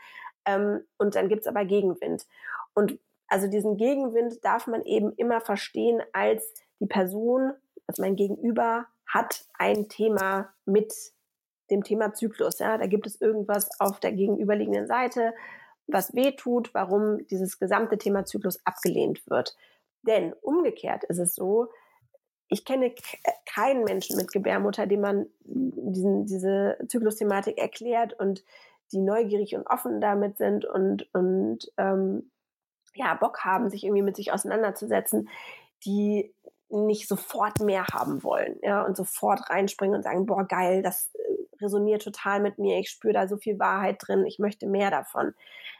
[0.45, 2.25] Ähm, und dann gibt's aber Gegenwind.
[2.73, 7.53] Und also diesen Gegenwind darf man eben immer verstehen als die Person,
[7.87, 10.93] also mein Gegenüber hat ein Thema mit
[11.71, 12.59] dem Thema Zyklus.
[12.59, 15.33] Ja, da gibt es irgendwas auf der gegenüberliegenden Seite,
[15.87, 19.55] was weh tut, warum dieses gesamte Thema Zyklus abgelehnt wird.
[20.03, 21.69] Denn umgekehrt ist es so,
[22.49, 22.93] ich kenne
[23.45, 28.43] keinen Menschen mit Gebärmutter, dem man diesen, diese Zyklusthematik erklärt und
[28.91, 32.31] die neugierig und offen damit sind und, und ähm,
[32.95, 35.29] ja, Bock haben, sich irgendwie mit sich auseinanderzusetzen,
[35.85, 36.33] die
[36.69, 41.61] nicht sofort mehr haben wollen, ja, und sofort reinspringen und sagen, boah, geil, das äh,
[41.61, 45.33] resoniert total mit mir, ich spüre da so viel Wahrheit drin, ich möchte mehr davon.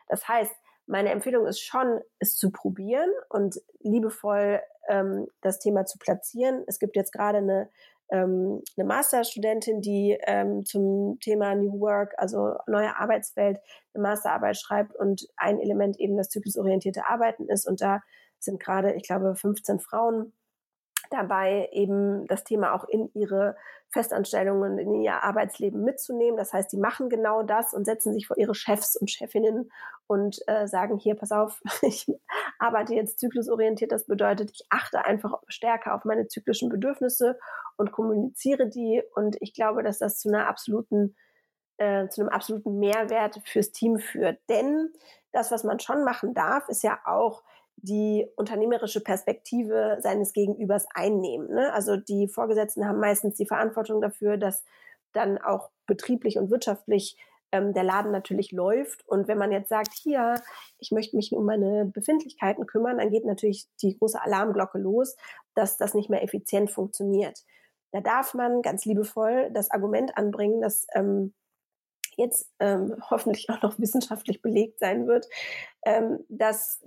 [0.07, 0.53] Das heißt,
[0.87, 6.63] meine Empfehlung ist schon, es zu probieren und liebevoll ähm, das Thema zu platzieren.
[6.67, 7.69] Es gibt jetzt gerade eine,
[8.11, 13.59] ähm, eine Masterstudentin, die ähm, zum Thema New Work, also neue Arbeitswelt,
[13.93, 17.67] eine Masterarbeit schreibt und ein Element eben das zyklusorientierte Arbeiten ist.
[17.67, 18.01] Und da
[18.39, 20.33] sind gerade, ich glaube, 15 Frauen
[21.09, 23.55] dabei, eben das Thema auch in ihre
[23.89, 26.37] Festanstellungen, in ihr Arbeitsleben mitzunehmen.
[26.37, 29.71] Das heißt, die machen genau das und setzen sich vor ihre Chefs und Chefinnen
[30.07, 32.07] und äh, sagen, hier, pass auf, ich
[32.59, 33.91] arbeite jetzt zyklusorientiert.
[33.91, 37.39] Das bedeutet, ich achte einfach stärker auf meine zyklischen Bedürfnisse
[37.77, 39.01] und kommuniziere die.
[39.15, 41.15] Und ich glaube, dass das zu einer absoluten
[41.79, 44.37] äh, zu einem absoluten Mehrwert fürs Team führt.
[44.49, 44.91] Denn
[45.31, 47.43] das, was man schon machen darf, ist ja auch
[47.81, 51.49] die unternehmerische Perspektive seines Gegenübers einnehmen.
[51.53, 51.73] Ne?
[51.73, 54.63] Also die Vorgesetzten haben meistens die Verantwortung dafür, dass
[55.13, 57.17] dann auch betrieblich und wirtschaftlich
[57.51, 59.07] ähm, der Laden natürlich läuft.
[59.07, 60.35] Und wenn man jetzt sagt, hier,
[60.77, 65.15] ich möchte mich um meine Befindlichkeiten kümmern, dann geht natürlich die große Alarmglocke los,
[65.55, 67.43] dass das nicht mehr effizient funktioniert.
[67.91, 71.33] Da darf man ganz liebevoll das Argument anbringen, dass ähm,
[72.19, 75.27] jetzt ähm, hoffentlich auch noch wissenschaftlich belegt sein wird,
[75.83, 76.81] ähm, dass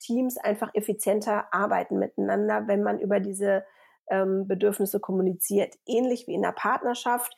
[0.00, 3.64] Teams einfach effizienter arbeiten miteinander, wenn man über diese
[4.10, 5.76] ähm, Bedürfnisse kommuniziert.
[5.86, 7.36] Ähnlich wie in der Partnerschaft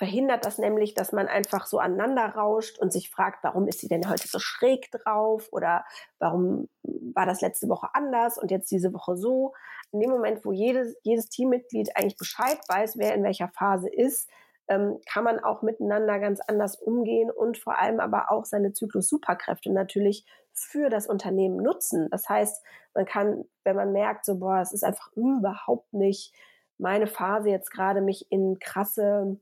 [0.00, 3.88] verhindert das nämlich, dass man einfach so aneinander rauscht und sich fragt, warum ist sie
[3.88, 5.84] denn heute so schräg drauf oder
[6.18, 9.52] warum war das letzte Woche anders und jetzt diese Woche so.
[9.92, 14.30] In dem Moment, wo jedes, jedes Teammitglied eigentlich Bescheid weiß, wer in welcher Phase ist,
[14.70, 19.72] ähm, kann man auch miteinander ganz anders umgehen und vor allem aber auch seine Zyklus-Superkräfte
[19.72, 20.24] natürlich
[20.54, 22.08] für das Unternehmen nutzen.
[22.10, 22.64] Das heißt,
[22.94, 26.32] man kann, wenn man merkt, so, boah, es ist einfach überhaupt nicht
[26.78, 29.38] meine Phase jetzt gerade, mich in krasse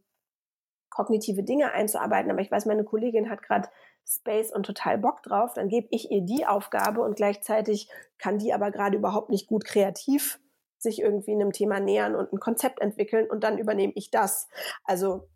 [0.88, 3.68] kognitive Dinge einzuarbeiten, aber ich weiß, meine Kollegin hat gerade
[4.06, 8.54] Space und total Bock drauf, dann gebe ich ihr die Aufgabe und gleichzeitig kann die
[8.54, 10.40] aber gerade überhaupt nicht gut kreativ
[10.78, 14.48] sich irgendwie einem Thema nähern und ein Konzept entwickeln und dann übernehme ich das.
[14.84, 15.28] Also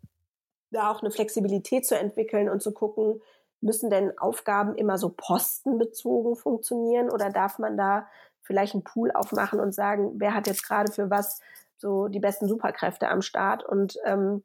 [0.71, 3.21] da auch eine Flexibilität zu entwickeln und zu gucken,
[3.61, 8.07] müssen denn Aufgaben immer so postenbezogen funktionieren oder darf man da
[8.41, 11.39] vielleicht einen Pool aufmachen und sagen, wer hat jetzt gerade für was
[11.77, 14.43] so die besten Superkräfte am Start und ähm,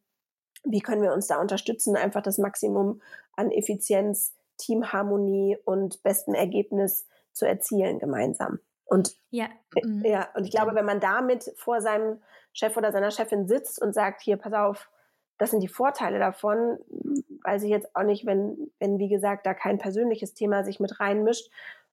[0.64, 3.00] wie können wir uns da unterstützen, einfach das Maximum
[3.36, 8.58] an Effizienz, Teamharmonie und besten Ergebnis zu erzielen gemeinsam.
[8.88, 9.48] Und ja,
[9.84, 10.02] mhm.
[10.04, 12.20] ja, und ich glaube, wenn man damit vor seinem
[12.52, 14.90] Chef oder seiner Chefin sitzt und sagt, hier, pass auf,
[15.36, 16.78] das sind die Vorteile davon,
[17.44, 20.98] weiß ich jetzt auch nicht, wenn, wenn, wie gesagt, da kein persönliches Thema sich mit
[20.98, 21.50] reinmischt,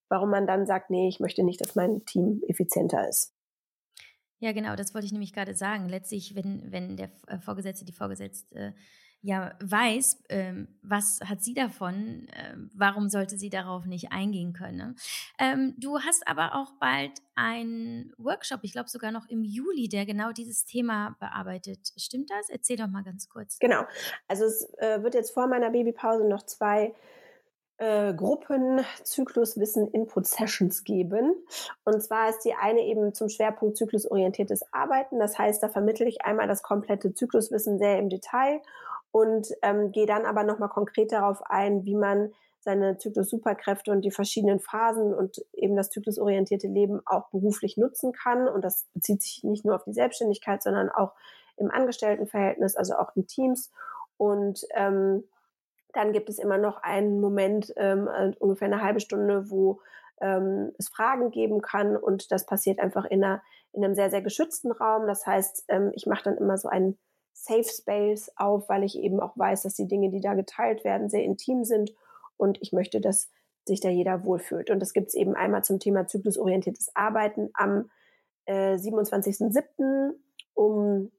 [0.09, 3.33] warum man dann sagt, nee, ich möchte nicht, dass mein Team effizienter ist.
[4.39, 5.89] Ja, genau, das wollte ich nämlich gerade sagen.
[5.89, 8.73] Letztlich, wenn, wenn der äh, Vorgesetzte, die Vorgesetzte
[9.25, 14.95] ja weiß, ähm, was hat sie davon, ähm, warum sollte sie darauf nicht eingehen können.
[15.39, 20.05] Ähm, du hast aber auch bald einen Workshop, ich glaube sogar noch im Juli, der
[20.05, 21.91] genau dieses Thema bearbeitet.
[21.97, 22.49] Stimmt das?
[22.49, 23.57] Erzähl doch mal ganz kurz.
[23.57, 23.81] Genau.
[24.27, 26.93] Also es äh, wird jetzt vor meiner Babypause noch zwei
[27.77, 31.33] äh, Gruppen Zykluswissen Input Sessions geben.
[31.83, 35.17] Und zwar ist die eine eben zum Schwerpunkt zyklusorientiertes Arbeiten.
[35.17, 38.61] Das heißt, da vermittle ich einmal das komplette Zykluswissen sehr im Detail
[39.15, 44.11] und ähm, gehe dann aber nochmal konkret darauf ein, wie man seine Zyklus-Superkräfte und die
[44.11, 48.49] verschiedenen Phasen und eben das zyklusorientierte Leben auch beruflich nutzen kann.
[48.49, 51.13] Und das bezieht sich nicht nur auf die Selbstständigkeit, sondern auch
[51.55, 53.71] im Angestelltenverhältnis, also auch in Teams.
[54.17, 55.23] Und ähm,
[55.93, 59.79] dann gibt es immer noch einen Moment, ähm, äh, ungefähr eine halbe Stunde, wo
[60.19, 64.21] ähm, es Fragen geben kann und das passiert einfach in, einer, in einem sehr, sehr
[64.21, 65.07] geschützten Raum.
[65.07, 66.97] Das heißt, ähm, ich mache dann immer so einen
[67.37, 71.09] Safe Space auf, weil ich eben auch weiß, dass die Dinge, die da geteilt werden,
[71.09, 71.93] sehr intim sind
[72.37, 73.29] und ich möchte, dass
[73.65, 74.69] sich da jeder wohlfühlt.
[74.69, 77.89] Und das gibt es eben einmal zum Thema zyklusorientiertes Arbeiten am
[78.45, 80.13] äh, 27.07.
[80.53, 81.11] um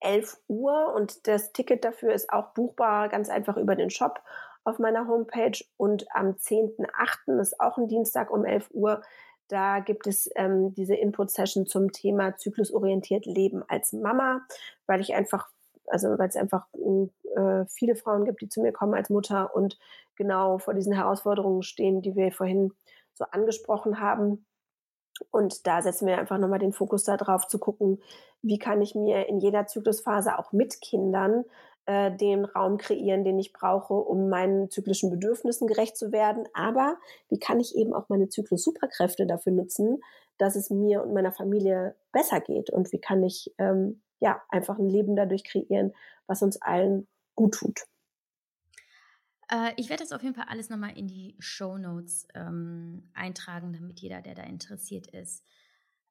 [0.00, 4.20] 11 Uhr und das Ticket dafür ist auch buchbar ganz einfach über den Shop
[4.64, 7.40] auf meiner Homepage und am 10.8.
[7.40, 9.02] ist auch ein Dienstag um 11 Uhr.
[9.48, 14.40] Da gibt es ähm, diese Input-Session zum Thema zyklusorientiert Leben als Mama,
[14.86, 15.48] weil ich einfach,
[15.86, 19.78] also weil es einfach äh, viele Frauen gibt, die zu mir kommen als Mutter und
[20.16, 22.72] genau vor diesen Herausforderungen stehen, die wir vorhin
[23.14, 24.46] so angesprochen haben.
[25.30, 28.02] Und da setzen wir einfach nochmal den Fokus darauf zu gucken,
[28.42, 31.44] wie kann ich mir in jeder Zyklusphase auch mit Kindern
[31.86, 36.46] äh, den Raum kreieren, den ich brauche, um meinen zyklischen Bedürfnissen gerecht zu werden.
[36.52, 36.98] Aber
[37.28, 40.00] wie kann ich eben auch meine Zyklus-Superkräfte dafür nutzen,
[40.36, 42.70] dass es mir und meiner Familie besser geht?
[42.70, 45.92] Und wie kann ich ähm, ja einfach ein Leben dadurch kreieren,
[46.26, 47.06] was uns allen
[47.36, 47.80] gut tut?
[49.48, 53.72] Äh, ich werde das auf jeden Fall alles nochmal in die Show Notes ähm, eintragen,
[53.72, 55.44] damit jeder, der da interessiert ist,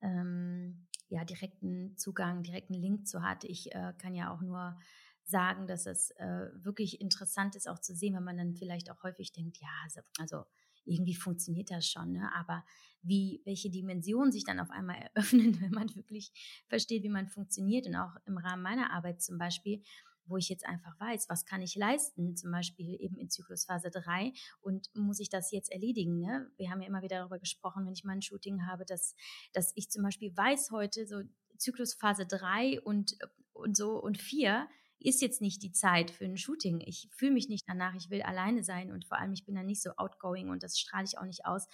[0.02, 3.44] ähm, ja, direkten Zugang, direkten Link zu hat.
[3.44, 4.78] Ich äh, kann ja auch nur
[5.26, 9.04] sagen, dass es äh, wirklich interessant ist, auch zu sehen, wenn man dann vielleicht auch
[9.04, 10.44] häufig denkt, ja, also, also
[10.86, 12.32] irgendwie funktioniert das schon, ne?
[12.36, 12.64] aber
[13.02, 16.32] wie, welche Dimensionen sich dann auf einmal eröffnen, wenn man wirklich
[16.68, 19.82] versteht, wie man funktioniert und auch im Rahmen meiner Arbeit zum Beispiel,
[20.28, 24.34] wo ich jetzt einfach weiß, was kann ich leisten, zum Beispiel eben in Zyklusphase 3
[24.62, 26.20] und muss ich das jetzt erledigen.
[26.20, 26.52] Ne?
[26.58, 29.16] Wir haben ja immer wieder darüber gesprochen, wenn ich mal ein Shooting habe, dass,
[29.54, 31.22] dass ich zum Beispiel weiß heute so
[31.58, 33.18] Zyklusphase 3 und,
[33.54, 34.68] und so und 4
[35.06, 36.82] ist jetzt nicht die Zeit für ein Shooting.
[36.82, 39.66] Ich fühle mich nicht danach, ich will alleine sein und vor allem, ich bin dann
[39.66, 41.68] nicht so outgoing und das strahle ich auch nicht aus.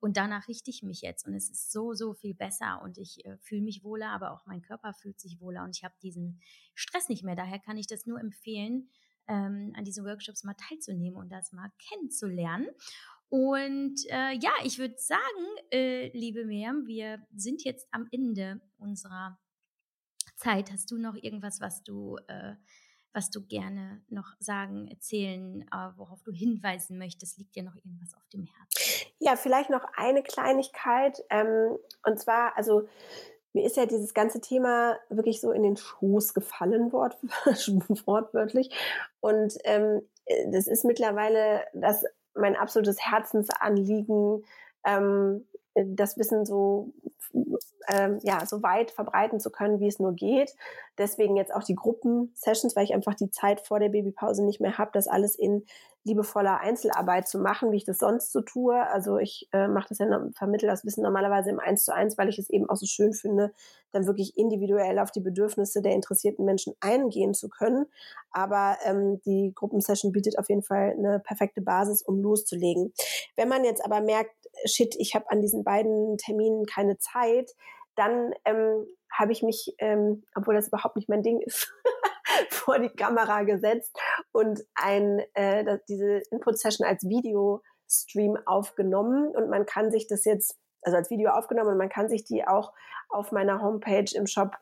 [0.00, 3.24] Und danach richte ich mich jetzt und es ist so, so viel besser und ich
[3.24, 6.40] äh, fühle mich wohler, aber auch mein Körper fühlt sich wohler und ich habe diesen
[6.74, 7.36] Stress nicht mehr.
[7.36, 8.88] Daher kann ich das nur empfehlen,
[9.28, 12.68] ähm, an diesen Workshops mal teilzunehmen und das mal kennenzulernen.
[13.28, 15.20] Und äh, ja, ich würde sagen,
[15.70, 19.38] äh, liebe Miriam, wir sind jetzt am Ende unserer
[20.38, 20.72] Zeit.
[20.72, 22.54] Hast du noch irgendwas, was du, äh,
[23.12, 27.38] was du gerne noch sagen, erzählen, äh, worauf du hinweisen möchtest?
[27.38, 29.10] Liegt dir noch irgendwas auf dem Herzen?
[29.18, 31.22] Ja, vielleicht noch eine Kleinigkeit.
[31.30, 32.88] Ähm, und zwar, also
[33.52, 37.16] mir ist ja dieses ganze Thema wirklich so in den Schoß gefallen, wort,
[38.06, 38.70] wortwörtlich.
[39.20, 40.02] Und ähm,
[40.52, 42.04] das ist mittlerweile das
[42.34, 44.44] mein absolutes Herzensanliegen,
[44.84, 45.46] ähm,
[45.86, 46.92] das Wissen so
[47.88, 50.54] ähm, ja so weit verbreiten zu können, wie es nur geht.
[50.98, 54.78] Deswegen jetzt auch die Gruppen-Sessions, weil ich einfach die Zeit vor der Babypause nicht mehr
[54.78, 55.64] habe, das alles in
[56.04, 58.74] liebevoller Einzelarbeit zu machen, wie ich das sonst so tue.
[58.90, 62.28] Also ich äh, mache das ja, vermittle das Wissen normalerweise im Eins zu eins, weil
[62.28, 63.52] ich es eben auch so schön finde,
[63.92, 67.86] dann wirklich individuell auf die Bedürfnisse der interessierten Menschen eingehen zu können.
[68.30, 72.92] Aber ähm, die Gruppensession bietet auf jeden Fall eine perfekte Basis, um loszulegen.
[73.36, 74.34] Wenn man jetzt aber merkt,
[74.64, 77.52] shit, ich habe an diesen beiden Terminen keine Zeit,
[77.96, 81.72] dann ähm, habe ich mich, ähm, obwohl das überhaupt nicht mein Ding ist,
[82.50, 83.98] vor die Kamera gesetzt
[84.32, 90.96] und ein, äh, diese Input-Session als Video-Stream aufgenommen und man kann sich das jetzt, also
[90.96, 92.72] als Video aufgenommen und man kann sich die auch
[93.08, 94.56] auf meiner Homepage im Shop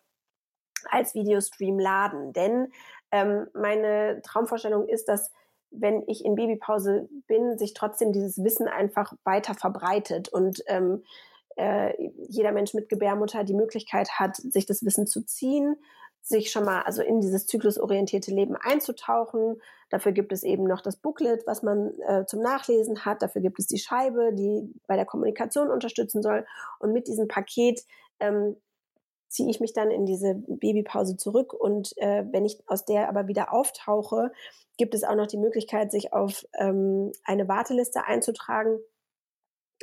[0.88, 2.32] als Videostream laden.
[2.32, 2.72] Denn
[3.10, 5.32] ähm, meine Traumvorstellung ist, dass
[5.70, 11.02] wenn ich in Babypause bin, sich trotzdem dieses Wissen einfach weiter verbreitet und ähm,
[11.56, 11.92] äh,
[12.28, 15.76] jeder Mensch mit Gebärmutter die Möglichkeit hat, sich das Wissen zu ziehen,
[16.22, 19.60] sich schon mal also in dieses zyklusorientierte Leben einzutauchen.
[19.90, 23.22] Dafür gibt es eben noch das Booklet, was man äh, zum Nachlesen hat.
[23.22, 26.44] Dafür gibt es die Scheibe, die bei der Kommunikation unterstützen soll.
[26.80, 27.80] Und mit diesem Paket
[28.18, 28.56] ähm,
[29.28, 33.28] ziehe ich mich dann in diese Babypause zurück und äh, wenn ich aus der aber
[33.28, 34.32] wieder auftauche,
[34.76, 38.78] gibt es auch noch die Möglichkeit, sich auf ähm, eine Warteliste einzutragen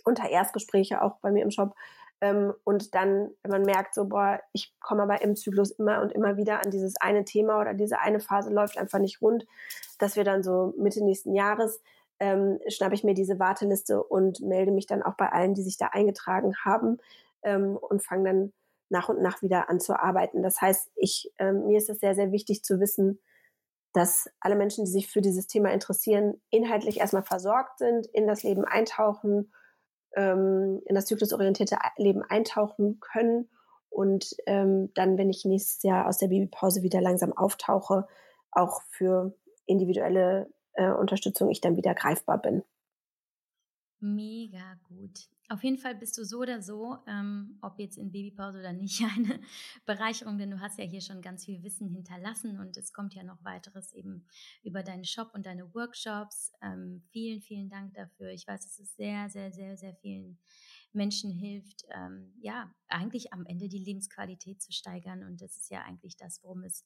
[0.06, 1.76] unter Erstgespräche auch bei mir im Shop.
[2.22, 6.12] Ähm, und dann, wenn man merkt, so, boah, ich komme aber im Zyklus immer und
[6.12, 9.46] immer wieder an dieses eine Thema oder diese eine Phase läuft einfach nicht rund,
[10.00, 11.82] dass wir dann so Mitte nächsten Jahres
[12.20, 15.78] ähm, schnappe ich mir diese Warteliste und melde mich dann auch bei allen, die sich
[15.78, 17.00] da eingetragen haben
[17.44, 18.54] ähm, und fange dann
[18.94, 20.44] nach und nach wieder an zu arbeiten.
[20.44, 23.20] Das heißt, ich, ähm, mir ist es sehr, sehr wichtig zu wissen,
[23.92, 28.44] dass alle Menschen, die sich für dieses Thema interessieren, inhaltlich erstmal versorgt sind, in das
[28.44, 29.52] Leben eintauchen,
[30.16, 33.50] ähm, in das zyklusorientierte Leben eintauchen können
[33.90, 38.08] und ähm, dann, wenn ich nächstes Jahr aus der Babypause wieder langsam auftauche,
[38.52, 42.64] auch für individuelle äh, Unterstützung ich dann wieder greifbar bin.
[44.00, 45.30] Mega gut.
[45.54, 49.00] Auf jeden Fall bist du so oder so, ähm, ob jetzt in Babypause oder nicht,
[49.16, 49.40] eine
[49.86, 53.22] Bereicherung, denn du hast ja hier schon ganz viel Wissen hinterlassen und es kommt ja
[53.22, 54.26] noch weiteres eben
[54.64, 56.54] über deinen Shop und deine Workshops.
[56.64, 58.32] Ähm, vielen, vielen Dank dafür.
[58.32, 60.40] Ich weiß, dass es sehr, sehr, sehr, sehr vielen
[60.92, 65.84] Menschen hilft, ähm, ja, eigentlich am Ende die Lebensqualität zu steigern und das ist ja
[65.84, 66.84] eigentlich das, worum es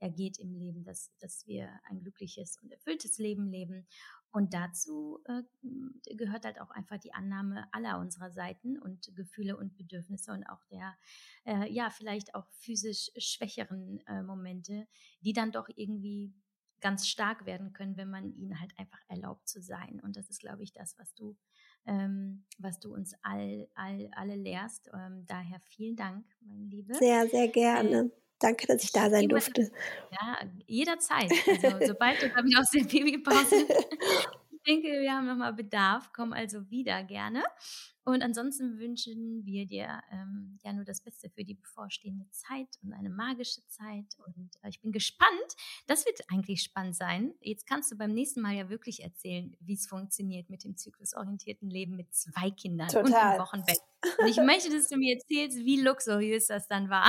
[0.00, 3.86] ergeht im Leben, dass, dass wir ein glückliches und erfülltes Leben leben.
[4.30, 5.42] Und dazu äh,
[6.14, 10.62] gehört halt auch einfach die Annahme aller unserer Seiten und Gefühle und Bedürfnisse und auch
[10.70, 10.96] der,
[11.46, 14.86] äh, ja, vielleicht auch physisch schwächeren äh, Momente,
[15.22, 16.34] die dann doch irgendwie
[16.80, 20.00] ganz stark werden können, wenn man ihnen halt einfach erlaubt zu sein.
[20.02, 21.36] Und das ist, glaube ich, das, was du,
[21.86, 24.90] ähm, was du uns all, all, alle lehrst.
[24.94, 26.94] Ähm, daher vielen Dank, meine Liebe.
[26.94, 28.12] Sehr, sehr gerne.
[28.40, 29.70] Danke, dass ich da sein durfte.
[30.10, 31.30] Ja, jederzeit.
[31.46, 33.66] Also, sobald du ich aus der Babypause.
[34.68, 36.10] ich denke, wir haben nochmal Bedarf.
[36.12, 37.42] Komm also wieder gerne.
[38.04, 42.92] Und ansonsten wünschen wir dir ähm, ja nur das Beste für die bevorstehende Zeit und
[42.92, 44.06] eine magische Zeit.
[44.26, 45.56] Und äh, ich bin gespannt.
[45.86, 47.34] Das wird eigentlich spannend sein.
[47.40, 51.68] Jetzt kannst du beim nächsten Mal ja wirklich erzählen, wie es funktioniert mit dem zyklusorientierten
[51.68, 53.04] Leben mit zwei Kindern Total.
[53.04, 53.78] und im Wochenbett.
[54.18, 57.08] Und ich möchte, dass du mir erzählst, wie luxuriös das dann war.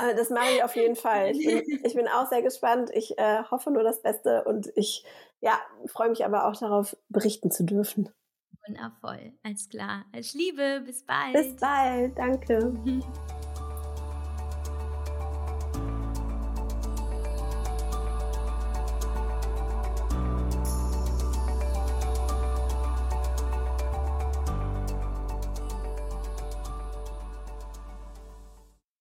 [0.00, 1.32] Äh, das mache ich auf jeden Fall.
[1.32, 2.90] Ich bin, ich bin auch sehr gespannt.
[2.92, 5.04] Ich äh, hoffe nur das Beste und ich
[5.40, 8.08] ja, freue mich aber auch darauf, berichten zu dürfen.
[8.66, 9.32] Wundervoll.
[9.42, 10.04] Alles klar.
[10.12, 10.82] Als Liebe.
[10.84, 11.32] Bis bald.
[11.32, 12.18] Bis bald.
[12.18, 12.74] Danke.